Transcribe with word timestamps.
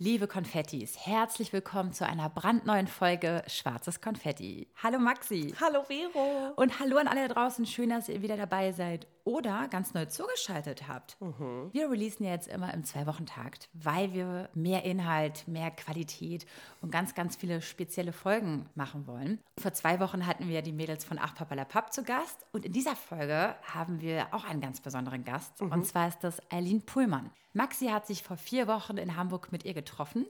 Liebe 0.00 0.28
Konfettis, 0.28 0.96
herzlich 0.96 1.52
willkommen 1.52 1.92
zu 1.92 2.06
einer 2.06 2.30
brandneuen 2.30 2.86
Folge 2.86 3.42
Schwarzes 3.48 4.00
Konfetti. 4.00 4.68
Hallo 4.80 5.00
Maxi. 5.00 5.52
Hallo 5.60 5.82
Vero. 5.82 6.52
Und 6.54 6.78
hallo 6.78 6.98
an 6.98 7.08
alle 7.08 7.26
da 7.26 7.34
draußen. 7.34 7.66
Schön, 7.66 7.90
dass 7.90 8.08
ihr 8.08 8.22
wieder 8.22 8.36
dabei 8.36 8.70
seid 8.70 9.08
oder 9.28 9.68
ganz 9.68 9.92
neu 9.92 10.06
zugeschaltet 10.06 10.88
habt. 10.88 11.20
Mhm. 11.20 11.68
Wir 11.72 11.90
releasen 11.90 12.24
ja 12.24 12.32
jetzt 12.32 12.48
immer 12.48 12.72
im 12.72 12.82
Zwei-Wochen-Takt, 12.82 13.68
weil 13.74 14.14
wir 14.14 14.48
mehr 14.54 14.84
Inhalt, 14.84 15.46
mehr 15.46 15.70
Qualität 15.70 16.46
und 16.80 16.90
ganz, 16.90 17.14
ganz 17.14 17.36
viele 17.36 17.60
spezielle 17.60 18.14
Folgen 18.14 18.70
machen 18.74 19.06
wollen. 19.06 19.38
Vor 19.58 19.74
zwei 19.74 20.00
Wochen 20.00 20.26
hatten 20.26 20.48
wir 20.48 20.62
die 20.62 20.72
Mädels 20.72 21.04
von 21.04 21.18
Ach 21.20 21.34
Papala 21.34 21.66
Papp 21.66 21.92
zu 21.92 22.04
Gast 22.04 22.46
und 22.52 22.64
in 22.64 22.72
dieser 22.72 22.96
Folge 22.96 23.54
haben 23.64 24.00
wir 24.00 24.28
auch 24.32 24.44
einen 24.44 24.62
ganz 24.62 24.80
besonderen 24.80 25.24
Gast 25.24 25.60
mhm. 25.60 25.72
und 25.72 25.84
zwar 25.86 26.08
ist 26.08 26.24
das 26.24 26.40
Eileen 26.50 26.80
Pullmann. 26.80 27.30
Maxi 27.52 27.86
hat 27.86 28.06
sich 28.06 28.22
vor 28.22 28.36
vier 28.36 28.66
Wochen 28.66 28.96
in 28.96 29.16
Hamburg 29.16 29.52
mit 29.52 29.64
ihr 29.64 29.74
getroffen 29.74 30.26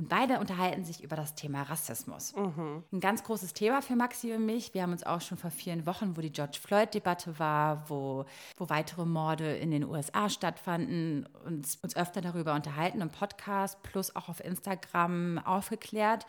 und 0.00 0.08
beide 0.08 0.40
unterhalten 0.40 0.82
sich 0.82 1.04
über 1.04 1.14
das 1.14 1.34
Thema 1.34 1.60
Rassismus. 1.60 2.34
Mhm. 2.34 2.82
Ein 2.90 3.00
ganz 3.00 3.22
großes 3.22 3.52
Thema 3.52 3.82
für 3.82 3.96
Maxi 3.96 4.32
und 4.32 4.46
mich. 4.46 4.72
Wir 4.72 4.82
haben 4.82 4.92
uns 4.92 5.04
auch 5.04 5.20
schon 5.20 5.36
vor 5.36 5.50
vielen 5.50 5.84
Wochen, 5.84 6.16
wo 6.16 6.22
die 6.22 6.32
George 6.32 6.58
Floyd-Debatte 6.58 7.38
war, 7.38 7.90
wo, 7.90 8.24
wo 8.56 8.70
weitere 8.70 9.04
Morde 9.04 9.58
in 9.58 9.70
den 9.70 9.84
USA 9.84 10.30
stattfanden, 10.30 11.28
uns, 11.44 11.76
uns 11.82 11.94
öfter 11.96 12.22
darüber 12.22 12.54
unterhalten 12.54 13.02
im 13.02 13.10
Podcast, 13.10 13.82
plus 13.82 14.16
auch 14.16 14.30
auf 14.30 14.42
Instagram 14.42 15.36
aufgeklärt. 15.44 16.24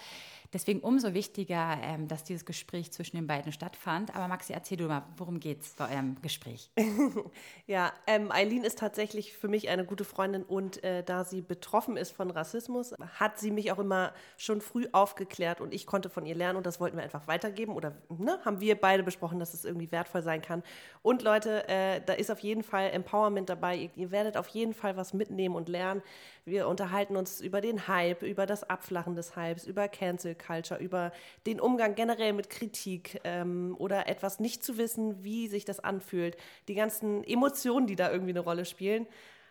Deswegen 0.53 0.81
umso 0.81 1.13
wichtiger, 1.13 1.77
ähm, 1.81 2.09
dass 2.09 2.25
dieses 2.25 2.45
Gespräch 2.45 2.91
zwischen 2.91 3.15
den 3.15 3.25
beiden 3.25 3.53
stattfand. 3.53 4.13
Aber 4.15 4.27
Maxi, 4.27 4.51
erzähl 4.51 4.77
du 4.77 4.87
mal, 4.87 5.03
worum 5.15 5.39
geht 5.39 5.61
es 5.61 5.73
bei 5.75 5.89
eurem 5.89 6.21
Gespräch? 6.21 6.69
ja, 7.67 7.93
ähm, 8.05 8.31
Eileen 8.31 8.65
ist 8.65 8.77
tatsächlich 8.77 9.37
für 9.37 9.47
mich 9.47 9.69
eine 9.69 9.85
gute 9.85 10.03
Freundin 10.03 10.43
und 10.43 10.83
äh, 10.83 11.03
da 11.03 11.23
sie 11.23 11.41
betroffen 11.41 11.95
ist 11.95 12.11
von 12.11 12.31
Rassismus, 12.31 12.93
hat 13.13 13.39
sie 13.39 13.49
mich 13.49 13.71
auch 13.71 13.79
immer 13.79 14.13
schon 14.35 14.59
früh 14.59 14.87
aufgeklärt 14.91 15.61
und 15.61 15.73
ich 15.73 15.85
konnte 15.85 16.09
von 16.09 16.25
ihr 16.25 16.35
lernen 16.35 16.57
und 16.57 16.65
das 16.65 16.81
wollten 16.81 16.97
wir 16.97 17.03
einfach 17.03 17.27
weitergeben 17.27 17.73
oder 17.73 17.95
ne, 18.09 18.37
haben 18.43 18.59
wir 18.59 18.75
beide 18.75 19.03
besprochen, 19.03 19.39
dass 19.39 19.53
es 19.53 19.63
irgendwie 19.63 19.91
wertvoll 19.91 20.21
sein 20.21 20.41
kann. 20.41 20.63
Und 21.01 21.21
Leute, 21.21 21.67
äh, 21.69 22.01
da 22.05 22.13
ist 22.13 22.29
auf 22.29 22.39
jeden 22.39 22.63
Fall 22.63 22.89
Empowerment 22.91 23.49
dabei. 23.49 23.77
Ihr, 23.77 23.89
ihr 23.95 24.11
werdet 24.11 24.35
auf 24.35 24.49
jeden 24.49 24.73
Fall 24.73 24.97
was 24.97 25.13
mitnehmen 25.13 25.55
und 25.55 25.69
lernen. 25.69 26.01
Wir 26.43 26.67
unterhalten 26.67 27.15
uns 27.15 27.39
über 27.39 27.61
den 27.61 27.87
Hype, 27.87 28.23
über 28.23 28.45
das 28.45 28.69
Abflachen 28.69 29.15
des 29.15 29.35
Hypes, 29.35 29.65
über 29.65 29.87
Cancel 29.87 30.35
Culture, 30.45 30.79
über 30.79 31.11
den 31.45 31.59
Umgang 31.59 31.95
generell 31.95 32.33
mit 32.33 32.49
Kritik 32.49 33.21
ähm, 33.23 33.75
oder 33.77 34.07
etwas 34.07 34.39
nicht 34.39 34.63
zu 34.63 34.77
wissen, 34.77 35.23
wie 35.23 35.47
sich 35.47 35.65
das 35.65 35.79
anfühlt, 35.79 36.37
die 36.67 36.75
ganzen 36.75 37.23
Emotionen, 37.23 37.87
die 37.87 37.95
da 37.95 38.11
irgendwie 38.11 38.31
eine 38.31 38.41
Rolle 38.41 38.65
spielen. 38.65 39.07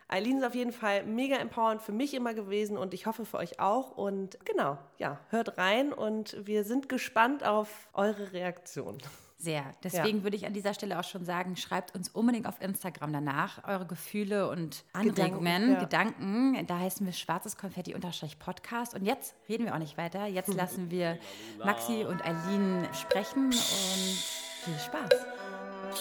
Eileen 0.07 0.39
ist 0.39 0.43
auf 0.43 0.55
jeden 0.55 0.73
Fall 0.73 1.05
mega 1.05 1.37
empowernd 1.37 1.81
für 1.81 1.93
mich 1.93 2.13
immer 2.13 2.33
gewesen 2.33 2.77
und 2.77 2.93
ich 2.93 3.05
hoffe 3.05 3.25
für 3.25 3.37
euch 3.37 3.61
auch. 3.61 3.91
Und 3.97 4.37
genau, 4.45 4.77
ja, 4.97 5.19
hört 5.29 5.57
rein 5.57 5.93
und 5.93 6.35
wir 6.45 6.65
sind 6.65 6.89
gespannt 6.89 7.45
auf 7.45 7.87
eure 7.93 8.33
Reaktion. 8.33 8.97
Sehr. 9.41 9.63
Deswegen 9.83 10.19
ja. 10.19 10.23
würde 10.23 10.37
ich 10.37 10.45
an 10.45 10.53
dieser 10.53 10.75
Stelle 10.75 10.99
auch 10.99 11.03
schon 11.03 11.25
sagen, 11.25 11.55
schreibt 11.55 11.95
uns 11.95 12.09
unbedingt 12.09 12.45
auf 12.45 12.61
Instagram 12.61 13.11
danach 13.11 13.67
eure 13.67 13.87
Gefühle 13.87 14.47
und 14.49 14.83
Anregungen, 14.93 15.15
Gedanken. 15.15 15.71
Ja. 15.73 15.79
Gedanken. 15.79 16.67
Da 16.67 16.79
heißen 16.79 17.05
wir 17.07 17.13
schwarzes 17.13 17.57
Konfetti-Podcast. 17.57 18.93
Und 18.93 19.03
jetzt 19.03 19.35
reden 19.49 19.65
wir 19.65 19.73
auch 19.73 19.79
nicht 19.79 19.97
weiter. 19.97 20.27
Jetzt 20.27 20.53
lassen 20.53 20.91
wir 20.91 21.17
Maxi 21.65 22.05
und 22.07 22.23
Eileen 22.23 22.87
sprechen 22.93 23.45
und 23.45 23.53
viel 23.53 24.79
Spaß. 24.85 25.09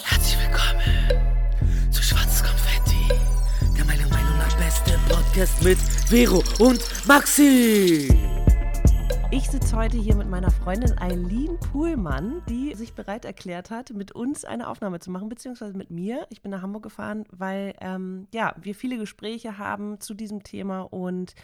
Herzlich 0.04 0.38
willkommen 0.46 1.90
zu 1.90 2.02
Schwarzes 2.02 2.44
Konfetti, 2.44 3.08
der 3.74 3.86
meiner 3.86 4.08
Meinung 4.08 4.36
nach 4.36 4.54
beste 4.58 4.98
Podcast 5.08 5.62
mit 5.64 5.78
Vero 5.78 6.42
und 6.58 6.80
Maxi. 7.06 8.29
Ich 9.32 9.48
sitze 9.48 9.76
heute 9.76 9.96
hier 9.96 10.16
mit 10.16 10.28
meiner 10.28 10.50
Freundin 10.50 10.98
Eileen 10.98 11.56
Puhlmann, 11.60 12.42
die 12.48 12.74
sich 12.74 12.94
bereit 12.94 13.24
erklärt 13.24 13.70
hat, 13.70 13.90
mit 13.90 14.10
uns 14.10 14.44
eine 14.44 14.68
Aufnahme 14.68 14.98
zu 14.98 15.12
machen, 15.12 15.28
beziehungsweise 15.28 15.76
mit 15.76 15.88
mir. 15.88 16.26
Ich 16.30 16.42
bin 16.42 16.50
nach 16.50 16.62
Hamburg 16.62 16.82
gefahren, 16.82 17.24
weil 17.30 17.74
ähm, 17.80 18.26
ja, 18.34 18.56
wir 18.60 18.74
viele 18.74 18.98
Gespräche 18.98 19.56
haben 19.56 20.00
zu 20.00 20.14
diesem 20.14 20.42
Thema 20.42 20.80
und 20.80 21.36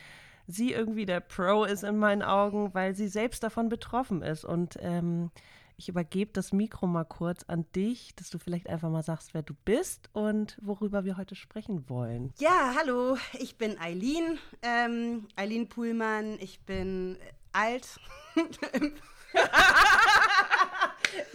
sie 0.48 0.72
irgendwie 0.72 1.06
der 1.06 1.20
Pro 1.20 1.62
ist 1.62 1.84
in 1.84 1.96
meinen 1.96 2.22
Augen, 2.22 2.74
weil 2.74 2.96
sie 2.96 3.06
selbst 3.06 3.44
davon 3.44 3.68
betroffen 3.68 4.20
ist. 4.20 4.44
Und 4.44 4.76
ähm, 4.80 5.30
ich 5.76 5.88
übergebe 5.88 6.32
das 6.32 6.52
Mikro 6.52 6.88
mal 6.88 7.04
kurz 7.04 7.44
an 7.44 7.66
dich, 7.76 8.16
dass 8.16 8.30
du 8.30 8.38
vielleicht 8.38 8.68
einfach 8.68 8.90
mal 8.90 9.04
sagst, 9.04 9.32
wer 9.32 9.42
du 9.42 9.54
bist 9.64 10.10
und 10.12 10.58
worüber 10.60 11.04
wir 11.04 11.16
heute 11.16 11.36
sprechen 11.36 11.88
wollen. 11.88 12.32
Ja, 12.40 12.74
hallo, 12.80 13.16
ich 13.38 13.58
bin 13.58 13.78
Eileen, 13.78 14.38
ähm, 14.62 15.28
Eileen 15.36 15.68
Puhlmann. 15.68 16.36
Ich 16.40 16.60
bin 16.60 17.16
alt. 17.56 17.88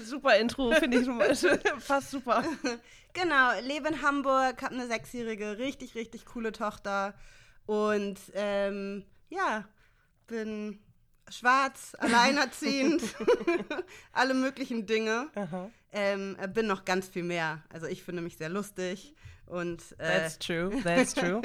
super 0.03 0.37
Intro, 0.37 0.71
finde 0.71 0.99
ich 0.99 1.07
fast 1.79 2.11
super. 2.11 2.43
Genau, 3.13 3.51
lebe 3.61 3.87
in 3.89 4.01
Hamburg, 4.01 4.61
habe 4.61 4.75
eine 4.75 4.87
sechsjährige, 4.87 5.57
richtig, 5.57 5.95
richtig 5.95 6.25
coole 6.25 6.51
Tochter 6.51 7.13
und 7.65 8.19
ähm, 8.33 9.03
ja, 9.29 9.65
bin 10.27 10.79
schwarz, 11.29 11.95
alleinerziehend, 11.99 13.03
alle 14.13 14.33
möglichen 14.33 14.85
Dinge. 14.85 15.27
Ähm, 15.93 16.37
bin 16.53 16.67
noch 16.67 16.85
ganz 16.85 17.09
viel 17.09 17.23
mehr. 17.23 17.63
Also 17.69 17.87
ich 17.87 18.03
finde 18.03 18.21
mich 18.21 18.37
sehr 18.37 18.49
lustig 18.49 19.13
und 19.45 19.81
äh, 19.97 20.21
That's 20.21 20.39
true, 20.39 20.71
that's 20.83 21.13
true. 21.13 21.41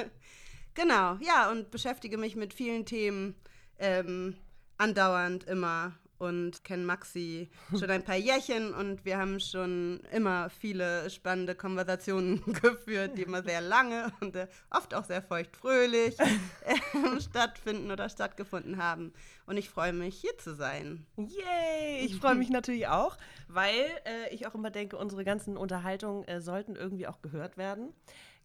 genau, 0.75 1.17
ja, 1.21 1.51
und 1.51 1.71
beschäftige 1.73 2.17
mich 2.17 2.37
mit 2.37 2.55
vielen 2.55 2.87
Themen. 2.87 3.35
Ähm, 3.79 4.37
andauernd 4.79 5.45
immer 5.45 5.93
und 6.19 6.65
kennen 6.65 6.87
Maxi 6.87 7.51
schon 7.79 7.91
ein 7.91 8.05
paar 8.05 8.17
Jährchen 8.17 8.73
und 8.73 9.05
wir 9.05 9.19
haben 9.19 9.39
schon 9.41 10.01
immer 10.13 10.49
viele 10.49 11.11
spannende 11.11 11.55
Konversationen 11.55 12.43
geführt, 12.63 13.19
die 13.19 13.23
immer 13.23 13.43
sehr 13.43 13.61
lange 13.61 14.13
und 14.21 14.37
äh, 14.37 14.47
oft 14.71 14.95
auch 14.95 15.05
sehr 15.05 15.23
feuchtfröhlich 15.23 16.17
äh, 16.21 17.21
stattfinden 17.21 17.91
oder 17.91 18.09
stattgefunden 18.09 18.79
haben. 18.79 19.13
Und 19.47 19.57
ich 19.57 19.69
freue 19.69 19.93
mich, 19.93 20.17
hier 20.19 20.37
zu 20.39 20.55
sein. 20.55 21.07
Yay! 21.17 22.05
Ich 22.05 22.17
freue 22.21 22.35
mich 22.35 22.51
natürlich 22.51 22.89
auch, 22.89 23.17
weil 23.49 23.85
äh, 24.05 24.35
ich 24.35 24.47
auch 24.47 24.55
immer 24.55 24.71
denke, 24.71 24.97
unsere 24.97 25.25
ganzen 25.25 25.57
Unterhaltungen 25.57 26.27
äh, 26.27 26.41
sollten 26.41 26.77
irgendwie 26.77 27.07
auch 27.07 27.21
gehört 27.21 27.57
werden. 27.57 27.93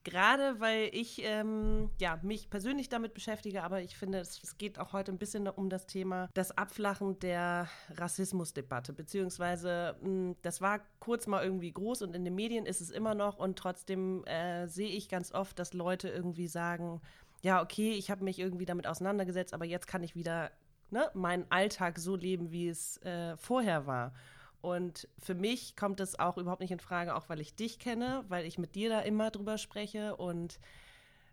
Gerade 0.04 0.60
weil 0.60 0.90
ich 0.94 1.22
ähm, 1.24 1.92
ja, 2.00 2.20
mich 2.24 2.50
persönlich 2.50 2.90
damit 2.90 3.14
beschäftige, 3.14 3.64
aber 3.64 3.82
ich 3.82 3.96
finde, 3.96 4.20
es, 4.20 4.42
es, 4.42 4.58
geht 4.58 4.80
auch 4.80 4.94
heute 4.94 5.12
ein 5.12 5.20
bisschen 5.20 5.48
um 5.48 5.70
das 5.70 5.86
Thema 5.86 6.28
das 6.34 6.58
Abflachen 6.58 7.20
der 7.20 7.68
Rassismusdebatte, 7.96 8.94
beziehungsweise 8.94 9.96
mh, 10.02 10.08
hm, 10.08 10.36
das 10.42 10.60
war 10.60 10.82
kurz 11.00 11.28
mal 11.28 11.44
irgendwie 11.44 11.72
groß 11.72 12.02
und 12.02 12.16
in 12.16 12.26
den 12.26 12.34
Medien 12.34 12.66
ist 12.66 12.82
es 12.82 12.90
immer 12.90 13.14
noch 13.14 13.38
und 13.38 13.60
trotzdem 13.60 14.26
äh, 14.26 14.68
sehe 14.68 14.90
ich 14.90 15.08
ganz 15.08 15.32
oft, 15.34 15.60
dass 15.60 15.74
Leute 15.74 16.10
irgendwie 16.10 16.48
sagen, 16.48 17.00
ja, 17.44 17.62
okay, 17.62 17.92
ich 17.92 18.10
habe 18.10 18.24
mich 18.24 18.40
irgendwie 18.40 18.66
damit 18.66 18.88
auseinandergesetzt, 18.88 19.54
aber 19.54 19.66
jetzt 19.66 19.88
kann 19.88 20.04
ich 20.04 20.16
wieder 20.16 20.52
ne, 20.90 21.10
meinen 21.14 21.46
Alltag 21.50 22.00
so 22.00 22.16
leben, 22.16 22.52
wie 22.52 22.70
es 22.70 22.98
äh, 23.04 23.38
vorher 23.38 23.86
war. 23.86 24.14
Und 24.62 25.08
für 25.20 25.36
mich 25.36 25.76
kommt 25.76 26.00
es 26.00 26.18
auch 26.20 26.38
überhaupt 26.38 26.62
nicht 26.62 26.72
in 26.72 26.80
Frage, 26.80 27.16
auch 27.16 27.30
weil 27.30 27.42
ich 27.42 27.56
dich 27.56 27.80
kenne, 27.80 28.24
weil 28.28 28.46
ich 28.46 28.58
mit 28.58 28.76
dir 28.76 28.90
da 28.90 29.02
immer 29.02 29.32
drüber 29.32 29.58
spreche. 29.58 30.16
Und 30.16 30.60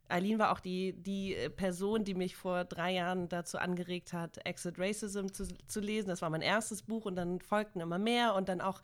Eileen 0.08 0.38
war 0.38 0.52
auch 0.52 0.60
die, 0.60 0.94
die 0.94 1.36
Person, 1.56 2.04
die 2.04 2.14
mich 2.14 2.36
vor 2.36 2.64
drei 2.64 2.94
Jahren 2.94 3.28
dazu 3.28 3.58
angeregt 3.58 4.12
hat, 4.12 4.44
Exit 4.46 4.78
Racism 4.78 5.28
zu, 5.28 5.46
zu 5.66 5.80
lesen. 5.80 6.08
Das 6.08 6.22
war 6.22 6.30
mein 6.30 6.42
erstes 6.42 6.82
Buch 6.82 7.04
und 7.04 7.16
dann 7.16 7.40
folgten 7.40 7.80
immer 7.80 7.98
mehr. 7.98 8.34
Und 8.34 8.48
dann 8.48 8.60
auch 8.60 8.82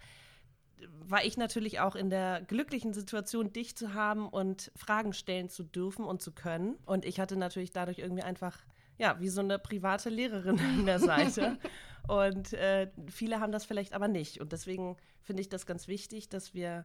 war 1.01 1.25
ich 1.25 1.37
natürlich 1.37 1.81
auch 1.81 1.95
in 1.95 2.11
der 2.11 2.43
glücklichen 2.43 2.93
Situation, 2.93 3.53
dich 3.53 3.77
zu 3.77 3.95
haben 3.95 4.29
und 4.29 4.71
Fragen 4.77 5.13
stellen 5.13 5.49
zu 5.49 5.63
dürfen 5.63 6.05
und 6.05 6.21
zu 6.23 6.33
können. 6.33 6.77
Und 6.87 7.05
ich 7.05 7.21
hatte 7.21 7.37
natürlich 7.37 7.73
dadurch 7.73 7.99
irgendwie 7.99 8.23
einfach, 8.23 8.59
ja, 8.99 9.19
wie 9.21 9.29
so 9.29 9.41
eine 9.41 9.59
private 9.59 10.11
Lehrerin 10.11 10.59
an 10.59 10.87
der 10.87 10.99
Seite. 11.01 11.59
Und 12.07 12.53
äh, 12.53 12.91
viele 13.09 13.41
haben 13.41 13.53
das 13.53 13.65
vielleicht 13.65 13.95
aber 13.95 14.09
nicht. 14.09 14.41
Und 14.41 14.53
deswegen 14.53 14.97
finde 15.23 15.41
ich 15.41 15.49
das 15.49 15.67
ganz 15.67 15.89
wichtig, 15.89 16.29
dass 16.29 16.55
wir 16.55 16.85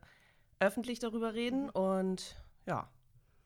öffentlich 0.60 1.00
darüber 1.00 1.34
reden. 1.34 1.70
Und 1.70 2.36
ja, 2.66 2.88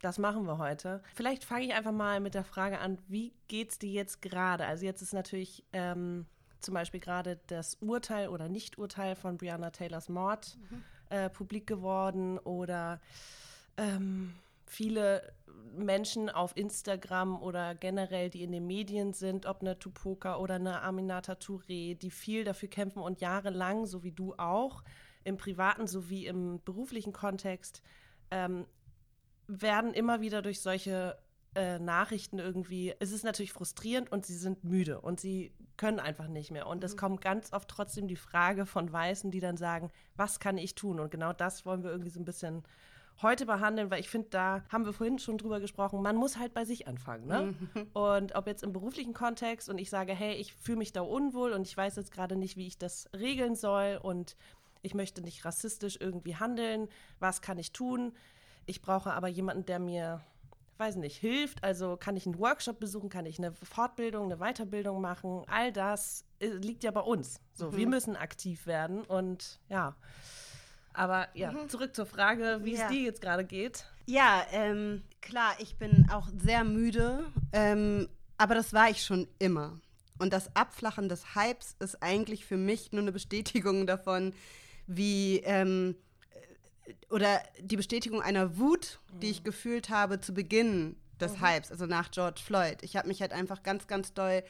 das 0.02 0.20
machen 0.20 0.46
wir 0.46 0.58
heute. 0.58 1.02
Vielleicht 1.16 1.44
fange 1.46 1.66
ich 1.66 1.74
einfach 1.74 1.92
mal 1.92 2.20
mit 2.20 2.34
der 2.34 2.44
Frage 2.44 2.80
an, 2.80 2.98
wie 3.08 3.34
geht 3.48 3.72
es 3.72 3.80
dir 3.80 3.90
jetzt 3.90 4.22
gerade? 4.22 4.66
Also 4.66 4.86
jetzt 4.86 5.02
ist 5.02 5.14
natürlich 5.14 5.64
ähm, 5.74 6.25
zum 6.60 6.74
Beispiel 6.74 7.00
gerade 7.00 7.40
das 7.48 7.75
Urteil 7.75 8.28
oder 8.28 8.50
Nichturteil 8.50 9.16
von 9.16 9.38
Brianna 9.38 9.70
Taylors 9.70 10.10
Mord 10.10 10.58
mhm. 10.70 10.84
äh, 11.10 11.30
publik 11.30 11.68
geworden 11.68 12.38
oder 12.40 13.00
ähm, 13.78 14.34
viele 14.66 15.34
Menschen 15.76 16.30
auf 16.30 16.56
Instagram 16.56 17.42
oder 17.42 17.76
generell, 17.76 18.30
die 18.30 18.44
in 18.44 18.52
den 18.52 18.68
Medien 18.68 19.14
sind, 19.14 19.46
ob 19.46 19.62
eine 19.62 19.80
Tupoka 19.80 20.38
oder 20.38 20.56
eine 20.56 20.82
Aminata 20.82 21.34
Touré, 21.34 21.96
die 21.98 22.12
viel 22.12 22.44
dafür 22.44 22.70
kämpfen 22.70 23.02
und 23.02 23.22
jahrelang, 23.22 23.86
so 23.86 24.04
wie 24.04 24.12
du 24.12 24.34
auch, 24.38 24.84
im 25.24 25.38
privaten 25.38 25.88
sowie 25.88 26.28
im 26.28 26.62
beruflichen 26.64 27.14
Kontext, 27.14 27.82
ähm, 28.30 28.66
werden 29.48 29.94
immer 29.94 30.22
wieder 30.22 30.42
durch 30.42 30.62
solche 30.62 31.18
äh, 31.56 31.80
Nachrichten 31.80 32.40
irgendwie, 32.40 32.94
es 33.00 33.12
ist 33.12 33.24
natürlich 33.24 33.54
frustrierend 33.54 34.12
und 34.12 34.26
sie 34.26 34.36
sind 34.36 34.64
müde 34.64 35.02
und 35.02 35.20
sie 35.20 35.54
können 35.78 36.00
einfach 36.00 36.28
nicht 36.28 36.52
mehr. 36.52 36.68
Und 36.68 36.84
es 36.84 36.98
kommt 36.98 37.22
ganz 37.22 37.54
oft 37.54 37.68
trotzdem 37.70 38.08
die 38.08 38.16
Frage 38.16 38.66
von 38.66 38.92
Weißen, 38.92 39.32
die 39.32 39.40
dann 39.40 39.58
sagen, 39.58 39.92
was 40.16 40.40
kann 40.40 40.58
ich 40.58 40.76
tun? 40.76 41.00
Und 41.00 41.12
genau 41.12 41.34
das 41.34 41.66
wollen 41.66 41.84
wir 41.84 41.92
irgendwie 41.92 42.10
so 42.10 42.20
ein 42.20 42.26
bisschen 42.26 42.64
heute 43.21 43.45
behandeln, 43.45 43.92
weil 43.92 44.00
ich 44.00 44.10
finde, 44.10 44.30
da 44.30 44.63
haben 44.69 44.86
wir 44.86 44.94
vorhin 44.94 45.19
schon 45.19 45.38
drüber 45.38 45.60
gesprochen, 45.60 46.01
man 46.01 46.15
muss 46.15 46.38
halt 46.38 46.54
bei 46.54 46.65
sich 46.65 46.88
anfangen. 46.88 47.27
Ne? 47.27 47.54
Und 47.94 48.36
ob 48.36 48.48
jetzt 48.48 48.63
im 48.63 48.74
beruflichen 48.74 49.13
Kontext 49.13 49.69
und 49.69 49.77
ich 49.77 49.89
sage, 49.89 50.13
hey, 50.13 50.33
ich 50.36 50.54
fühle 50.54 50.80
mich 50.80 50.94
da 50.94 51.01
unwohl 51.01 51.54
und 51.54 51.68
ich 51.68 51.75
weiß 51.75 51.95
jetzt 51.95 52.12
gerade 52.12 52.36
nicht, 52.36 52.57
wie 52.57 52.68
ich 52.68 52.77
das 52.77 53.10
regeln 53.13 53.56
soll 53.56 54.00
und 54.01 54.36
ich 54.81 54.94
möchte 54.94 55.21
nicht 55.21 55.45
rassistisch 55.45 55.98
irgendwie 56.00 56.36
handeln, 56.36 56.89
was 57.19 57.42
kann 57.42 57.57
ich 57.57 57.71
tun? 57.71 58.13
Ich 58.65 58.81
brauche 58.81 59.13
aber 59.13 59.27
jemanden, 59.27 59.65
der 59.65 59.80
mir, 59.80 60.21
weiß 60.77 60.98
nicht, 60.98 61.18
hilft. 61.18 61.63
Also 61.63 61.98
kann 61.98 62.15
ich 62.15 62.25
einen 62.25 62.38
Workshop 62.39 62.80
besuchen, 62.80 63.10
kann 63.10 63.25
ich 63.25 63.38
eine 63.39 63.54
Fortbildung, 63.54 64.25
eine 64.25 64.38
Weiterbildung 64.38 65.01
machen. 65.01 65.44
All 65.48 65.71
das 65.71 66.25
äh, 66.39 66.48
liegt 66.48 66.83
ja 66.83 66.92
bei 66.92 67.01
uns. 67.01 67.39
So, 67.54 67.71
mhm. 67.71 67.77
wir 67.77 67.88
müssen 67.88 68.15
aktiv 68.15 68.68
werden 68.68 69.04
und 69.04 69.60
ja. 69.69 69.95
Aber 70.94 71.28
ja, 71.34 71.51
mhm. 71.51 71.69
zurück 71.69 71.95
zur 71.95 72.06
Frage, 72.06 72.60
wie 72.63 72.75
ja. 72.75 72.84
es 72.84 72.92
dir 72.92 73.01
jetzt 73.01 73.22
gerade 73.22 73.44
geht. 73.44 73.86
Ja, 74.06 74.45
ähm, 74.51 75.04
klar, 75.22 75.54
ich 75.60 75.75
bin 75.78 76.07
auch 76.12 76.28
sehr 76.38 76.63
müde, 76.63 77.25
ähm, 77.51 78.07
aber 78.38 78.56
das 78.56 78.74
war 78.74 78.90
ich 78.90 79.04
schon 79.04 79.28
immer. 79.40 79.80
Und 80.19 80.34
das 80.34 80.56
Abflachen 80.56 81.10
des 81.10 81.36
Hypes 81.36 81.75
ist 81.80 82.04
eigentlich 82.04 82.45
für 82.45 82.57
mich 82.57 82.92
nur 82.92 83.01
eine 83.01 83.12
Bestätigung 83.12 83.88
davon, 83.88 84.34
wie 84.88 85.40
ähm, 85.40 85.95
oder 87.10 87.42
die 87.60 87.78
Bestätigung 87.78 88.22
einer 88.22 88.57
Wut, 88.57 89.00
die 89.22 89.30
ich 89.30 89.44
gefühlt 89.44 89.89
habe 89.89 90.19
zu 90.19 90.34
Beginn 90.34 90.98
des 91.19 91.34
mhm. 91.34 91.46
Hypes, 91.46 91.72
also 91.72 91.86
nach 91.86 92.12
George 92.12 92.42
Floyd. 92.44 92.78
Ich 92.81 92.96
habe 92.96 93.07
mich 93.07 93.22
halt 93.22 93.31
einfach 93.31 93.63
ganz, 93.63 93.88
ganz 93.88 94.13
doll 94.13 94.44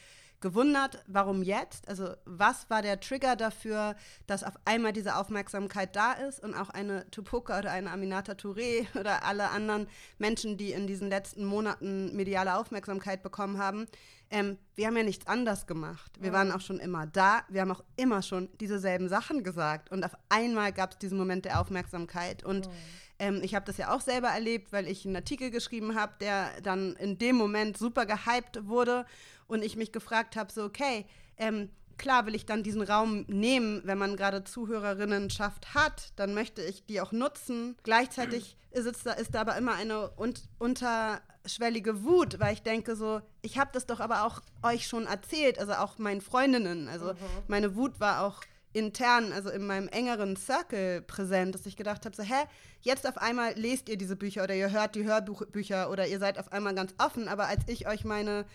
gewundert, 0.43 1.03
warum 1.07 1.41
jetzt? 1.41 1.87
Also 1.87 2.09
was 2.25 2.69
war 2.69 2.83
der 2.83 2.99
Trigger 2.99 3.35
dafür, 3.35 3.95
dass 4.27 4.43
auf 4.43 4.53
einmal 4.65 4.93
diese 4.93 5.15
Aufmerksamkeit 5.15 5.95
da 5.95 6.11
ist 6.11 6.43
und 6.43 6.53
auch 6.53 6.69
eine 6.69 7.09
Tupoka 7.09 7.57
oder 7.57 7.71
eine 7.71 7.89
Aminata 7.89 8.33
Touré 8.33 8.85
oder 8.99 9.23
alle 9.23 9.49
anderen 9.49 9.87
Menschen, 10.19 10.57
die 10.57 10.73
in 10.73 10.85
diesen 10.85 11.09
letzten 11.09 11.45
Monaten 11.45 12.15
mediale 12.15 12.57
Aufmerksamkeit 12.57 13.23
bekommen 13.23 13.57
haben, 13.57 13.87
ähm, 14.29 14.57
wir 14.75 14.87
haben 14.87 14.97
ja 14.97 15.03
nichts 15.03 15.27
anders 15.27 15.65
gemacht. 15.65 16.11
Wir 16.19 16.31
mhm. 16.31 16.35
waren 16.35 16.51
auch 16.51 16.61
schon 16.61 16.79
immer 16.79 17.07
da. 17.07 17.43
Wir 17.49 17.61
haben 17.61 17.71
auch 17.71 17.83
immer 17.95 18.21
schon 18.21 18.49
dieselben 18.59 19.07
Sachen 19.07 19.43
gesagt. 19.43 19.91
Und 19.91 20.03
auf 20.03 20.15
einmal 20.27 20.73
gab 20.73 20.91
es 20.91 20.97
diesen 20.97 21.17
Moment 21.17 21.45
der 21.45 21.61
Aufmerksamkeit. 21.61 22.43
Und 22.43 22.67
mhm. 22.67 22.73
Ähm, 23.19 23.41
ich 23.43 23.55
habe 23.55 23.65
das 23.65 23.77
ja 23.77 23.93
auch 23.93 24.01
selber 24.01 24.29
erlebt, 24.29 24.71
weil 24.71 24.87
ich 24.87 25.05
einen 25.05 25.15
Artikel 25.15 25.51
geschrieben 25.51 25.95
habe, 25.95 26.13
der 26.19 26.61
dann 26.61 26.93
in 26.95 27.17
dem 27.17 27.35
Moment 27.35 27.77
super 27.77 28.05
gehypt 28.05 28.67
wurde. 28.67 29.05
Und 29.47 29.63
ich 29.63 29.75
mich 29.75 29.91
gefragt 29.91 30.35
habe, 30.35 30.51
so, 30.51 30.63
okay, 30.63 31.05
ähm, 31.37 31.69
klar 31.97 32.25
will 32.25 32.35
ich 32.35 32.45
dann 32.45 32.63
diesen 32.63 32.81
Raum 32.81 33.25
nehmen, 33.27 33.81
wenn 33.85 33.97
man 33.97 34.15
gerade 34.15 34.43
Zuhörerinnenschaft 34.43 35.73
hat, 35.73 36.13
dann 36.15 36.33
möchte 36.33 36.61
ich 36.63 36.85
die 36.85 37.01
auch 37.01 37.11
nutzen. 37.11 37.75
Gleichzeitig 37.83 38.57
ist, 38.71 39.05
da, 39.05 39.13
ist 39.13 39.35
da 39.35 39.41
aber 39.41 39.57
immer 39.57 39.75
eine 39.75 40.11
un 40.17 40.33
unterschwellige 40.59 42.03
Wut, 42.03 42.39
weil 42.39 42.53
ich 42.53 42.63
denke 42.63 42.95
so, 42.95 43.21
ich 43.41 43.59
habe 43.59 43.71
das 43.73 43.85
doch 43.85 43.99
aber 43.99 44.25
auch 44.25 44.41
euch 44.63 44.87
schon 44.87 45.05
erzählt, 45.05 45.59
also 45.59 45.73
auch 45.73 45.97
meinen 45.97 46.21
Freundinnen. 46.21 46.87
Also 46.87 47.13
mhm. 47.13 47.17
meine 47.47 47.75
Wut 47.75 47.99
war 47.99 48.25
auch 48.25 48.41
intern, 48.73 49.31
also 49.31 49.49
in 49.49 49.65
meinem 49.65 49.87
engeren 49.87 50.35
Circle 50.35 51.01
präsent, 51.01 51.55
dass 51.55 51.65
ich 51.65 51.77
gedacht 51.77 52.05
habe, 52.05 52.15
so, 52.15 52.23
hä, 52.23 52.45
jetzt 52.81 53.07
auf 53.07 53.17
einmal 53.17 53.53
lest 53.55 53.87
ihr 53.89 53.97
diese 53.97 54.15
Bücher 54.15 54.43
oder 54.43 54.55
ihr 54.55 54.71
hört 54.71 54.95
die 54.95 55.05
Hörbücher 55.05 55.89
oder 55.89 56.07
ihr 56.07 56.19
seid 56.19 56.37
auf 56.37 56.51
einmal 56.51 56.75
ganz 56.75 56.93
offen, 56.97 57.27
aber 57.27 57.47
als 57.47 57.61
ich 57.67 57.87
euch 57.87 58.03
meine 58.03 58.45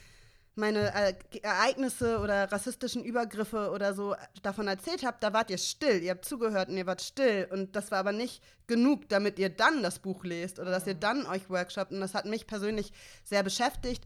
meine 0.58 0.92
äh, 0.92 1.14
Ereignisse 1.40 2.18
oder 2.18 2.50
rassistischen 2.50 3.04
Übergriffe 3.04 3.70
oder 3.70 3.94
so 3.94 4.16
davon 4.42 4.66
erzählt 4.66 5.06
habt, 5.06 5.22
da 5.22 5.32
wart 5.32 5.50
ihr 5.50 5.58
still, 5.58 6.02
ihr 6.02 6.10
habt 6.10 6.24
zugehört 6.24 6.68
und 6.68 6.76
ihr 6.76 6.86
wart 6.86 7.00
still. 7.00 7.48
Und 7.50 7.76
das 7.76 7.90
war 7.92 7.98
aber 7.98 8.12
nicht 8.12 8.42
genug, 8.66 9.08
damit 9.08 9.38
ihr 9.38 9.48
dann 9.48 9.82
das 9.82 10.00
Buch 10.00 10.24
lest 10.24 10.58
oder 10.58 10.72
dass 10.72 10.86
ihr 10.86 10.94
dann 10.94 11.26
euch 11.26 11.48
workshopt. 11.48 11.92
Und 11.92 12.00
das 12.00 12.14
hat 12.14 12.26
mich 12.26 12.46
persönlich 12.46 12.92
sehr 13.24 13.42
beschäftigt. 13.42 14.04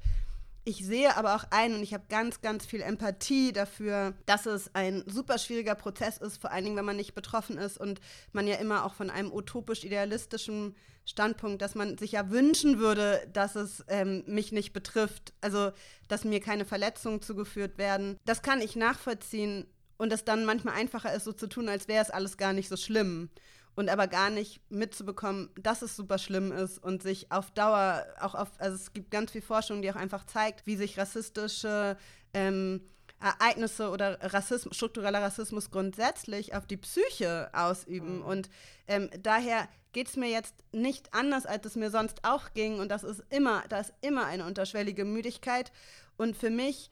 Ich 0.64 0.86
sehe 0.86 1.16
aber 1.16 1.34
auch 1.34 1.44
ein 1.50 1.74
und 1.74 1.82
ich 1.82 1.92
habe 1.92 2.04
ganz, 2.08 2.40
ganz 2.40 2.64
viel 2.64 2.82
Empathie 2.82 3.52
dafür, 3.52 4.14
dass 4.26 4.46
es 4.46 4.72
ein 4.74 5.02
super 5.08 5.38
schwieriger 5.38 5.74
Prozess 5.74 6.18
ist, 6.18 6.40
vor 6.40 6.52
allen 6.52 6.64
Dingen, 6.64 6.76
wenn 6.76 6.84
man 6.84 6.96
nicht 6.96 7.14
betroffen 7.14 7.58
ist 7.58 7.78
und 7.78 8.00
man 8.32 8.46
ja 8.46 8.54
immer 8.56 8.84
auch 8.84 8.94
von 8.94 9.10
einem 9.10 9.32
utopisch-idealistischen 9.32 10.76
Standpunkt, 11.04 11.62
dass 11.62 11.74
man 11.74 11.98
sich 11.98 12.12
ja 12.12 12.30
wünschen 12.30 12.78
würde, 12.78 13.28
dass 13.32 13.56
es 13.56 13.84
ähm, 13.88 14.22
mich 14.28 14.52
nicht 14.52 14.72
betrifft, 14.72 15.32
also 15.40 15.72
dass 16.06 16.24
mir 16.24 16.38
keine 16.38 16.64
Verletzungen 16.64 17.20
zugeführt 17.22 17.76
werden. 17.76 18.16
Das 18.24 18.42
kann 18.42 18.60
ich 18.60 18.76
nachvollziehen 18.76 19.66
und 19.96 20.12
es 20.12 20.24
dann 20.24 20.44
manchmal 20.44 20.74
einfacher 20.74 21.12
ist, 21.12 21.24
so 21.24 21.32
zu 21.32 21.48
tun, 21.48 21.68
als 21.68 21.88
wäre 21.88 22.04
es 22.04 22.10
alles 22.10 22.36
gar 22.36 22.52
nicht 22.52 22.68
so 22.68 22.76
schlimm 22.76 23.30
und 23.74 23.88
aber 23.88 24.06
gar 24.06 24.30
nicht 24.30 24.60
mitzubekommen, 24.70 25.50
dass 25.60 25.82
es 25.82 25.96
super 25.96 26.18
schlimm 26.18 26.52
ist 26.52 26.78
und 26.78 27.02
sich 27.02 27.32
auf 27.32 27.50
Dauer 27.52 28.04
auch 28.20 28.34
auf, 28.34 28.48
also 28.58 28.76
es 28.76 28.92
gibt 28.92 29.10
ganz 29.10 29.30
viel 29.30 29.42
Forschung, 29.42 29.82
die 29.82 29.90
auch 29.90 29.96
einfach 29.96 30.26
zeigt, 30.26 30.66
wie 30.66 30.76
sich 30.76 30.98
rassistische 30.98 31.96
ähm, 32.34 32.82
Ereignisse 33.20 33.90
oder 33.90 34.18
Rassismus, 34.20 34.76
struktureller 34.76 35.22
Rassismus 35.22 35.70
grundsätzlich 35.70 36.54
auf 36.54 36.66
die 36.66 36.76
Psyche 36.76 37.50
ausüben. 37.52 38.18
Mhm. 38.18 38.24
Und 38.24 38.50
ähm, 38.88 39.08
daher 39.22 39.68
geht 39.92 40.08
es 40.08 40.16
mir 40.16 40.28
jetzt 40.28 40.54
nicht 40.72 41.14
anders, 41.14 41.46
als 41.46 41.64
es 41.66 41.76
mir 41.76 41.90
sonst 41.90 42.24
auch 42.24 42.52
ging. 42.52 42.80
Und 42.80 42.88
das 42.90 43.04
ist 43.04 43.22
immer, 43.30 43.62
da 43.68 43.78
ist 43.78 43.92
immer 44.00 44.26
eine 44.26 44.44
unterschwellige 44.44 45.04
Müdigkeit. 45.04 45.70
Und 46.16 46.36
für 46.36 46.50
mich 46.50 46.90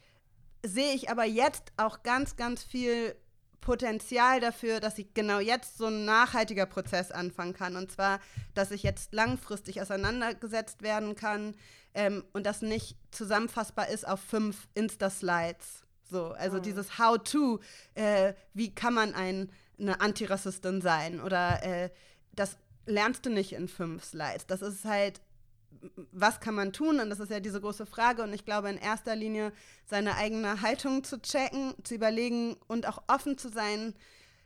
sehe 0.65 0.95
ich 0.95 1.11
aber 1.11 1.25
jetzt 1.25 1.73
auch 1.77 2.03
ganz, 2.03 2.37
ganz 2.37 2.63
viel 2.63 3.17
Potenzial 3.61 4.41
dafür, 4.41 4.81
dass 4.81 4.99
ich 4.99 5.13
genau 5.15 5.39
jetzt 5.39 5.79
so 5.79 5.87
ein 5.87 6.05
nachhaltiger 6.05 6.67
Prozess 6.67 7.11
anfangen 7.11 7.53
kann. 7.53 7.77
Und 7.77 7.93
zwar, 7.93 8.21
dass 8.55 8.71
ich 8.71 8.83
jetzt 8.83 9.13
langfristig 9.13 9.81
auseinandergesetzt 9.81 10.83
werden 10.83 11.15
kann 11.15 11.55
ähm, 11.95 12.25
und 12.33 12.47
das 12.47 12.63
nicht 12.63 12.97
zusammenfassbar 13.11 13.89
ist 13.89 14.07
auf 14.07 14.21
fünf 14.21 14.69
Insta-Slides. 14.75 15.85
So, 16.11 16.29
also 16.33 16.59
mhm. 16.59 16.63
dieses 16.63 16.99
How-to, 16.99 17.61
äh, 17.95 18.35
wie 18.55 18.75
kann 18.75 18.95
man 18.95 19.15
ein, 19.15 19.51
eine 19.79 20.01
Antirassistin 20.01 20.81
sein? 20.81 21.21
Oder 21.21 21.63
äh, 21.63 21.91
das 22.33 22.57
lernst 22.87 23.27
du 23.27 23.31
nicht 23.31 23.53
in 23.53 23.69
fünf 23.69 24.05
Slides. 24.05 24.47
Das 24.47 24.63
ist 24.63 24.85
halt 24.85 25.21
was 26.13 26.41
kann 26.41 26.55
man 26.55 26.73
tun? 26.73 27.01
Und 27.01 27.11
das 27.11 27.21
ist 27.21 27.31
ja 27.31 27.41
diese 27.41 27.61
große 27.61 27.87
Frage. 27.87 28.23
Und 28.23 28.33
ich 28.33 28.45
glaube, 28.45 28.69
in 28.71 28.79
erster 28.79 29.17
Linie 29.17 29.53
seine 29.87 30.17
eigene 30.17 30.63
Haltung 30.63 31.05
zu 31.05 31.21
checken, 31.21 31.75
zu 31.85 31.95
überlegen 31.95 32.57
und 32.69 32.87
auch 32.87 33.03
offen 33.09 33.39
zu 33.39 33.49
sein, 33.49 33.95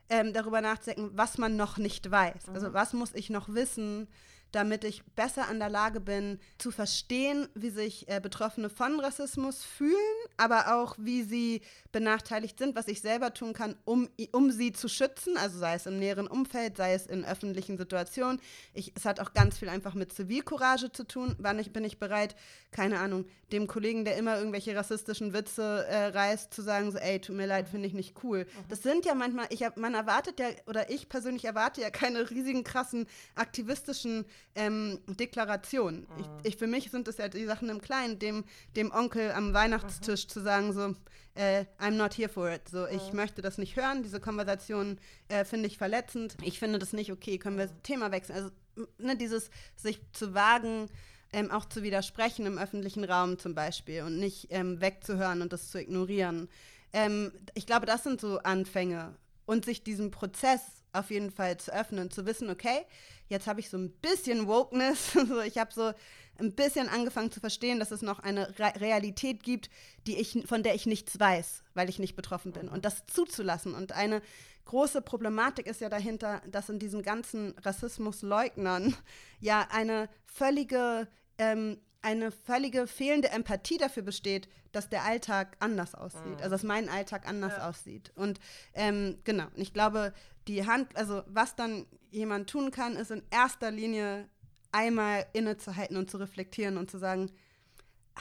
ähm, 0.09 0.33
darüber 0.33 0.61
nachzudenken, 0.61 1.11
was 1.15 1.39
man 1.39 1.57
noch 1.57 1.79
nicht 1.79 2.11
weiß. 2.11 2.49
Also 2.53 2.69
mhm. 2.69 2.75
was 2.75 2.93
muss 2.93 3.15
ich 3.15 3.31
noch 3.31 3.49
wissen, 3.49 4.07
damit 4.55 4.85
ich 4.85 5.03
besser 5.17 5.49
an 5.49 5.59
der 5.59 5.69
Lage 5.69 6.01
bin, 6.01 6.39
zu 6.59 6.71
verstehen, 6.71 7.49
wie 7.55 7.71
sich 7.71 8.09
äh, 8.09 8.21
Betroffene 8.21 8.71
von 8.71 9.01
Rassismus 9.01 9.65
fühlen, 9.65 9.95
aber 10.37 10.77
auch, 10.77 10.97
wie 10.99 11.23
sie 11.23 11.63
benachteiligt 11.93 12.59
sind, 12.59 12.77
was 12.77 12.89
ich 12.89 13.01
selber 13.01 13.35
tun 13.35 13.53
kann, 13.53 13.75
um, 13.85 14.09
um 14.33 14.51
sie 14.51 14.73
zu 14.73 14.89
schützen, 14.89 15.37
also 15.37 15.59
sei 15.59 15.75
es 15.75 15.87
im 15.87 15.99
näheren 15.99 16.27
Umfeld, 16.27 16.77
sei 16.77 16.95
es 16.95 17.07
in 17.07 17.25
öffentlichen 17.25 17.77
Situationen. 17.79 18.41
Ich, 18.75 18.93
es 18.97 19.05
hat 19.05 19.21
auch 19.21 19.33
ganz 19.33 19.59
viel 19.59 19.69
einfach 19.69 19.95
mit 19.95 20.13
Zivilcourage 20.13 20.93
zu 20.93 21.05
tun. 21.05 21.35
Wann 21.39 21.59
ich, 21.59 21.73
bin 21.73 21.85
ich 21.85 21.99
bereit, 21.99 22.37
keine 22.71 23.01
Ahnung, 23.01 23.27
dem 23.53 23.67
Kollegen, 23.67 24.05
der 24.05 24.17
immer 24.17 24.37
irgendwelche 24.37 24.75
rassistischen 24.77 25.33
Witze 25.33 25.87
äh, 25.89 26.07
reißt, 26.07 26.53
zu 26.53 26.63
sagen, 26.63 26.91
so, 26.91 26.99
ey, 26.99 27.21
tut 27.21 27.37
mir 27.37 27.47
leid, 27.47 27.69
finde 27.69 27.89
ich 27.89 27.95
nicht 27.95 28.23
cool. 28.23 28.45
Mhm. 28.45 28.65
Das 28.69 28.83
sind 28.83 29.05
ja 29.05 29.15
manchmal, 29.15 29.47
ich 29.51 29.63
hab, 29.63 29.77
man 29.77 29.95
erwartet 29.95 30.41
ja, 30.41 30.47
oder 30.67 30.91
ich 30.91 31.09
persönlich 31.09 31.45
erwarte 31.45 31.81
ja 31.81 31.91
keine 31.91 32.31
riesigen, 32.31 32.65
krassen, 32.65 33.07
aktivistischen 33.35 34.25
ähm, 34.55 35.01
Deklarationen. 35.07 36.01
Mhm. 36.01 36.25
Ich, 36.43 36.53
ich, 36.53 36.57
für 36.57 36.67
mich 36.67 36.91
sind 36.91 37.09
das 37.09 37.19
ja 37.19 37.29
die 37.29 37.45
Sachen 37.45 37.69
im 37.69 37.81
Kleinen, 37.81 38.19
dem, 38.19 38.45
dem 38.77 38.93
Onkel 38.93 39.33
am 39.33 39.55
Weihnachtstisch 39.55 40.25
mhm. 40.25 40.29
zu 40.29 40.41
sagen, 40.41 40.73
so, 40.73 40.95
äh, 41.35 41.65
I'm 41.81 41.93
not 41.93 42.15
here 42.15 42.29
for 42.29 42.51
it. 42.51 42.69
So, 42.69 42.87
ich 42.87 43.13
möchte 43.13 43.43
das 43.43 43.59
nicht 43.59 43.77
hören. 43.77 44.03
Diese 44.03 44.21
Konversation 44.21 44.99
äh, 45.29 45.45
finde 45.45 45.67
ich 45.67 45.79
verletzend. 45.79 46.37
Ich 46.43 46.59
finde 46.59 46.79
das 46.79 46.93
nicht 46.93 47.11
okay. 47.11 47.39
Können 47.39 47.59
wir 47.59 47.67
das 47.67 47.75
Thema 47.83 48.13
wechseln? 48.13 48.37
Also, 48.37 48.51
ne, 48.99 49.17
dieses 49.17 49.51
sich 49.77 50.01
zu 50.13 50.35
wagen, 50.35 50.89
ähm, 51.33 51.51
auch 51.51 51.65
zu 51.65 51.83
widersprechen 51.83 52.47
im 52.47 52.59
öffentlichen 52.59 53.05
Raum 53.05 53.39
zum 53.39 53.55
Beispiel 53.55 54.03
und 54.03 54.19
nicht 54.19 54.49
ähm, 54.51 54.81
wegzuhören 54.81 55.43
und 55.43 55.53
das 55.53 55.71
zu 55.71 55.81
ignorieren. 55.81 56.49
Ähm, 56.93 57.33
ich 57.55 57.67
glaube, 57.67 57.87
das 57.87 58.05
sind 58.05 58.21
so 58.21 58.39
Anfänge 58.39 59.17
und 59.45 59.65
sich 59.65 59.83
diesem 59.83 60.13
Prozess 60.13 60.84
auf 60.95 61.11
jeden 61.11 61.31
Fall 61.31 61.59
zu 61.59 61.73
öffnen, 61.73 62.11
zu 62.11 62.27
wissen, 62.27 62.51
okay, 62.51 62.87
jetzt 63.29 63.47
habe 63.47 63.61
ich 63.61 63.71
so 63.71 63.77
ein 63.77 63.91
bisschen 63.91 64.47
Wokeness, 64.47 65.13
so, 65.29 65.41
ich 65.41 65.59
habe 65.59 65.73
so 65.73 65.93
ein 66.39 66.55
bisschen 66.55 66.89
angefangen 66.89 67.31
zu 67.31 67.41
verstehen, 67.41 67.79
dass 67.79 67.91
es 67.91 68.03
noch 68.03 68.19
eine 68.19 68.59
Re 68.59 68.73
Realität 68.81 69.43
gibt, 69.43 69.71
die 70.07 70.17
ich, 70.17 70.43
von 70.47 70.63
der 70.63 70.75
ich 70.75 70.87
nichts 70.87 71.19
weiß, 71.19 71.63
weil 71.75 71.89
ich 71.89 71.99
nicht 71.99 72.17
betroffen 72.17 72.53
bin. 72.53 72.69
Und 72.69 72.85
das 72.85 73.07
zuzulassen. 73.07 73.75
Und 73.75 73.93
eine 73.93 74.21
große 74.65 75.03
Problematik 75.03 75.67
ist 75.67 75.81
ja 75.81 75.89
dahinter, 75.89 76.43
dass 76.51 76.69
in 76.69 76.79
diesen 76.79 77.03
ganzen 77.03 77.55
Rassismusleugnern 77.59 78.97
ja 79.41 79.69
eine 79.71 80.09
völlige 80.27 81.09
ähm, 81.39 81.79
eine 82.05 82.31
völlige 82.31 82.87
fehlende 82.87 83.31
Empathie 83.31 83.79
dafür 83.79 84.03
besteht, 84.03 84.47
dass 84.73 84.91
der 84.91 85.05
Alltag 85.05 85.57
anders 85.59 85.95
aussieht, 85.95 86.37
also 86.39 86.51
dass 86.51 86.63
mein 86.63 86.91
Alltag 86.91 87.27
anders 87.27 87.59
aussieht. 87.59 88.13
Und 88.15 88.41
ähm, 88.75 89.19
genau, 89.25 89.47
und 89.47 89.59
ich 89.59 89.73
glaube, 89.73 90.13
die 90.49 90.67
Hand, 90.67 90.95
also 90.97 91.23
was 91.27 91.57
dann 91.57 91.87
jemand 92.11 92.49
tun 92.51 92.71
kann, 92.71 92.97
ist 92.97 93.11
in 93.11 93.23
erster 93.31 93.71
Linie 93.71 94.29
einmal 94.73 95.27
innezuhalten 95.33 95.97
und 95.97 96.11
zu 96.11 96.17
reflektieren 96.19 96.77
und 96.77 96.91
zu 96.91 96.99
sagen, 96.99 97.31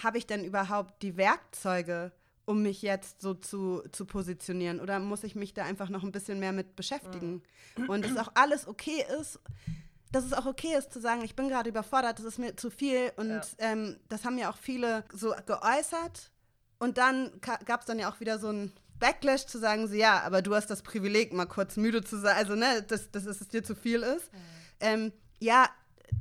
habe 0.02 0.18
ich 0.18 0.26
denn 0.26 0.44
überhaupt 0.44 1.02
die 1.04 1.18
Werkzeuge, 1.18 2.12
um 2.46 2.62
mich 2.64 2.82
jetzt 2.82 3.22
so 3.22 3.34
zu, 3.34 3.84
zu 3.92 4.06
positionieren? 4.06 4.80
Oder 4.80 5.00
muss 5.00 5.24
ich 5.24 5.36
mich 5.36 5.54
da 5.54 5.64
einfach 5.64 5.90
noch 5.90 6.04
ein 6.04 6.12
bisschen 6.12 6.40
mehr 6.40 6.52
mit 6.52 6.76
beschäftigen? 6.76 7.44
Und 7.88 8.06
dass 8.06 8.18
auch 8.18 8.32
alles 8.36 8.68
okay 8.68 9.06
ist, 9.20 9.40
dass 10.12 10.26
es 10.26 10.34
auch 10.34 10.46
okay 10.46 10.76
ist 10.78 10.92
zu 10.94 11.00
sagen, 11.00 11.24
ich 11.24 11.36
bin 11.36 11.48
gerade 11.50 11.70
überfordert, 11.70 12.20
das 12.20 12.26
ist 12.26 12.40
mir 12.40 12.56
zu 12.56 12.70
viel. 12.70 13.12
Und 13.18 13.30
Ja. 13.30 13.42
ähm, 13.60 14.00
das 14.10 14.26
haben 14.26 14.38
ja 14.38 14.52
auch 14.52 14.58
viele 14.58 15.04
so 15.12 15.34
geäußert. 15.46 16.32
Und 16.80 16.98
dann 16.98 17.32
gab 17.66 17.82
es 17.82 17.86
dann 17.86 17.98
ja 17.98 18.12
auch 18.12 18.20
wieder 18.20 18.38
so 18.40 18.50
ein 18.50 18.74
Backlash 19.04 19.46
zu 19.48 19.60
sagen, 19.60 19.90
so 19.90 19.96
ja, 19.96 20.22
aber 20.22 20.42
du 20.42 20.56
hast 20.56 20.70
das 20.70 20.82
Privileg, 20.82 21.34
mal 21.34 21.46
kurz 21.46 21.76
müde 21.76 22.06
zu 22.06 22.18
sein, 22.18 22.38
also 22.38 22.56
ne, 22.56 22.82
dass, 22.88 23.12
dass 23.12 23.26
es 23.26 23.46
dir 23.50 23.62
zu 23.62 23.76
viel 23.76 24.02
ist. 24.02 24.30
Ähm, 24.80 25.12
ja, 25.40 25.68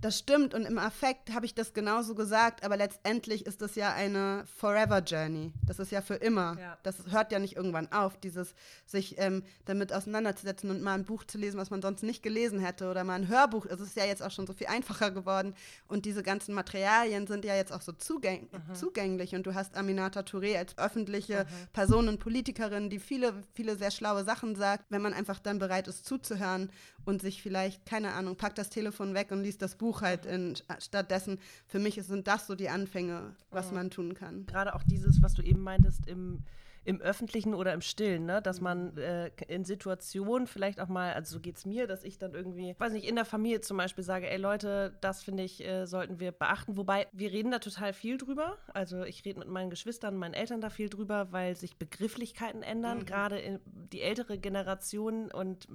das 0.01 0.19
stimmt 0.19 0.55
und 0.55 0.65
im 0.65 0.79
Affekt 0.79 1.33
habe 1.33 1.47
ich 1.47 1.55
das 1.55 1.75
genauso 1.75 2.15
gesagt, 2.15 2.65
aber 2.65 2.77
letztendlich 2.77 3.47
ist 3.47 3.63
das 3.63 3.75
ja 3.75 3.93
eine 3.93 4.45
Forever 4.57 4.99
Journey. 4.99 5.53
Das 5.65 5.79
ist 5.79 5.93
ja 5.93 6.01
für 6.01 6.15
immer. 6.15 6.57
Ja. 6.59 6.79
Das 6.83 6.97
hört 7.11 7.33
ja 7.33 7.39
nicht 7.39 7.57
irgendwann 7.57 7.91
auf, 7.93 8.19
dieses 8.19 8.55
sich 8.87 9.19
ähm, 9.19 9.45
damit 9.65 9.93
auseinanderzusetzen 9.93 10.71
und 10.71 10.83
mal 10.83 10.95
ein 10.95 11.05
Buch 11.05 11.25
zu 11.25 11.39
lesen, 11.39 11.59
was 11.59 11.71
man 11.71 11.83
sonst 11.83 12.03
nicht 12.03 12.23
gelesen 12.23 12.61
hätte 12.61 12.91
oder 12.91 13.05
mal 13.05 13.15
ein 13.15 13.29
Hörbuch. 13.29 13.67
Es 13.67 13.81
ist 13.81 13.97
ja 13.97 14.05
jetzt 14.05 14.23
auch 14.23 14.31
schon 14.31 14.47
so 14.47 14.53
viel 14.53 14.67
einfacher 14.67 15.11
geworden 15.11 15.55
und 15.89 16.05
diese 16.05 16.23
ganzen 16.23 16.55
Materialien 16.55 17.27
sind 17.27 17.45
ja 17.45 17.55
jetzt 17.55 17.73
auch 17.73 17.83
so 17.83 17.93
zugäng 17.93 18.49
zugänglich 18.75 19.35
und 19.35 19.47
du 19.47 19.55
hast 19.55 19.77
Aminata 19.77 20.21
Touré 20.21 20.57
als 20.57 20.77
öffentliche 20.79 21.47
Person 21.73 22.09
und 22.09 22.19
Politikerin, 22.19 22.91
die 22.91 22.99
viele, 22.99 23.43
viele 23.55 23.77
sehr 23.77 23.91
schlaue 23.91 24.25
Sachen 24.25 24.57
sagt, 24.57 24.87
wenn 24.91 25.03
man 25.03 25.15
einfach 25.15 25.39
dann 25.39 25.59
bereit 25.59 25.89
ist 25.89 26.07
zuzuhören 26.07 26.71
und 27.05 27.21
sich 27.21 27.43
vielleicht, 27.43 27.85
keine 27.87 28.13
Ahnung, 28.13 28.37
packt 28.37 28.59
das 28.59 28.71
Telefon 28.71 29.15
weg 29.15 29.31
und 29.31 29.43
liest 29.43 29.63
das 29.63 29.72
Buch 29.77 30.03
halt 30.03 30.27
in, 30.27 30.57
stattdessen. 30.79 31.39
Für 31.67 31.79
mich 31.79 32.01
sind 32.03 32.27
das 32.27 32.47
so 32.47 32.55
die 32.55 32.69
Anfänge, 32.69 33.35
was 33.51 33.73
man 33.73 33.91
tun 33.91 34.15
kann. 34.15 34.47
Gerade 34.47 34.75
auch 34.75 34.83
dieses, 34.83 35.23
was 35.23 35.35
du 35.35 35.43
eben 35.43 35.61
meintest, 35.61 36.07
im, 36.07 36.45
im 36.85 37.01
Öffentlichen 37.01 37.55
oder 37.55 37.73
im 37.73 37.81
Stillen, 37.81 38.27
ne? 38.27 38.43
dass 38.43 38.61
man 38.61 38.97
äh, 38.97 39.31
in 39.47 39.65
Situationen 39.65 40.49
vielleicht 40.49 40.81
auch 40.81 40.89
mal, 40.89 41.13
also 41.13 41.35
so 41.35 41.41
geht 41.41 41.57
es 41.57 41.65
mir, 41.65 41.87
dass 41.87 42.03
ich 42.03 42.19
dann 42.19 42.35
irgendwie, 42.35 42.75
weiß 42.77 42.93
nicht, 42.93 43.07
in 43.07 43.15
der 43.15 43.25
Familie 43.25 43.61
zum 43.61 43.77
Beispiel 43.77 44.03
sage, 44.03 44.29
ey 44.29 44.37
Leute, 44.37 44.97
das 45.01 45.23
finde 45.23 45.45
ich, 45.45 45.65
äh, 45.65 45.87
sollten 45.87 46.19
wir 46.19 46.33
beachten. 46.33 46.77
Wobei, 46.77 47.07
wir 47.13 47.31
reden 47.31 47.53
da 47.53 47.61
total 47.61 47.93
viel 47.93 48.19
drüber. 48.19 48.59
Also 48.75 49.05
ich 49.05 49.25
rede 49.25 49.39
mit 49.39 49.49
meinen 49.49 49.71
Geschwistern, 49.71 50.17
meinen 50.17 50.35
Eltern 50.35 50.61
da 50.61 50.71
viel 50.71 50.89
drüber, 50.89 51.31
weil 51.31 51.55
sich 51.55 51.77
Begrifflichkeiten 51.77 52.63
ändern, 52.65 53.07
gerade 53.07 53.39
in 53.39 53.61
die 53.65 54.03
ältere 54.03 54.39
Generation. 54.39 55.31
Und 55.31 55.69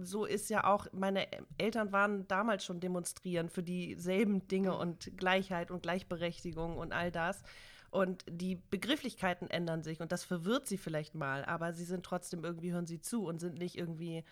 so 0.00 0.24
ist 0.24 0.48
ja 0.48 0.64
auch, 0.64 0.86
meine 0.92 1.26
Eltern 1.58 1.92
waren 1.92 2.26
damals 2.26 2.64
schon 2.64 2.80
demonstrieren 2.80 3.50
für 3.50 3.62
dieselben 3.62 4.48
Dinge 4.48 4.76
und 4.78 5.10
Gleichheit 5.18 5.70
und 5.70 5.82
Gleichberechtigung 5.82 6.78
und 6.78 6.92
all 6.92 7.12
das. 7.12 7.42
Und 7.90 8.24
die 8.28 8.56
Begrifflichkeiten 8.70 9.48
ändern 9.48 9.82
sich 9.82 10.00
und 10.00 10.12
das 10.12 10.24
verwirrt 10.24 10.66
sie 10.66 10.76
vielleicht 10.76 11.14
mal, 11.14 11.44
aber 11.44 11.72
sie 11.72 11.84
sind 11.84 12.04
trotzdem 12.04 12.44
irgendwie, 12.44 12.72
hören 12.72 12.86
sie 12.86 13.00
zu 13.00 13.24
und 13.24 13.40
sind 13.40 13.58
nicht 13.58 13.78
irgendwie 13.78 14.24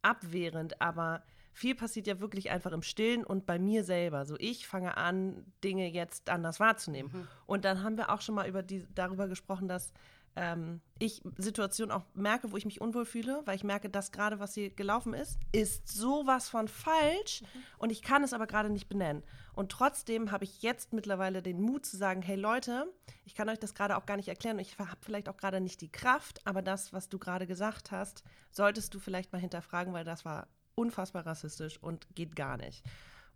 abwehrend. 0.00 0.80
Aber 0.80 1.22
viel 1.52 1.74
passiert 1.74 2.06
ja 2.06 2.20
wirklich 2.20 2.50
einfach 2.50 2.72
im 2.72 2.82
Stillen 2.82 3.24
und 3.24 3.46
bei 3.46 3.58
mir 3.58 3.84
selber. 3.84 4.24
So, 4.24 4.36
ich 4.38 4.66
fange 4.66 4.96
an, 4.96 5.44
Dinge 5.62 5.88
jetzt 5.88 6.30
anders 6.30 6.60
wahrzunehmen. 6.60 7.28
Und 7.46 7.64
dann 7.64 7.82
haben 7.82 7.96
wir 7.96 8.10
auch 8.10 8.20
schon 8.20 8.34
mal 8.34 8.48
über 8.48 8.62
die, 8.62 8.86
darüber 8.94 9.28
gesprochen, 9.28 9.68
dass 9.68 9.92
ähm, 10.36 10.80
ich 10.98 11.22
Situationen 11.36 11.94
auch 11.94 12.04
merke, 12.14 12.50
wo 12.50 12.56
ich 12.56 12.64
mich 12.64 12.80
unwohl 12.80 13.04
fühle, 13.04 13.42
weil 13.44 13.56
ich 13.56 13.64
merke, 13.64 13.88
dass 13.88 14.12
gerade 14.12 14.40
was 14.40 14.54
hier 14.54 14.70
gelaufen 14.70 15.14
ist, 15.14 15.38
ist 15.52 15.88
sowas 15.88 16.48
von 16.48 16.68
falsch 16.68 17.42
und 17.78 17.90
ich 17.90 18.02
kann 18.02 18.24
es 18.24 18.32
aber 18.32 18.46
gerade 18.46 18.70
nicht 18.70 18.88
benennen. 18.88 19.22
Und 19.54 19.70
trotzdem 19.70 20.32
habe 20.32 20.44
ich 20.44 20.62
jetzt 20.62 20.92
mittlerweile 20.92 21.42
den 21.42 21.60
Mut 21.60 21.86
zu 21.86 21.96
sagen, 21.96 22.22
hey 22.22 22.36
Leute, 22.36 22.86
ich 23.24 23.34
kann 23.34 23.48
euch 23.48 23.58
das 23.58 23.74
gerade 23.74 23.96
auch 23.96 24.06
gar 24.06 24.16
nicht 24.16 24.28
erklären 24.28 24.56
und 24.56 24.62
ich 24.62 24.78
habe 24.78 24.96
vielleicht 25.00 25.28
auch 25.28 25.36
gerade 25.36 25.60
nicht 25.60 25.80
die 25.80 25.92
Kraft, 25.92 26.40
aber 26.46 26.62
das, 26.62 26.92
was 26.92 27.08
du 27.08 27.18
gerade 27.18 27.46
gesagt 27.46 27.90
hast, 27.90 28.24
solltest 28.50 28.94
du 28.94 28.98
vielleicht 28.98 29.32
mal 29.32 29.40
hinterfragen, 29.40 29.92
weil 29.92 30.04
das 30.04 30.24
war 30.24 30.48
unfassbar 30.74 31.26
rassistisch 31.26 31.80
und 31.80 32.06
geht 32.14 32.34
gar 32.34 32.56
nicht. 32.56 32.84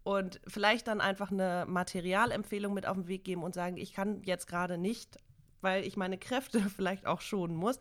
Und 0.02 0.40
vielleicht 0.47 0.88
dann 0.88 1.00
einfach 1.00 1.31
eine 1.31 1.67
Materialempfehlung 1.69 2.73
mit 2.73 2.87
auf 2.87 2.97
den 2.97 3.09
Weg 3.09 3.25
geben 3.25 3.43
und 3.43 3.55
sagen, 3.55 3.76
ich 3.76 3.93
kann 3.93 4.23
jetzt 4.23 4.47
gerade 4.47 4.78
nicht, 4.78 5.19
weil 5.60 5.84
ich 5.84 5.96
meine 5.96 6.18
Kräfte 6.18 6.60
vielleicht 6.76 7.06
auch 7.06 7.20
schonen 7.20 7.56
muss. 7.56 7.80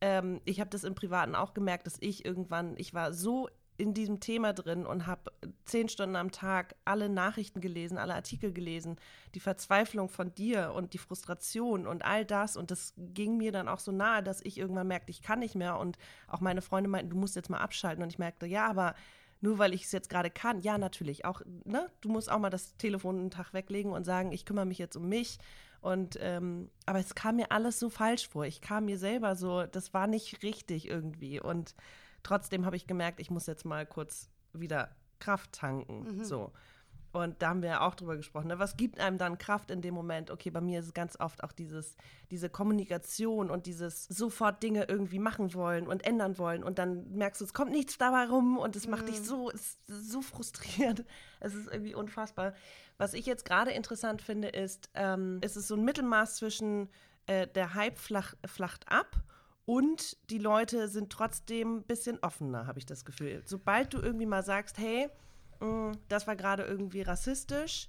Ähm, 0.00 0.40
ich 0.44 0.60
habe 0.60 0.70
das 0.70 0.84
im 0.84 0.94
Privaten 0.94 1.34
auch 1.34 1.54
gemerkt, 1.54 1.86
dass 1.86 1.96
ich 2.00 2.24
irgendwann, 2.24 2.74
ich 2.76 2.94
war 2.94 3.12
so 3.12 3.48
in 3.78 3.94
diesem 3.94 4.18
Thema 4.18 4.52
drin 4.52 4.84
und 4.84 5.06
habe 5.06 5.30
zehn 5.64 5.88
Stunden 5.88 6.16
am 6.16 6.32
Tag 6.32 6.74
alle 6.84 7.08
Nachrichten 7.08 7.60
gelesen, 7.60 7.96
alle 7.96 8.14
Artikel 8.14 8.52
gelesen, 8.52 8.96
die 9.36 9.40
Verzweiflung 9.40 10.08
von 10.08 10.34
dir 10.34 10.72
und 10.74 10.94
die 10.94 10.98
Frustration 10.98 11.86
und 11.86 12.04
all 12.04 12.24
das. 12.24 12.56
Und 12.56 12.72
das 12.72 12.92
ging 12.96 13.36
mir 13.36 13.52
dann 13.52 13.68
auch 13.68 13.78
so 13.78 13.92
nahe, 13.92 14.22
dass 14.22 14.40
ich 14.42 14.58
irgendwann 14.58 14.88
merkte, 14.88 15.10
ich 15.10 15.22
kann 15.22 15.38
nicht 15.38 15.54
mehr. 15.54 15.78
Und 15.78 15.96
auch 16.26 16.40
meine 16.40 16.60
Freunde 16.60 16.90
meinten, 16.90 17.10
du 17.10 17.16
musst 17.16 17.36
jetzt 17.36 17.50
mal 17.50 17.60
abschalten. 17.60 18.02
Und 18.02 18.12
ich 18.12 18.18
merkte, 18.18 18.46
ja, 18.46 18.66
aber 18.66 18.96
nur 19.40 19.58
weil 19.58 19.72
ich 19.72 19.84
es 19.84 19.92
jetzt 19.92 20.10
gerade 20.10 20.30
kann, 20.30 20.60
ja, 20.62 20.76
natürlich, 20.76 21.24
auch, 21.24 21.42
ne, 21.64 21.88
du 22.00 22.08
musst 22.08 22.28
auch 22.30 22.40
mal 22.40 22.50
das 22.50 22.76
Telefon 22.76 23.18
einen 23.18 23.30
Tag 23.30 23.54
weglegen 23.54 23.92
und 23.92 24.04
sagen, 24.04 24.32
ich 24.32 24.44
kümmere 24.44 24.66
mich 24.66 24.78
jetzt 24.78 24.96
um 24.96 25.08
mich. 25.08 25.38
Und 25.80 26.18
ähm, 26.20 26.70
aber 26.86 26.98
es 26.98 27.14
kam 27.14 27.36
mir 27.36 27.52
alles 27.52 27.78
so 27.78 27.88
falsch 27.90 28.28
vor. 28.28 28.44
Ich 28.44 28.60
kam 28.60 28.86
mir 28.86 28.98
selber 28.98 29.36
so, 29.36 29.64
das 29.64 29.94
war 29.94 30.06
nicht 30.06 30.42
richtig 30.42 30.88
irgendwie. 30.88 31.40
Und 31.40 31.74
trotzdem 32.22 32.66
habe 32.66 32.76
ich 32.76 32.86
gemerkt, 32.86 33.20
ich 33.20 33.30
muss 33.30 33.46
jetzt 33.46 33.64
mal 33.64 33.86
kurz 33.86 34.28
wieder 34.52 34.90
Kraft 35.18 35.52
tanken. 35.52 36.24
So. 36.24 36.52
Und 37.12 37.40
da 37.40 37.48
haben 37.48 37.62
wir 37.62 37.70
ja 37.70 37.80
auch 37.80 37.94
drüber 37.94 38.16
gesprochen. 38.16 38.48
Ne? 38.48 38.58
Was 38.58 38.76
gibt 38.76 39.00
einem 39.00 39.16
dann 39.16 39.38
Kraft 39.38 39.70
in 39.70 39.80
dem 39.80 39.94
Moment? 39.94 40.30
Okay, 40.30 40.50
bei 40.50 40.60
mir 40.60 40.80
ist 40.80 40.86
es 40.86 40.94
ganz 40.94 41.18
oft 41.18 41.42
auch 41.42 41.52
dieses, 41.52 41.96
diese 42.30 42.50
Kommunikation 42.50 43.50
und 43.50 43.66
dieses 43.66 44.04
sofort 44.04 44.62
Dinge 44.62 44.84
irgendwie 44.84 45.18
machen 45.18 45.54
wollen 45.54 45.86
und 45.86 46.06
ändern 46.06 46.38
wollen. 46.38 46.62
Und 46.62 46.78
dann 46.78 47.10
merkst 47.12 47.40
du, 47.40 47.44
es 47.46 47.54
kommt 47.54 47.70
nichts 47.70 47.96
dabei 47.96 48.26
rum 48.26 48.58
und 48.58 48.76
es 48.76 48.86
macht 48.86 49.08
dich 49.08 49.20
so, 49.20 49.50
ist 49.50 49.78
so 49.86 50.22
frustriert. 50.22 51.04
Es 51.40 51.54
ist 51.54 51.68
irgendwie 51.68 51.94
unfassbar. 51.94 52.52
Was 52.96 53.14
ich 53.14 53.24
jetzt 53.24 53.44
gerade 53.44 53.70
interessant 53.70 54.22
finde, 54.22 54.48
ist, 54.48 54.90
ähm, 54.94 55.38
es 55.40 55.56
ist 55.56 55.68
so 55.68 55.76
ein 55.76 55.84
Mittelmaß 55.84 56.34
zwischen 56.34 56.88
äh, 57.26 57.46
der 57.46 57.74
Hype 57.74 57.96
flach, 57.96 58.34
flacht 58.44 58.90
ab 58.90 59.22
und 59.68 60.16
die 60.30 60.38
Leute 60.38 60.88
sind 60.88 61.10
trotzdem 61.10 61.76
ein 61.76 61.82
bisschen 61.82 62.18
offener, 62.22 62.66
habe 62.66 62.78
ich 62.78 62.86
das 62.86 63.04
Gefühl. 63.04 63.42
Sobald 63.44 63.92
du 63.92 63.98
irgendwie 63.98 64.24
mal 64.24 64.42
sagst, 64.42 64.78
hey, 64.78 65.10
mh, 65.60 65.92
das 66.08 66.26
war 66.26 66.36
gerade 66.36 66.64
irgendwie 66.64 67.02
rassistisch. 67.02 67.88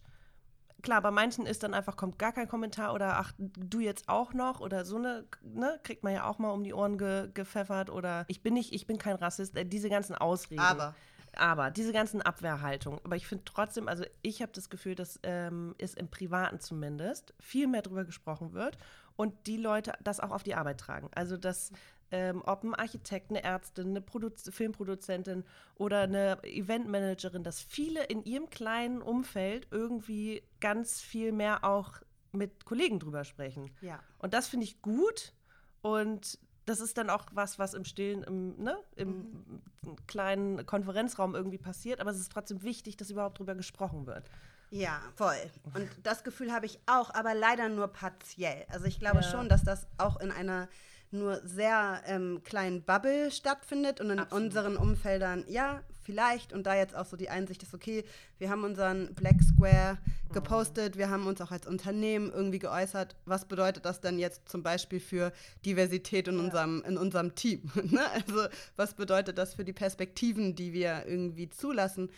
Klar, 0.82 1.02
bei 1.02 1.12
manchen 1.12 1.46
ist 1.46 1.64
dann 1.64 1.74
einfach, 1.74 1.98
kommt 1.98 2.18
gar 2.18 2.32
kein 2.32 2.48
Kommentar 2.48 2.94
oder 2.94 3.18
ach, 3.18 3.34
du 3.38 3.82
jetzt 3.82 4.08
auch 4.08 4.34
noch 4.34 4.62
oder 4.62 4.86
so 4.86 4.96
eine, 4.96 5.26
ne, 5.42 5.78
kriegt 5.84 6.04
man 6.04 6.14
ja 6.14 6.26
auch 6.26 6.40
mal 6.40 6.52
um 6.52 6.64
die 6.64 6.74
Ohren 6.74 6.98
ge, 6.98 7.30
gepfeffert 7.34 7.90
oder 7.90 8.24
ich 8.30 8.42
bin 8.42 8.54
nicht, 8.54 8.74
ich 8.74 8.88
bin 8.88 8.98
kein 8.98 9.16
Rassist, 9.16 9.58
äh, 9.58 9.66
diese 9.66 9.90
ganzen 9.90 10.16
Ausreden. 10.16 10.62
Aber. 10.62 10.96
Aber 11.36 11.70
diese 11.70 11.94
ganzen 11.94 12.22
Abwehrhaltungen. 12.22 13.00
Aber 13.04 13.16
ich 13.16 13.28
finde 13.28 13.44
trotzdem, 13.46 13.88
also 13.88 14.04
ich 14.24 14.42
habe 14.42 14.52
das 14.52 14.70
Gefühl, 14.70 14.96
dass 14.96 15.20
ähm, 15.24 15.76
es 15.78 15.94
im 15.94 16.10
Privaten 16.10 16.60
zumindest 16.60 17.34
viel 17.40 17.68
mehr 17.68 17.84
drüber 17.84 18.04
gesprochen 18.04 18.54
wird 18.54 18.78
und 19.16 19.48
die 19.48 19.58
Leute 19.58 19.94
das 20.02 20.20
auch 20.20 20.32
auf 20.32 20.44
die 20.44 20.56
Arbeit 20.56 20.80
tragen. 20.80 21.10
Also 21.14 21.38
dass 21.38 21.72
ähm, 22.12 22.42
ob 22.46 22.64
ein 22.64 22.76
Architekt, 22.76 23.30
eine 23.30 23.44
Ärztin, 23.44 23.90
eine 23.90 24.02
Produ 24.02 24.30
Filmproduzentin 24.50 25.44
oder 25.76 26.02
eine 26.02 26.44
Eventmanagerin, 26.44 27.44
dass 27.44 27.62
viele 27.62 28.04
in 28.06 28.24
ihrem 28.24 28.50
kleinen 28.50 29.02
Umfeld 29.02 29.68
irgendwie 29.72 30.44
ganz 30.60 31.02
viel 31.02 31.32
mehr 31.32 31.64
auch 31.64 31.94
mit 32.32 32.66
Kollegen 32.66 33.00
drüber 33.00 33.24
sprechen. 33.24 33.72
Ja. 33.82 34.00
Und 34.20 34.34
das 34.34 34.48
finde 34.48 34.66
ich 34.66 34.82
gut 34.82 35.34
und 35.82 36.40
das 36.66 36.80
ist 36.82 36.98
dann 37.00 37.10
auch 37.10 37.26
was, 37.34 37.58
was 37.58 37.74
im 37.74 37.84
Stillen, 37.84 38.22
im, 38.24 38.62
ne, 38.62 38.78
im 38.96 39.62
kleinen 40.06 40.66
Konferenzraum 40.68 41.34
irgendwie 41.34 41.58
passiert, 41.58 42.00
aber 42.00 42.12
es 42.12 42.20
ist 42.20 42.32
trotzdem 42.32 42.62
wichtig, 42.62 42.96
dass 42.98 43.10
überhaupt 43.10 43.40
drüber 43.40 43.56
gesprochen 43.56 44.06
wird. 44.06 44.30
Ja, 44.70 45.02
voll. 45.16 45.36
Und 45.74 45.90
das 46.04 46.24
Gefühl 46.24 46.52
habe 46.52 46.68
ich 46.68 46.80
auch, 46.86 47.12
aber 47.16 47.34
leider 47.34 47.70
nur 47.70 47.88
partiell. 47.88 48.66
Also 48.70 48.86
ich 48.86 49.00
glaube 49.00 49.22
Ja. 49.22 49.24
schon, 49.24 49.50
dass 49.50 49.64
das 49.64 49.88
auch 49.98 50.20
in 50.20 50.32
einer 50.32 50.70
nur 51.12 51.42
sehr 51.46 52.02
ähm, 52.06 52.42
kleinen 52.44 52.84
Bubble 52.84 53.32
stattfindet 53.32 54.00
und 54.00 54.10
in 54.10 54.20
Absolut. 54.20 54.46
unseren 54.46 54.78
Umfeldern, 54.78 55.44
ja, 55.48 55.82
vielleicht. 56.04 56.54
Und 56.54 56.66
da 56.66 56.76
jetzt 56.76 56.96
auch 56.96 57.06
so 57.06 57.18
die 57.18 57.30
Einsicht 57.30 57.62
ist, 57.64 57.74
okay, 57.74 58.04
wir 58.38 58.50
haben 58.50 58.64
unseren 58.64 59.14
Black 59.14 59.38
Square 59.44 60.00
gepostet, 60.34 60.98
wir 60.98 61.10
haben 61.10 61.28
uns 61.28 61.42
auch 61.42 61.52
als 61.52 61.68
Unternehmen 61.68 62.32
irgendwie 62.32 62.60
geäußert. 62.60 63.16
Was 63.26 63.46
bedeutet 63.46 63.86
das 63.86 64.02
denn 64.02 64.18
jetzt 64.20 64.50
zum 64.50 64.64
Beispiel 64.64 65.00
für 65.00 65.32
Diversität 65.66 66.28
in, 66.28 66.40
unserem, 66.40 66.84
in 66.88 66.98
unserem 66.98 67.36
Team? 67.36 67.70
ne? 67.84 68.02
Also 68.12 68.48
was 68.76 68.94
bedeutet 68.94 69.38
das 69.38 69.54
für 69.54 69.66
die 69.66 69.74
Perspektiven, 69.74 70.56
die 70.56 70.74
wir 70.74 71.06
irgendwie 71.06 71.50
zulassen? 71.50 72.10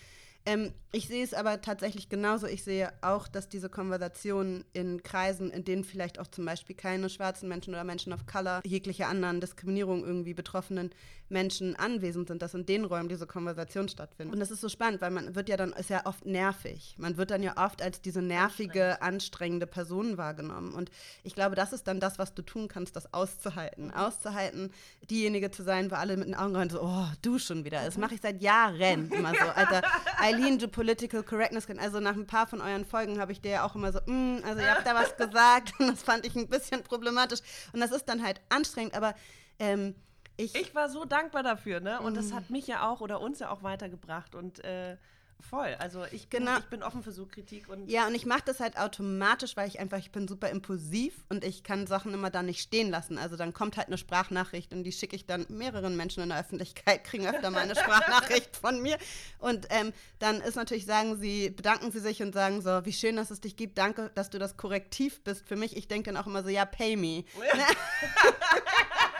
Ähm, 0.46 0.74
ich 0.92 1.08
sehe 1.08 1.24
es 1.24 1.34
aber 1.34 1.62
tatsächlich 1.62 2.10
genauso. 2.10 2.48
Ich 2.48 2.64
sehe 2.64 2.92
auch, 3.02 3.28
dass 3.28 3.48
diese 3.48 3.70
Konversationen 3.70 4.66
in 4.74 5.04
Kreisen, 5.04 5.52
in 5.52 5.64
denen 5.64 5.84
vielleicht 5.84 6.20
auch 6.20 6.28
zum 6.28 6.46
Beispiel 6.46 6.76
keine 6.76 7.10
schwarzen 7.10 7.48
Menschen 7.48 7.74
oder 7.74 7.84
Menschen 7.84 8.12
of 8.12 8.26
Color, 8.26 8.62
jegliche 8.66 9.08
anderen 9.08 9.40
Diskriminierung 9.40 10.04
irgendwie 10.04 10.34
betroffenen 10.34 10.92
Menschen 11.32 11.76
anwesend 11.76 12.28
sind, 12.28 12.42
dass 12.42 12.54
in 12.54 12.66
den 12.66 12.86
Räumen 12.86 13.10
diese 13.10 13.26
Konversation 13.26 13.90
stattfindet. 13.90 14.34
Und 14.34 14.40
das 14.40 14.52
ist 14.52 14.62
so 14.62 14.70
spannend, 14.70 15.02
weil 15.02 15.12
man 15.12 15.36
wird 15.36 15.50
ja 15.50 15.58
dann, 15.58 15.74
ist 15.74 15.90
ja 15.90 16.06
oft 16.06 16.26
nervig. 16.26 16.96
Man 16.98 17.18
wird 17.18 17.32
dann 17.32 17.42
ja 17.42 17.54
oft 17.58 17.82
als 17.82 18.02
diese 18.02 18.22
nervige, 18.22 19.02
anstrengende 19.02 19.66
Person 19.66 20.18
wahrgenommen. 20.18 20.74
Und 20.74 20.92
ich 21.24 21.34
glaube, 21.34 21.56
das 21.56 21.74
ist 21.74 21.88
dann 21.88 22.00
das, 22.00 22.20
was 22.20 22.34
du 22.34 22.42
tun 22.42 22.68
kannst, 22.68 22.96
das 22.96 23.14
auszuhalten. 23.14 23.88
Mhm. 23.88 23.94
Auszuhalten, 23.94 24.72
diejenige 25.10 25.52
zu 25.52 25.64
sein, 25.64 25.90
wo 25.90 25.96
alle 25.96 26.18
mit 26.18 26.28
den 26.28 26.36
Augen 26.36 26.56
rein 26.56 26.70
so, 26.70 26.82
oh, 26.82 27.08
du 27.22 27.40
schon 27.40 27.66
wieder. 27.66 27.84
Das 27.84 27.98
mache 27.98 28.16
ich 28.16 28.22
seit 28.22 28.42
Jahren 28.42 29.10
immer 29.12 29.32
so. 29.32 29.46
Alter, 29.56 29.82
Eileen, 30.20 30.60
du 30.60 30.68
Political 30.68 31.24
Correctness. 31.24 31.68
Also 31.78 32.00
nach 32.00 32.16
ein 32.16 32.28
paar 32.28 32.48
von 32.48 32.62
euren 32.62 32.86
Folgen 32.86 33.20
habe 33.20 33.32
ich 33.32 33.42
dir 33.42 33.52
ja 33.52 33.66
auch 33.66 33.76
immer 33.76 33.92
so, 33.92 34.00
mm, 34.06 34.44
also 34.44 34.62
ihr 34.62 34.72
habt 34.72 34.86
da 34.86 34.94
was 34.94 35.16
gesagt 35.32 35.74
und 35.80 35.88
das 35.88 36.04
fand 36.04 36.26
ich 36.26 36.36
ein 36.36 36.48
bisschen 36.48 36.84
problematisch. 36.84 37.40
Und 37.74 37.80
das 37.80 37.92
ist 37.92 38.06
dann 38.06 38.24
halt 38.24 38.42
anstrengend, 38.50 38.94
aber 38.94 39.16
ähm, 39.60 39.96
ich, 40.42 40.56
ich 40.56 40.76
war 40.76 40.90
so 40.90 41.06
dankbar 41.06 41.44
dafür, 41.44 41.80
ne? 41.80 42.02
Und 42.02 42.16
das 42.16 42.30
mm. 42.30 42.36
hat 42.36 42.50
mich 42.50 42.68
ja 42.68 42.90
auch 42.90 43.02
oder 43.02 43.22
uns 43.22 43.40
ja 43.40 43.50
auch 43.50 43.64
weitergebracht. 43.64 44.36
Und 44.36 44.64
äh, 44.64 44.98
Voll. 45.42 45.76
Also 45.80 46.06
ich 46.12 46.30
bin, 46.30 46.46
genau. 46.46 46.58
ich 46.60 46.66
bin 46.66 46.84
offen 46.84 47.04
für 47.04 47.12
so 47.12 47.26
Kritik. 47.26 47.68
Und 47.70 47.90
ja, 47.90 48.08
und 48.08 48.16
ich 48.16 48.26
mache 48.26 48.44
das 48.46 48.60
halt 48.60 48.78
automatisch, 48.78 49.58
weil 49.58 49.68
ich 49.68 49.80
einfach, 49.80 49.98
ich 49.98 50.12
bin 50.12 50.28
super 50.28 50.50
impulsiv 50.50 51.14
und 51.30 51.44
ich 51.44 51.64
kann 51.64 51.88
Sachen 51.88 52.14
immer 52.14 52.30
da 52.30 52.44
nicht 52.44 52.62
stehen 52.62 52.90
lassen. 52.90 53.18
Also 53.18 53.36
dann 53.36 53.54
kommt 53.54 53.78
halt 53.78 53.88
eine 53.88 53.98
Sprachnachricht 53.98 54.74
und 54.74 54.84
die 54.84 54.92
schicke 54.92 55.16
ich 55.16 55.26
dann 55.26 55.46
mehreren 55.50 55.98
Menschen 55.98 56.24
in 56.24 56.30
der 56.30 56.40
Öffentlichkeit, 56.40 57.04
kriegen 57.06 57.28
öfter 57.28 57.50
mal 57.50 57.60
eine 57.60 57.76
Sprachnachricht 57.76 58.56
von 58.56 58.82
mir. 58.82 58.98
Und 59.40 59.68
ähm, 59.70 59.94
dann 60.20 60.42
ist 60.42 60.56
natürlich, 60.56 60.86
sagen 60.86 61.18
sie, 61.18 61.50
bedanken 61.50 61.92
sie 61.92 62.00
sich 62.00 62.22
und 62.22 62.34
sagen 62.34 62.62
so, 62.62 62.86
wie 62.86 62.94
schön, 62.94 63.16
dass 63.16 63.32
es 63.32 63.42
dich 63.42 63.56
gibt, 63.56 63.78
danke, 63.78 64.12
dass 64.14 64.30
du 64.30 64.40
das 64.40 64.58
Korrektiv 64.58 65.24
bist 65.24 65.48
für 65.48 65.56
mich. 65.56 65.76
Ich 65.76 65.88
denke 65.88 66.12
dann 66.12 66.22
auch 66.22 66.28
immer 66.28 66.44
so, 66.44 66.50
ja, 66.50 66.66
pay 66.66 66.96
me. 66.96 67.24
Ja. 67.38 67.66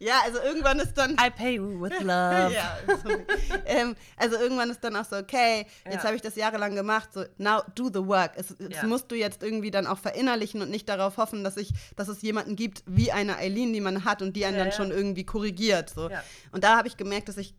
ja, 0.00 0.22
also 0.24 0.40
irgendwann 0.40 0.78
ist 0.80 0.94
dann. 0.94 1.12
I 1.12 1.30
pay 1.30 1.56
you 1.56 1.80
with 1.80 1.92
love. 2.00 2.52
ja, 2.52 2.78
ähm, 3.66 3.94
also 4.16 4.36
irgendwann 4.36 4.70
ist 4.70 4.82
dann 4.82 4.96
auch 4.96 5.04
so, 5.04 5.16
okay, 5.16 5.66
jetzt 5.84 5.94
ja. 5.96 6.04
habe 6.04 6.16
ich 6.16 6.22
das 6.22 6.36
jahrelang 6.36 6.74
gemacht, 6.74 7.10
so 7.12 7.24
now 7.36 7.62
do 7.74 7.90
the 7.92 8.06
work. 8.06 8.32
Es 8.36 8.56
ja. 8.58 8.86
musst 8.86 9.10
du 9.10 9.14
jetzt 9.14 9.42
irgendwie 9.42 9.70
dann 9.70 9.86
auch 9.86 9.98
verinnerlichen 9.98 10.62
und 10.62 10.70
nicht 10.70 10.88
darauf 10.88 11.18
hoffen, 11.18 11.44
dass 11.44 11.58
ich, 11.58 11.72
dass 11.96 12.08
es 12.08 12.22
jemanden 12.22 12.56
gibt 12.56 12.82
wie 12.86 13.12
eine 13.12 13.36
Eileen, 13.36 13.74
die 13.74 13.82
man 13.82 14.04
hat 14.06 14.22
und 14.22 14.34
die 14.36 14.46
einen 14.46 14.56
ja, 14.56 14.64
dann 14.64 14.72
schon 14.72 14.90
irgendwie 14.90 15.24
korrigiert. 15.24 15.90
So. 15.90 16.10
Und 16.50 16.64
da 16.64 16.78
habe 16.78 16.88
ich 16.88 16.96
gemerkt, 16.96 17.28
dass 17.28 17.36
ich 17.36 17.54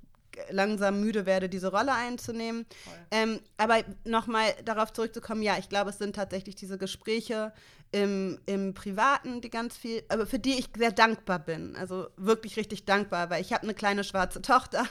langsam 0.50 1.00
müde 1.00 1.26
werde, 1.26 1.50
diese 1.50 1.72
Rolle 1.72 1.94
einzunehmen. 1.94 2.66
Ähm, 3.12 3.40
aber 3.58 3.84
nochmal 4.04 4.54
darauf 4.66 4.94
zurückzukommen, 4.94 5.44
ja, 5.44 5.58
ich 5.58 5.70
glaube, 5.70 5.90
es 5.90 5.98
sind 5.98 6.16
tatsächlich 6.16 6.56
diese 6.56 6.78
Gespräche 6.78 7.54
im, 7.92 8.40
im 8.46 8.74
Privaten, 8.74 9.42
die 9.42 9.50
ganz 9.50 9.78
viel, 9.78 10.04
aber 10.08 10.26
für 10.26 10.40
die 10.40 10.58
ich 10.58 10.70
sehr 10.78 10.92
dankbar 10.92 11.40
bin. 11.40 11.76
Also 11.76 12.08
wirklich 12.16 12.56
richtig 12.56 12.86
dankbar, 12.86 13.30
weil 13.30 13.42
ich 13.42 13.52
habe 13.52 13.64
eine 13.64 13.74
kleine 13.74 14.04
schwarze 14.04 14.42
Tochter. 14.42 14.86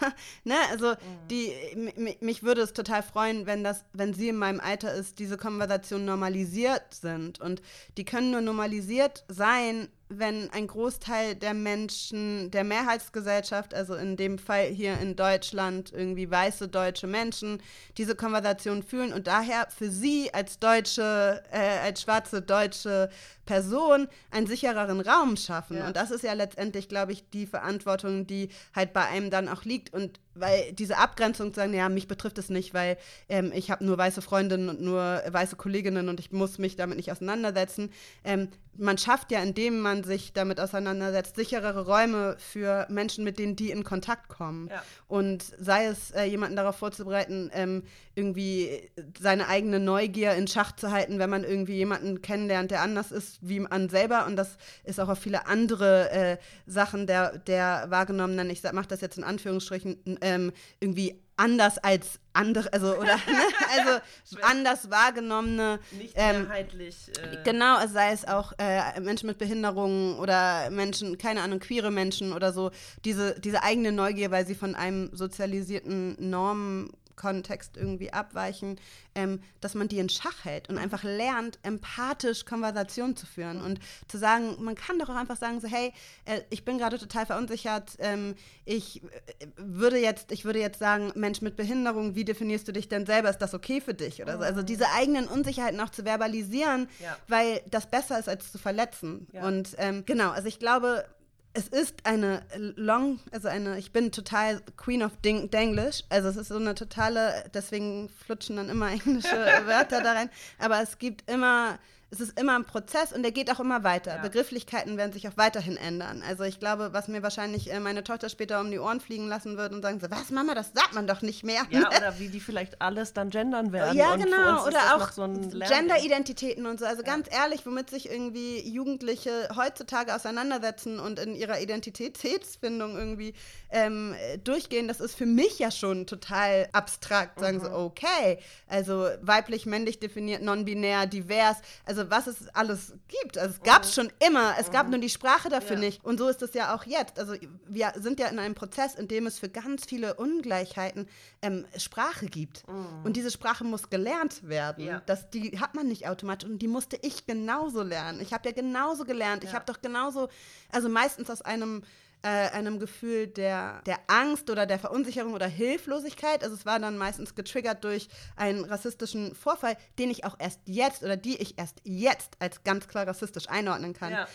ne? 0.45 0.55
Also 0.71 0.91
mhm. 0.91 1.29
die, 1.31 2.17
mich 2.21 2.43
würde 2.43 2.61
es 2.61 2.73
total 2.73 3.03
freuen, 3.03 3.47
wenn 3.47 3.65
das, 3.65 3.85
wenn 3.93 4.13
sie 4.13 4.29
in 4.29 4.37
meinem 4.37 4.61
Alter 4.61 4.93
ist, 4.93 5.19
diese 5.19 5.39
Konversationen 5.39 6.05
normalisiert 6.05 6.93
sind. 6.93 7.41
Und 7.41 7.63
die 7.97 8.05
können 8.05 8.31
nur 8.31 8.43
normalisiert 8.43 9.25
sein, 9.29 9.89
wenn 10.11 10.51
ein 10.51 10.67
Großteil 10.67 11.37
der 11.37 11.55
Menschen, 11.55 12.51
der 12.51 12.65
Mehrheitsgesellschaft, 12.65 13.75
also 13.75 13.95
in 13.95 14.17
dem 14.17 14.39
Fall 14.39 14.67
hier 14.67 14.99
in 14.99 15.15
Deutschland 15.15 15.93
irgendwie 15.93 16.29
weiße 16.29 16.67
deutsche 16.67 17.07
Menschen, 17.07 17.63
diese 17.97 18.17
Konversation 18.17 18.83
fühlen 18.83 19.13
und 19.13 19.29
daher 19.29 19.69
für 19.71 19.89
sie 19.89 20.35
als 20.35 20.59
deutsche, 20.59 21.43
äh, 21.53 21.79
als 21.85 22.03
schwarze 22.03 22.43
deutsche 22.43 23.09
Person 23.51 24.07
einen 24.31 24.47
sichereren 24.47 25.01
Raum 25.01 25.37
schaffen. 25.37 25.79
Ja. 25.79 25.89
Und 25.89 25.97
das 25.97 26.13
ist 26.13 26.23
ja 26.23 26.35
letztendlich, 26.35 26.89
glaube 26.89 27.11
ich, 27.11 27.29
die 27.31 27.47
Verantwortung, 27.47 28.25
die 28.25 28.49
halt 28.77 28.93
bei 28.93 29.05
einem 29.07 29.29
dann 29.29 29.49
auch 29.49 29.65
liegt. 29.65 29.93
Und 29.93 30.21
weil 30.37 30.73
diese 30.73 30.99
Abgrenzung 30.99 31.53
zu 31.53 31.59
sagen, 31.59 31.75
ja, 31.75 31.89
mich 31.89 32.07
betrifft 32.07 32.39
es 32.39 32.49
nicht, 32.49 32.75
weil 32.75 32.97
ähm, 33.29 33.51
ich 33.53 33.73
habe 33.73 33.85
nur 33.85 33.99
weiße 33.99 34.23
Freundinnen 34.23 34.69
und 34.69 34.81
nur 34.81 35.21
weiße 35.29 35.57
Kolleginnen 35.57 36.09
und 36.09 36.21
ich 36.21 36.31
muss 36.31 36.59
mich 36.59 36.77
damit 36.77 36.97
nicht 36.97 37.11
auseinandersetzen. 37.11 37.91
Ähm, 38.23 38.51
man 38.77 38.99
schafft 38.99 39.33
ja, 39.33 39.43
indem 39.43 39.81
man 39.81 40.05
sich 40.05 40.33
damit 40.33 40.61
auseinandersetzt, 40.61 41.35
sicherere 41.35 41.87
Räume 41.87 42.37
für 42.39 42.87
Menschen, 42.89 43.25
mit 43.25 43.41
denen 43.41 43.57
die 43.57 43.73
in 43.73 43.83
Kontakt 43.83 44.29
kommen. 44.29 44.69
Ja. 44.69 44.83
Und 45.09 45.45
sei 45.59 45.87
es, 45.87 46.13
äh, 46.13 46.25
jemanden 46.25 46.55
darauf 46.55 46.77
vorzubereiten, 46.77 47.51
ähm, 47.53 47.83
irgendwie 48.21 48.91
seine 49.19 49.49
eigene 49.49 49.81
Neugier 49.81 50.35
in 50.35 50.47
Schach 50.47 50.73
zu 50.77 50.91
halten, 50.91 51.19
wenn 51.19 51.31
man 51.31 51.45
irgendwie 51.45 51.75
jemanden 51.75 52.21
kennenlernt, 52.21 52.71
der 52.71 52.83
anders 52.83 53.11
ist 53.13 53.39
wie 53.41 53.61
man 53.61 53.89
selber. 53.89 54.27
Und 54.27 54.37
das 54.37 54.57
ist 54.85 55.01
auch 55.01 55.09
auf 55.09 55.19
viele 55.19 55.47
andere 55.47 56.11
äh, 56.11 56.37
Sachen 56.67 57.07
der, 57.07 57.39
der 57.39 57.87
wahrgenommenen, 57.89 58.51
ich 58.51 58.63
mache 58.73 58.89
das 58.89 59.01
jetzt 59.01 59.19
in 59.19 59.25
Anführungsstrichen, 59.25 60.19
ähm, 60.21 60.53
irgendwie 60.81 61.23
anders 61.41 61.79
als 61.79 62.21
andere, 62.35 62.71
also 62.73 62.97
oder 62.97 63.17
ne? 63.27 63.43
also 63.77 64.37
anders 64.43 64.91
wahrgenommene. 64.91 65.81
Nicht 65.93 66.13
ähm, 66.15 66.43
mehrheitlich. 66.43 66.97
Äh, 67.09 67.43
genau, 67.45 67.77
also 67.77 67.95
sei 67.95 68.13
es 68.13 68.29
auch 68.29 68.53
äh, 68.59 69.01
Menschen 69.01 69.27
mit 69.27 69.39
Behinderungen 69.39 70.19
oder 70.19 70.69
Menschen, 70.71 71.17
keine 71.17 71.41
Ahnung, 71.41 71.59
queere 71.59 71.91
Menschen 71.91 72.35
oder 72.35 72.53
so, 72.53 72.71
diese, 73.07 73.41
diese 73.41 73.63
eigene 73.63 73.91
Neugier, 73.91 74.31
weil 74.31 74.47
sie 74.47 74.55
von 74.55 74.75
einem 74.75 75.09
sozialisierten 75.15 76.17
Normen 76.19 76.91
Kontext 77.21 77.77
irgendwie 77.77 78.13
abweichen, 78.13 78.81
ähm, 79.15 79.41
dass 79.61 79.75
man 79.75 79.89
die 79.89 79.99
in 79.99 80.09
Schach 80.09 80.45
hält 80.45 80.71
und 80.71 80.79
einfach 80.79 81.05
lernt, 81.05 81.59
empathisch 81.63 82.47
Konversation 82.47 83.15
zu 83.15 83.27
führen 83.27 83.61
und 83.61 83.79
zu 84.09 84.17
sagen, 84.17 84.57
man 84.61 84.75
kann 84.75 84.99
doch 84.99 85.11
auch 85.11 85.17
einfach 85.17 85.37
sagen, 85.37 85.61
so, 85.61 85.69
hey, 85.69 85.93
äh, 86.25 86.41
ich 86.49 86.65
bin 86.65 86.79
gerade 86.79 86.99
total 86.99 87.27
verunsichert, 87.27 87.97
ähm, 87.99 88.35
ich 88.65 89.03
äh, 89.03 89.09
würde 89.57 89.99
jetzt, 89.99 90.33
ich 90.33 90.47
würde 90.47 90.61
jetzt 90.61 90.79
sagen, 90.79 91.13
Mensch 91.15 91.43
mit 91.43 91.57
Behinderung, 91.57 92.15
wie 92.15 92.25
definierst 92.25 92.67
du 92.67 92.73
dich 92.73 92.89
denn 92.89 93.05
selber? 93.05 93.29
Ist 93.29 93.39
das 93.39 93.53
okay 93.53 93.83
für 93.83 93.95
dich? 93.95 94.23
Oder 94.23 94.39
so? 94.39 94.45
Also 94.45 94.63
diese 94.63 94.91
eigenen 94.93 95.29
Unsicherheiten 95.29 95.81
auch 95.81 95.91
zu 95.91 96.05
verbalisieren, 96.05 96.89
ja. 97.01 97.17
weil 97.29 97.61
das 97.71 97.91
besser 97.91 98.19
ist, 98.19 98.31
als 98.31 98.51
zu 98.51 98.57
verletzen. 98.57 99.27
Ja. 99.33 99.47
Und 99.47 99.77
ähm, 99.77 100.05
genau, 100.07 100.31
also 100.31 100.49
ich 100.49 100.59
glaube, 100.59 101.05
es 101.53 101.69
ist 101.69 101.95
eine 102.05 102.43
long, 102.77 103.19
also 103.33 103.49
eine, 103.49 103.79
ich 103.79 103.93
bin 103.93 104.13
total 104.13 104.61
Queen 104.77 105.03
of 105.03 105.17
Ding 105.25 105.51
Danglish, 105.51 106.05
also 106.09 106.29
es 106.29 106.37
ist 106.37 106.49
so 106.49 106.57
eine 106.57 106.75
totale, 106.75 107.45
deswegen 107.53 108.09
flutschen 108.09 108.57
dann 108.57 108.69
immer 108.69 108.91
englische 108.91 109.37
Wörter 109.67 110.03
da 110.03 110.13
rein, 110.13 110.31
aber 110.59 110.81
es 110.81 110.99
gibt 110.99 111.29
immer 111.29 111.79
es 112.13 112.19
ist 112.19 112.39
immer 112.41 112.57
ein 112.57 112.65
Prozess 112.65 113.13
und 113.13 113.23
der 113.23 113.31
geht 113.31 113.51
auch 113.53 113.61
immer 113.61 113.85
weiter. 113.85 114.17
Ja. 114.17 114.23
Begrifflichkeiten 114.23 114.97
werden 114.97 115.13
sich 115.13 115.29
auch 115.29 115.37
weiterhin 115.37 115.77
ändern. 115.77 116.25
Also 116.27 116.43
ich 116.43 116.59
glaube, 116.59 116.93
was 116.93 117.07
mir 117.07 117.23
wahrscheinlich 117.23 117.73
äh, 117.73 117.79
meine 117.79 118.03
Tochter 118.03 118.29
später 118.29 118.61
um 118.61 118.71
die 118.71 118.81
Ohren 118.81 119.01
fliegen 119.01 119.29
lassen 119.29 119.57
wird 119.57 119.73
und 119.73 119.83
sagen 119.83 120.01
so, 120.01 120.11
was 120.11 120.31
Mama, 120.31 120.55
das 120.55 120.73
sagt 120.75 120.93
man 120.93 121.07
doch 121.07 121.23
nicht 121.23 121.45
mehr. 121.45 121.63
Ja, 121.71 121.89
oder 121.97 122.19
wie 122.19 122.29
die 122.29 122.41
vielleicht 122.41 122.83
alles 122.83 123.13
dann 123.13 123.31
gendern 123.31 123.73
werden. 123.73 123.97
Ja, 123.97 124.17
genau. 124.17 124.67
oder 124.67 124.97
auch 124.97 125.13
so 125.13 125.23
Gender-Identitäten 125.29 126.67
und 126.67 126.81
so. 126.81 126.87
Also 126.87 127.03
ja. 127.03 127.07
ganz 127.07 127.29
ehrlich, 127.31 127.65
womit 127.65 127.91
sich 127.91 128.11
irgendwie 128.11 128.69
Jugendliche 128.69 129.49
heutzutage 129.55 130.13
auseinandersetzen 130.15 130.99
und 130.99 131.21
in 131.21 131.37
ihrer 131.37 131.61
Identitätsfindung 131.61 132.97
irgendwie 132.97 133.35
ähm, 133.71 134.17
durchgehen, 134.43 134.89
das 134.89 135.01
ist 135.01 135.15
für 135.15 135.27
mich 135.27 135.61
ja 135.61 135.71
schon 135.71 136.09
total 136.09 136.69
abstrakt. 136.73 137.39
Sagen 137.39 137.59
mhm. 137.59 137.65
so, 137.65 137.71
okay, 137.71 138.39
also 138.67 139.09
weiblich, 139.21 139.65
männlich 139.65 140.01
definiert, 140.01 140.43
non-binär, 140.43 141.07
divers. 141.07 141.59
Also 141.85 142.00
also 142.01 142.11
was 142.11 142.27
es 142.27 142.49
alles 142.55 142.95
gibt. 143.09 143.39
Also 143.39 143.55
es 143.55 143.63
gab 143.63 143.83
es 143.83 143.95
schon 143.95 144.13
immer, 144.27 144.55
es 144.59 144.71
gab 144.71 144.89
nur 144.89 144.99
die 144.99 145.09
Sprache 145.09 145.49
dafür 145.49 145.77
ja. 145.77 145.81
nicht. 145.81 146.05
Und 146.05 146.19
so 146.19 146.29
ist 146.29 146.43
es 146.43 146.55
ja 146.55 146.75
auch 146.75 146.85
jetzt. 146.85 147.19
Also 147.19 147.35
wir 147.67 147.93
sind 147.97 148.19
ja 148.21 148.29
in 148.29 148.39
einem 148.39 148.55
Prozess, 148.55 148.95
in 148.95 149.09
dem 149.09 149.27
es 149.27 149.39
für 149.39 149.49
ganz 149.49 149.85
viele 149.85 150.15
Ungleichheiten 150.15 151.09
ähm, 151.43 151.67
Sprache 151.77 152.27
gibt. 152.27 152.67
Mhm. 152.69 153.05
Und 153.05 153.17
diese 153.17 153.31
Sprache 153.31 153.65
muss 153.65 153.91
gelernt 153.91 154.49
werden. 154.49 154.85
Ja. 154.85 155.03
Das, 155.07 155.31
die 155.31 155.59
hat 155.61 155.75
man 155.75 155.89
nicht 155.89 156.09
automatisch 156.09 156.49
und 156.49 156.61
die 156.61 156.69
musste 156.69 156.99
ich 157.03 157.27
genauso 157.27 157.83
lernen. 157.83 158.21
Ich 158.21 158.33
habe 158.33 158.49
ja 158.49 158.55
genauso 158.55 159.05
gelernt. 159.05 159.45
Ja. 159.45 159.51
Ich 159.51 159.55
habe 159.55 159.65
doch 159.67 159.81
genauso, 159.81 160.29
also 160.73 160.89
meistens 160.89 161.31
aus 161.31 161.43
einem 161.43 161.83
äh, 162.23 162.51
einem 162.51 162.79
Gefühl 162.79 163.27
der, 163.27 163.83
der 163.87 163.99
Angst 164.07 164.51
oder 164.51 164.67
der 164.67 164.79
Verunsicherung 164.79 165.33
oder 165.35 165.47
Hilflosigkeit. 165.47 166.43
Also 166.43 166.55
es 166.55 166.67
war 166.67 166.79
dann 166.79 166.99
meistens 166.99 167.35
getriggert 167.35 167.85
durch 167.85 168.09
einen 168.37 168.65
rassistischen 168.65 169.35
Vorfall, 169.35 169.77
den 169.99 170.11
ich 170.11 170.25
auch 170.25 170.37
erst 170.39 170.61
jetzt 170.67 171.03
oder 171.03 171.17
die 171.17 171.37
ich 171.41 171.59
erst 171.59 171.81
jetzt 171.85 172.37
als 172.39 172.63
ganz 172.63 172.89
klar 172.89 173.07
rassistisch 173.07 173.49
einordnen 173.49 173.95
kann. 173.95 174.13
Ja. 174.13 174.29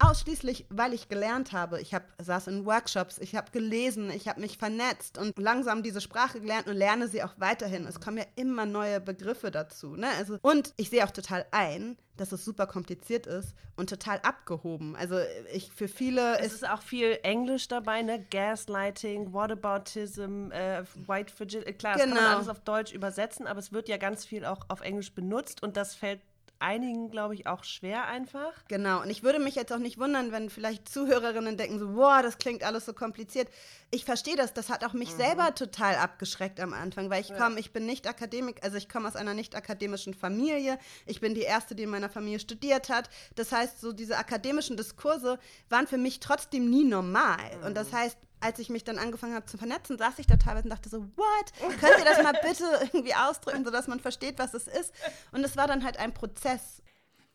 Ausschließlich, 0.00 0.66
weil 0.70 0.92
ich 0.92 1.08
gelernt 1.08 1.52
habe. 1.52 1.80
Ich 1.80 1.94
hab, 1.94 2.04
saß 2.18 2.48
in 2.48 2.66
Workshops, 2.66 3.18
ich 3.18 3.36
habe 3.36 3.50
gelesen, 3.50 4.10
ich 4.10 4.28
habe 4.28 4.40
mich 4.40 4.58
vernetzt 4.58 5.18
und 5.18 5.38
langsam 5.38 5.82
diese 5.82 6.00
Sprache 6.00 6.40
gelernt 6.40 6.66
und 6.66 6.76
lerne 6.76 7.08
sie 7.08 7.22
auch 7.22 7.34
weiterhin. 7.38 7.86
Es 7.86 8.00
kommen 8.00 8.18
ja 8.18 8.24
immer 8.36 8.66
neue 8.66 9.00
Begriffe 9.00 9.50
dazu. 9.50 9.96
Ne? 9.96 10.08
Also, 10.18 10.38
und 10.42 10.72
ich 10.76 10.90
sehe 10.90 11.04
auch 11.04 11.10
total 11.10 11.46
ein, 11.50 11.96
dass 12.20 12.32
es 12.32 12.44
super 12.44 12.66
kompliziert 12.66 13.26
ist 13.26 13.54
und 13.76 13.88
total 13.88 14.20
abgehoben. 14.20 14.94
Also 14.94 15.16
ich 15.54 15.72
für 15.72 15.88
viele 15.88 16.38
es 16.38 16.52
ist, 16.52 16.68
auch 16.68 16.82
viel 16.82 17.18
Englisch 17.22 17.66
dabei, 17.66 18.02
ne? 18.02 18.22
Gaslighting, 18.30 19.32
Whataboutism, 19.32 20.50
äh, 20.52 20.84
White 21.06 21.32
Fragility. 21.32 21.72
Klar, 21.72 21.94
genau. 21.94 22.04
das 22.04 22.14
kann 22.14 22.14
man 22.14 22.24
genau. 22.24 22.36
alles 22.36 22.48
auf 22.48 22.60
Deutsch 22.60 22.92
übersetzen, 22.92 23.46
aber 23.46 23.58
es 23.58 23.72
wird 23.72 23.88
ja 23.88 23.96
ganz 23.96 24.26
viel 24.26 24.44
auch 24.44 24.66
auf 24.68 24.82
Englisch 24.82 25.14
benutzt 25.14 25.62
und 25.62 25.78
das 25.78 25.94
fällt 25.94 26.20
einigen, 26.60 27.10
glaube 27.10 27.34
ich, 27.34 27.46
auch 27.46 27.64
schwer 27.64 28.06
einfach. 28.06 28.52
Genau, 28.68 29.02
und 29.02 29.10
ich 29.10 29.22
würde 29.22 29.38
mich 29.38 29.54
jetzt 29.54 29.72
auch 29.72 29.78
nicht 29.78 29.98
wundern, 29.98 30.30
wenn 30.32 30.50
vielleicht 30.50 30.88
Zuhörerinnen 30.88 31.56
denken 31.56 31.78
so, 31.78 31.88
boah, 31.94 32.22
das 32.22 32.38
klingt 32.38 32.62
alles 32.62 32.86
so 32.86 32.92
kompliziert. 32.92 33.48
Ich 33.90 34.04
verstehe 34.04 34.36
das, 34.36 34.52
das 34.52 34.68
hat 34.68 34.84
auch 34.84 34.92
mich 34.92 35.12
mhm. 35.12 35.18
selber 35.18 35.54
total 35.54 35.96
abgeschreckt 35.96 36.60
am 36.60 36.72
Anfang, 36.72 37.10
weil 37.10 37.22
ich 37.22 37.34
komme, 37.34 37.58
ich 37.58 37.72
bin 37.72 37.86
nicht 37.86 38.06
Akademik, 38.06 38.62
also 38.62 38.76
ich 38.76 38.88
komme 38.88 39.08
aus 39.08 39.16
einer 39.16 39.34
nicht 39.34 39.56
akademischen 39.56 40.14
Familie. 40.14 40.78
Ich 41.06 41.20
bin 41.20 41.34
die 41.34 41.42
Erste, 41.42 41.74
die 41.74 41.84
in 41.84 41.90
meiner 41.90 42.10
Familie 42.10 42.38
studiert 42.38 42.88
hat. 42.88 43.10
Das 43.34 43.52
heißt, 43.52 43.80
so 43.80 43.92
diese 43.92 44.18
akademischen 44.18 44.76
Diskurse 44.76 45.38
waren 45.68 45.86
für 45.86 45.98
mich 45.98 46.20
trotzdem 46.20 46.70
nie 46.70 46.84
normal. 46.84 47.38
Mhm. 47.58 47.66
Und 47.66 47.76
das 47.76 47.90
mhm. 47.90 47.96
heißt, 47.96 48.18
als 48.40 48.58
ich 48.58 48.70
mich 48.70 48.84
dann 48.84 48.98
angefangen 48.98 49.34
habe 49.34 49.46
zu 49.46 49.58
vernetzen, 49.58 49.98
saß 49.98 50.18
ich 50.18 50.26
da 50.26 50.36
teilweise 50.36 50.64
und 50.64 50.70
dachte 50.70 50.88
so, 50.88 51.02
what? 51.16 51.78
Könnt 51.78 51.98
ihr 51.98 52.04
das 52.04 52.22
mal 52.22 52.32
bitte 52.32 52.64
irgendwie 52.92 53.14
ausdrücken, 53.14 53.64
sodass 53.64 53.86
man 53.86 54.00
versteht, 54.00 54.38
was 54.38 54.54
es 54.54 54.66
ist? 54.66 54.92
Und 55.32 55.44
es 55.44 55.56
war 55.56 55.66
dann 55.66 55.84
halt 55.84 55.98
ein 55.98 56.14
Prozess. 56.14 56.82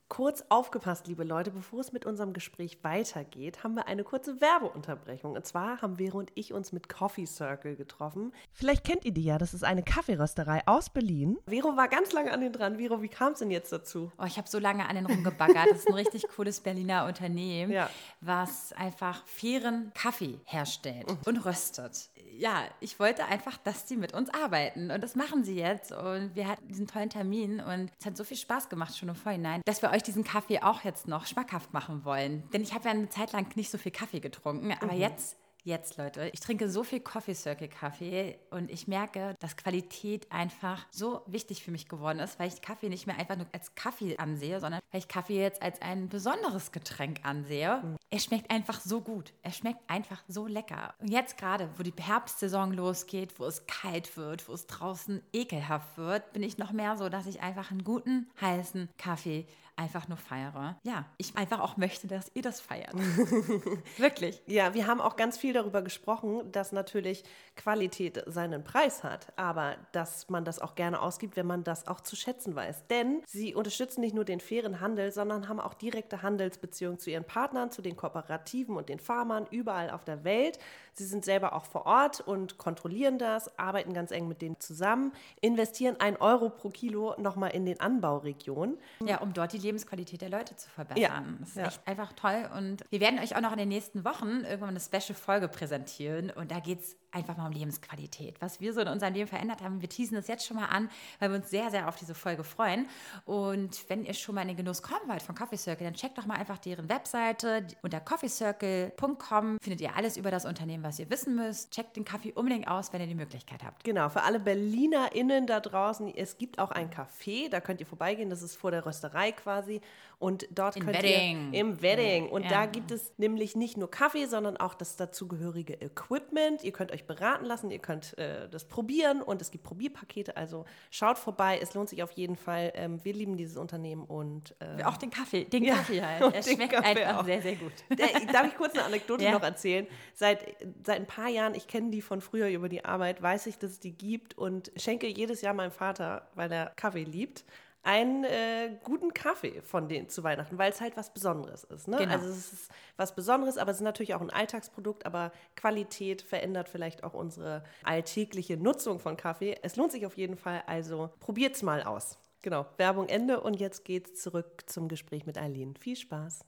Kurz 0.08 0.46
aufgepasst, 0.50 1.08
liebe 1.08 1.24
Leute, 1.24 1.50
bevor 1.50 1.80
es 1.80 1.91
mit 1.91 2.06
unserem 2.06 2.34
Gespräch 2.34 2.78
weitergeht, 2.84 3.63
haben 3.63 3.74
wir 3.74 3.88
eine 3.88 4.04
kurze 4.04 4.39
Werbeunterbrechung. 4.39 5.34
Und 5.34 5.48
zwar 5.48 5.82
haben 5.82 5.98
Vero 5.98 6.20
und 6.20 6.32
ich 6.36 6.54
uns 6.54 6.72
mit 6.72 6.89
Coffee 6.89 7.26
Circle 7.26 7.76
getroffen. 7.76 8.32
Vielleicht 8.54 8.84
kennt 8.84 9.04
ihr 9.04 9.13
die 9.13 9.24
ja, 9.24 9.39
das 9.39 9.56
ist 9.56 9.63
eine 9.63 9.82
Kaffeerösterei 9.82 10.62
aus 10.68 10.91
Berlin. 10.91 11.39
Vero 11.48 11.76
war 11.76 11.88
ganz 11.88 12.13
lange 12.13 12.32
an 12.32 12.41
den 12.41 12.54
dran. 12.54 12.78
Vero, 12.78 13.02
wie 13.02 13.08
kam 13.08 13.34
es 13.34 13.39
denn 13.39 13.50
jetzt 13.50 13.72
dazu? 13.72 14.12
Oh, 14.20 14.26
ich 14.26 14.38
habe 14.38 14.48
so 14.48 14.60
lange 14.60 14.88
an 14.88 14.96
den 14.96 15.08
rumgebaggert. 15.08 15.72
Das 15.72 15.80
ist 15.80 15.88
ein 15.88 15.96
richtig 15.96 16.28
cooles 16.36 16.60
Berliner 16.60 17.06
Unternehmen, 17.06 17.72
ja. 17.72 17.89
was 18.22 18.74
einfach 18.74 19.26
fairen 19.26 19.91
Kaffee 19.96 20.39
herstellt 20.46 21.10
mhm. 21.10 21.18
und 21.26 21.46
röstet 21.46 22.12
ja, 22.38 22.63
ich 22.80 23.00
wollte 23.00 23.26
einfach, 23.26 23.58
dass 23.58 23.88
sie 23.88 23.98
mit 23.98 24.13
uns 24.13 24.30
arbeiten. 24.34 24.91
Und 24.91 25.02
das 25.02 25.15
machen 25.15 25.44
sie 25.44 25.56
jetzt. 25.56 25.91
Und 25.91 26.36
wir 26.36 26.48
hatten 26.48 26.68
diesen 26.68 26.88
tollen 26.88 27.10
Termin 27.10 27.60
und 27.60 27.91
es 28.00 28.06
hat 28.06 28.18
so 28.18 28.24
viel 28.24 28.38
Spaß 28.38 28.70
gemacht 28.70 28.98
schon 28.98 29.10
im 29.10 29.15
Vorhinein, 29.15 29.62
dass 29.65 29.82
wir 29.82 29.91
euch 29.96 30.04
diesen 30.04 30.24
Kaffee 30.24 30.62
auch 30.62 30.84
jetzt 30.84 31.08
noch 31.08 31.26
schmackhaft 31.26 31.74
machen 31.74 32.06
wollen. 32.06 32.50
Denn 32.52 32.62
ich 32.62 32.74
habe 32.74 32.86
ja 32.86 32.92
eine 32.92 33.10
Zeit 33.10 33.32
lang 33.32 33.48
nicht 33.56 33.72
so 33.72 33.78
viel 33.78 33.92
Kaffee 33.92 34.20
getrunken, 34.20 34.74
aber 34.74 34.94
mhm. 34.94 35.00
jetzt 35.00 35.38
jetzt, 35.66 35.98
Leute. 35.98 36.30
Ich 36.32 36.40
trinke 36.40 36.70
so 36.70 36.84
viel 36.84 37.00
Coffee 37.00 37.34
Circle 37.34 37.68
Kaffee 37.68 38.40
und 38.52 38.72
ich 38.72 38.88
merke, 38.88 39.36
dass 39.40 39.58
Qualität 39.58 40.32
einfach 40.32 40.86
so 40.92 41.22
wichtig 41.26 41.64
für 41.64 41.72
mich 41.72 41.90
geworden 41.90 42.20
ist, 42.20 42.40
weil 42.40 42.48
ich 42.48 42.62
Kaffee 42.62 42.88
nicht 42.88 43.08
mehr 43.08 43.18
einfach 43.18 43.36
nur 43.36 43.48
als 43.52 43.74
Kaffee 43.76 44.18
ansehe, 44.18 44.60
sondern 44.60 44.80
weil 44.92 45.00
ich 45.00 45.08
Kaffee 45.08 45.42
jetzt 45.42 45.62
als 45.62 45.82
ein 45.82 46.08
besonderes 46.08 46.72
Getränk 46.72 47.20
ansehe. 47.24 47.82
Mhm. 47.84 47.96
Er 48.12 48.20
schmeckt 48.20 48.52
einfach 48.52 48.80
so 48.80 49.02
gut. 49.02 49.34
Er 49.42 49.52
schmeckt 49.52 49.80
einfach 49.90 50.24
so 50.28 50.46
lecker. 50.46 50.94
Und 51.00 51.10
jetzt 51.10 51.38
gerade, 51.38 51.70
wo 51.78 51.84
die 51.84 51.94
Herbstsaison 51.98 52.72
losgeht, 52.72 53.40
wo 53.40 53.46
es 53.46 53.66
kalt 53.66 54.16
wird, 54.16 54.48
wo 54.48 54.54
es 54.54 54.68
draußen 54.68 55.22
ekelhaft 55.34 55.98
wird, 55.98 56.32
bin 56.32 56.44
ich 56.44 56.58
noch 56.58 56.72
mehr 56.72 56.96
so, 56.96 57.10
dass 57.10 57.26
ich 57.26 57.42
einfach 57.42 57.72
einen 57.72 57.84
guten, 57.84 58.30
heißen 58.40 58.90
Kaffee 58.98 59.48
einfach 59.78 60.08
nur 60.08 60.18
feiere. 60.18 60.78
Ja, 60.84 61.06
ich 61.18 61.36
einfach 61.36 61.60
auch 61.60 61.78
möchte, 61.78 62.08
dass 62.08 62.32
ihr 62.34 62.42
das 62.42 62.62
feiert. 62.62 62.94
Wirklich. 63.98 64.42
Ja, 64.48 64.74
wir 64.74 64.88
haben 64.88 65.02
auch 65.02 65.16
ganz 65.16 65.38
viel 65.38 65.54
darüber 65.54 65.82
gesprochen, 65.82 66.52
dass 66.52 66.72
natürlich 66.72 67.24
Qualität 67.56 68.24
seinen 68.28 68.64
Preis 68.64 69.04
hat, 69.04 69.34
aber 69.36 69.76
dass 69.92 70.30
man 70.30 70.46
das 70.46 70.60
auch 70.60 70.76
gerne 70.76 71.02
ausgibt, 71.02 71.36
wenn 71.36 71.48
man 71.48 71.64
das 71.64 71.88
auch 71.88 72.02
zu 72.02 72.16
schätzen 72.16 72.56
weiß. 72.56 72.88
Denn 72.90 73.22
sie 73.26 73.54
unterstützen 73.54 74.02
nicht 74.02 74.16
nur 74.16 74.26
den 74.26 74.40
fairen 74.40 74.80
Handel, 74.80 75.12
sondern 75.12 75.50
haben 75.50 75.60
auch 75.60 75.74
direkte 75.74 76.22
Handelsbeziehungen 76.22 77.00
zu 77.00 77.10
ihren 77.10 77.26
Partnern, 77.26 77.72
zu 77.72 77.82
den 77.82 77.96
Kooperativen 77.96 78.78
und 78.78 78.90
den 78.90 79.00
Farmern 79.00 79.46
überall 79.52 79.90
auf 79.90 80.06
der 80.06 80.24
Welt. 80.24 80.58
Sie 80.94 81.06
sind 81.06 81.26
selber 81.26 81.54
auch 81.54 81.66
vor 81.66 81.86
Ort 81.86 82.22
und 82.22 82.58
kontrollieren 82.58 83.18
das, 83.18 83.60
arbeiten 83.60 83.94
ganz 83.94 84.12
eng 84.12 84.30
mit 84.30 84.42
denen 84.42 84.60
zusammen, 84.60 85.12
investieren 85.42 85.98
ein 86.00 86.16
Euro 86.18 86.50
pro 86.50 86.70
Kilo 86.70 87.16
nochmal 87.18 87.52
in 87.52 87.66
den 87.66 87.82
Anbauregionen. 87.82 88.78
Ja, 89.06 89.20
um 89.20 89.34
dort 89.34 89.52
die 89.52 89.64
Lebensqualität 89.65 90.21
der 90.21 90.30
Leute 90.30 90.56
zu 90.56 90.69
verbessern. 90.69 91.01
Ja, 91.01 91.23
das 91.39 91.49
ist 91.49 91.58
ja. 91.58 91.67
echt 91.67 91.88
einfach 91.88 92.13
toll. 92.13 92.49
Und 92.56 92.84
wir 92.89 92.99
werden 92.99 93.19
euch 93.19 93.36
auch 93.36 93.41
noch 93.41 93.51
in 93.51 93.58
den 93.58 93.69
nächsten 93.69 94.06
Wochen 94.06 94.43
irgendwann 94.43 94.69
eine 94.69 94.80
Special-Folge 94.80 95.47
präsentieren. 95.47 96.30
Und 96.30 96.51
da 96.51 96.60
geht 96.60 96.80
es 96.80 96.95
einfach 97.15 97.38
mal 97.38 97.47
um 97.47 97.54
Lebensqualität. 97.54 98.36
Was 98.41 98.60
wir 98.60 98.73
so 98.73 98.82
in 98.82 98.88
unserem 98.88 99.13
Leben 99.13 99.28
verändert 99.28 99.62
haben, 99.63 99.82
wir 99.82 99.89
teasen 99.89 100.15
das 100.15 100.28
jetzt 100.28 100.45
schon 100.45 100.58
mal 100.58 100.65
an, 100.65 100.89
weil 101.19 101.30
wir 101.30 101.38
uns 101.38 101.49
sehr, 101.49 101.71
sehr 101.71 101.88
auf 101.88 101.95
diese 101.95 102.13
Folge 102.13 102.43
freuen. 102.43 102.88
Und 103.25 103.89
wenn 103.89 104.06
ihr 104.06 104.13
schon 104.13 104.36
mal 104.36 104.41
in 104.41 104.49
den 104.49 104.58
Genuss 104.58 104.82
kommen 104.82 105.08
wollt 105.08 105.21
von 105.21 105.36
Coffee 105.36 105.58
Circle, 105.58 105.86
dann 105.86 105.93
checkt 105.93 106.17
doch 106.17 106.25
mal 106.25 106.36
einfach 106.36 106.58
deren 106.58 106.89
Webseite. 106.89 107.65
Unter 107.82 107.99
coffeecircle.com 107.99 109.58
findet 109.62 109.82
ihr 109.82 109.95
alles 109.95 110.17
über 110.17 110.32
das 110.32 110.45
Unternehmen, 110.45 110.84
was 110.84 110.99
ihr 110.99 111.10
wissen 111.10 111.36
müsst. 111.36 111.71
Checkt 111.71 111.95
den 111.95 112.06
Kaffee 112.06 112.34
unbedingt 112.34 112.67
aus, 112.67 112.91
wenn 112.91 113.01
ihr 113.01 113.08
die 113.08 113.15
Möglichkeit 113.15 113.63
habt. 113.63 113.84
Genau, 113.84 114.10
für 114.10 114.23
alle 114.23 114.39
BerlinerInnen 114.39 115.47
da 115.47 115.60
draußen, 115.60 116.13
es 116.13 116.38
gibt 116.38 116.60
auch 116.60 116.71
ein 116.71 116.89
Café, 116.89 117.49
da 117.49 117.62
könnt 117.62 117.80
ihr 117.80 117.86
vorbeigehen, 117.88 118.30
das 118.30 118.41
ist 118.41 118.56
vor 118.56 118.71
der 118.71 118.86
Rösterei 118.86 119.32
quasi. 119.32 119.82
Und 120.26 120.48
dort 120.50 120.76
in 120.76 120.84
könnt 120.84 120.98
Wedding. 120.98 121.54
ihr 121.54 121.60
im 121.60 121.84
Wedding. 121.84 122.30
Und 122.30 122.46
ja. 122.46 122.50
da 122.50 122.66
gibt 122.66 122.90
es 122.90 123.14
nämlich 123.18 123.56
nicht 123.56 123.78
nur 123.78 123.92
Kaffee, 123.92 124.26
sondern 124.26 124.58
auch 124.58 124.74
das 124.74 124.96
dazugehörige 124.96 125.74
Equipment. 125.74 126.64
Ihr 126.64 126.72
könnt 126.72 126.92
euch 126.92 127.06
beraten 127.06 127.46
lassen, 127.46 127.70
ihr 127.70 127.78
könnt 127.78 128.18
äh, 128.18 128.50
das 128.50 128.66
probieren 128.66 129.22
und 129.22 129.40
es 129.44 129.52
gibt 129.52 129.64
Probierpakete. 129.64 130.36
Also 130.36 130.66
schaut 130.90 131.20
vorbei, 131.20 131.60
es 131.62 131.76
lohnt 131.76 131.90
sich 131.90 132.02
auf 132.02 132.10
jeden 132.14 132.38
Fall. 132.38 132.72
Ähm, 132.74 133.06
wir 133.06 133.14
lieben 133.14 133.38
dieses 133.38 133.56
Unternehmen 133.56 134.04
und 134.04 134.56
äh, 134.60 134.84
auch 134.84 134.98
den 134.98 135.12
Kaffee, 135.12 135.44
den 135.44 135.64
ja, 135.64 135.76
Kaffee 135.76 136.02
halt. 136.04 136.34
Es 136.34 136.52
schmeckt 136.52 136.74
Kaffee 136.74 137.04
einfach 137.04 137.20
auch. 137.22 137.26
sehr, 137.26 137.44
sehr 137.44 137.56
gut. 137.56 137.74
Äh, 138.06 138.26
darf 138.32 138.48
ich 138.48 138.56
kurz 138.56 138.74
eine 138.74 138.84
Anekdote 138.84 139.24
ja. 139.24 139.32
noch 139.32 139.44
erzählen? 139.44 139.86
Seit, 140.16 140.40
seit 140.84 140.98
ein 140.98 141.06
paar 141.06 141.30
Jahren, 141.30 141.54
ich 141.54 141.68
kenne 141.68 141.92
die 141.92 142.02
von 142.02 142.20
früher 142.20 142.50
über 142.50 142.68
die 142.68 142.84
Arbeit, 142.84 143.22
weiß 143.22 143.46
ich, 143.46 143.58
dass 143.58 143.72
es 143.72 143.80
die 143.80 143.94
gibt 143.94 144.38
und 144.38 144.72
schenke 144.76 145.08
jedes 145.08 145.42
Jahr 145.42 145.54
meinem 145.54 145.72
Vater, 145.72 146.30
weil 146.34 146.52
er 146.52 146.72
Kaffee 146.76 147.04
liebt, 147.04 147.46
einen 147.86 148.24
äh, 148.24 148.78
guten 148.84 149.13
Kaffee 149.13 149.62
von 149.62 149.88
denen 149.88 150.10
zu 150.10 150.24
Weihnachten, 150.24 150.58
weil 150.58 150.71
es 150.71 150.82
halt 150.82 150.98
was 150.98 151.13
Besonderes 151.13 151.63
ist. 151.65 151.88
Ne? 151.88 151.98
Genau. 151.98 152.12
Also 152.12 152.28
es 152.28 152.52
ist 152.52 152.71
was 152.98 153.15
Besonderes, 153.15 153.58
aber 153.58 153.71
es 153.71 153.78
ist 153.78 153.84
natürlich 153.84 154.15
auch 154.15 154.21
ein 154.21 154.32
Alltagsprodukt, 154.32 155.06
aber 155.06 155.32
Qualität 155.56 156.24
verändert 156.24 156.67
vielleicht 156.67 157.04
auch 157.04 157.13
unsere 157.13 157.63
alltägliche 157.84 158.58
Nutzung 158.58 159.00
von 159.00 159.17
Kaffee. 159.17 159.56
Es 159.62 159.76
lohnt 159.76 159.91
sich 159.91 160.06
auf 160.06 160.17
jeden 160.17 160.36
Fall, 160.36 160.63
also 160.65 161.12
probiert 161.19 161.56
es 161.56 161.62
mal 161.62 161.84
aus. 161.84 162.17
Genau, 162.41 162.65
Werbung 162.78 163.08
Ende 163.08 163.39
und 163.39 163.54
jetzt 163.56 163.86
geht's 163.86 164.21
zurück 164.21 164.63
zum 164.65 164.88
Gespräch 164.88 165.26
mit 165.26 165.38
Eileen. 165.38 165.76
Viel 165.76 165.95
Spaß. 165.95 166.43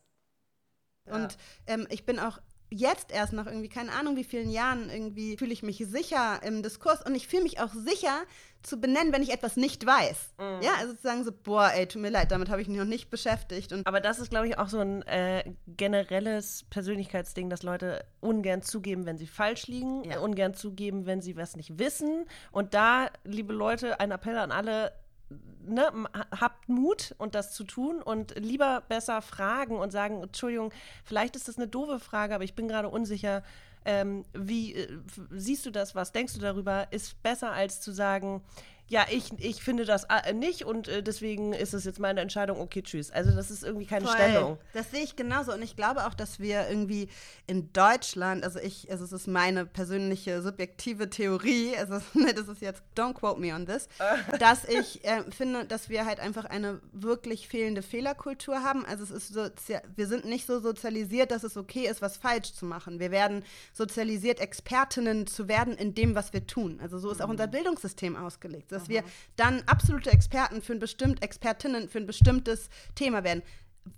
Und 1.05 1.37
ähm, 1.67 1.87
ich 1.89 2.05
bin 2.05 2.19
auch 2.19 2.39
jetzt 2.69 3.11
erst 3.11 3.33
nach 3.33 3.45
irgendwie, 3.45 3.69
keine 3.69 3.91
Ahnung 3.93 4.15
wie 4.15 4.23
vielen 4.23 4.49
Jahren, 4.49 4.89
irgendwie 4.89 5.37
fühle 5.37 5.53
ich 5.53 5.63
mich 5.63 5.77
sicher 5.87 6.41
im 6.43 6.63
Diskurs 6.63 7.05
und 7.05 7.15
ich 7.15 7.27
fühle 7.27 7.43
mich 7.43 7.59
auch 7.59 7.73
sicher 7.73 8.23
zu 8.63 8.79
benennen, 8.79 9.13
wenn 9.13 9.21
ich 9.21 9.31
etwas 9.31 9.55
nicht 9.55 9.85
weiß. 9.85 10.33
Mhm. 10.37 10.61
Ja, 10.61 10.71
also 10.79 10.93
zu 10.93 11.01
sagen 11.01 11.23
so, 11.23 11.31
boah, 11.31 11.71
ey, 11.73 11.87
tut 11.87 12.01
mir 12.01 12.09
leid, 12.09 12.31
damit 12.31 12.49
habe 12.49 12.61
ich 12.61 12.67
mich 12.67 12.77
noch 12.77 12.85
nicht 12.85 13.09
beschäftigt. 13.09 13.71
Und 13.71 13.87
Aber 13.87 14.01
das 14.01 14.19
ist, 14.19 14.29
glaube 14.29 14.47
ich, 14.47 14.57
auch 14.57 14.67
so 14.67 14.79
ein 14.79 15.03
äh, 15.03 15.43
generelles 15.67 16.65
Persönlichkeitsding, 16.69 17.49
dass 17.49 17.63
Leute 17.63 18.03
ungern 18.19 18.61
zugeben, 18.61 19.05
wenn 19.05 19.17
sie 19.17 19.27
falsch 19.27 19.67
liegen, 19.67 20.03
ja. 20.03 20.19
ungern 20.19 20.53
zugeben, 20.53 21.05
wenn 21.05 21.21
sie 21.21 21.37
was 21.37 21.55
nicht 21.55 21.79
wissen. 21.79 22.25
Und 22.51 22.73
da, 22.73 23.07
liebe 23.23 23.53
Leute, 23.53 23.99
ein 23.99 24.11
Appell 24.11 24.37
an 24.37 24.51
alle, 24.51 24.91
ne, 25.65 25.91
habt 26.31 26.69
Mut 26.69 27.15
und 27.17 27.35
das 27.35 27.51
zu 27.51 27.63
tun 27.63 28.01
und 28.01 28.37
lieber 28.37 28.83
besser 28.87 29.21
fragen 29.21 29.77
und 29.77 29.91
sagen, 29.91 30.23
Entschuldigung, 30.23 30.71
vielleicht 31.03 31.35
ist 31.35 31.47
das 31.47 31.57
eine 31.57 31.67
doofe 31.67 31.99
Frage, 31.99 32.35
aber 32.35 32.43
ich 32.43 32.55
bin 32.55 32.67
gerade 32.67 32.89
unsicher. 32.89 33.43
Ähm, 33.85 34.25
wie 34.33 34.73
äh, 34.73 34.87
siehst 35.31 35.65
du 35.65 35.71
das? 35.71 35.95
Was 35.95 36.11
denkst 36.11 36.33
du 36.33 36.39
darüber? 36.39 36.87
Ist 36.91 37.21
besser 37.23 37.51
als 37.51 37.79
zu 37.79 37.91
sagen, 37.91 38.41
ja, 38.89 39.05
ich, 39.11 39.31
ich 39.39 39.61
finde 39.61 39.83
das 39.83 40.05
äh, 40.05 40.33
nicht 40.33 40.63
und 40.63 40.87
äh, 40.87 41.03
deswegen 41.03 41.51
ist 41.51 41.73
es 41.73 41.83
jetzt 41.83 41.99
meine 41.99 42.21
Entscheidung, 42.21 42.59
okay, 42.59 42.81
tschüss. 42.81 43.11
Also 43.11 43.31
das 43.31 43.51
ist 43.51 43.63
irgendwie 43.63 43.85
keine 43.85 44.05
Voll. 44.05 44.15
Stellung. 44.15 44.57
Das 44.73 44.91
sehe 44.91 45.03
ich 45.03 45.17
genauso 45.17 45.53
und 45.53 45.61
ich 45.61 45.75
glaube 45.75 46.07
auch, 46.07 46.13
dass 46.13 46.39
wir 46.39 46.69
irgendwie 46.69 47.09
in 47.47 47.73
Deutschland, 47.73 48.45
also 48.45 48.59
ich, 48.59 48.89
also 48.89 49.03
es 49.03 49.11
ist 49.11 49.27
meine 49.27 49.65
persönliche 49.65 50.41
subjektive 50.41 51.09
Theorie, 51.09 51.75
also 51.77 51.95
das 52.35 52.47
ist 52.47 52.61
jetzt, 52.61 52.81
don't 52.95 53.15
quote 53.15 53.41
me 53.41 53.53
on 53.53 53.65
this, 53.65 53.89
dass 54.39 54.63
ich 54.63 55.03
äh, 55.03 55.23
finde, 55.31 55.65
dass 55.65 55.89
wir 55.89 56.05
halt 56.05 56.21
einfach 56.21 56.45
eine 56.45 56.79
wirklich 56.93 57.49
fehlende 57.49 57.81
Fehlerkultur 57.81 58.63
haben. 58.63 58.85
Also 58.85 59.03
es 59.03 59.11
ist 59.11 59.33
so, 59.33 59.49
wir 59.95 60.07
sind 60.07 60.23
nicht 60.23 60.47
so 60.47 60.61
sozialisiert, 60.61 61.31
dass 61.31 61.43
es 61.43 61.57
okay 61.57 61.87
ist, 61.87 62.01
was 62.01 62.15
falsch 62.15 62.53
zu 62.53 62.65
machen. 62.65 63.01
Wir 63.01 63.11
werden 63.11 63.43
sozialisiert, 63.73 64.39
Expertinnen 64.39 65.27
zu 65.27 65.49
werden 65.49 65.75
in 65.75 65.93
dem, 65.93 66.15
was 66.15 66.31
wir 66.31 66.47
tun. 66.47 66.79
Also 66.81 66.99
so 66.99 67.11
ist 67.11 67.21
auch 67.21 67.25
mhm. 67.25 67.31
unser 67.31 67.47
Bildungssystem 67.47 68.15
ausgelegt 68.15 68.71
dass 68.77 68.89
wir 68.89 69.03
dann 69.35 69.63
absolute 69.65 70.11
Experten 70.11 70.61
für 70.61 70.73
ein 70.73 70.79
bestimmt, 70.79 71.23
Expertinnen 71.23 71.89
für 71.89 71.99
ein 71.99 72.07
bestimmtes 72.07 72.69
Thema 72.95 73.23
werden. 73.23 73.43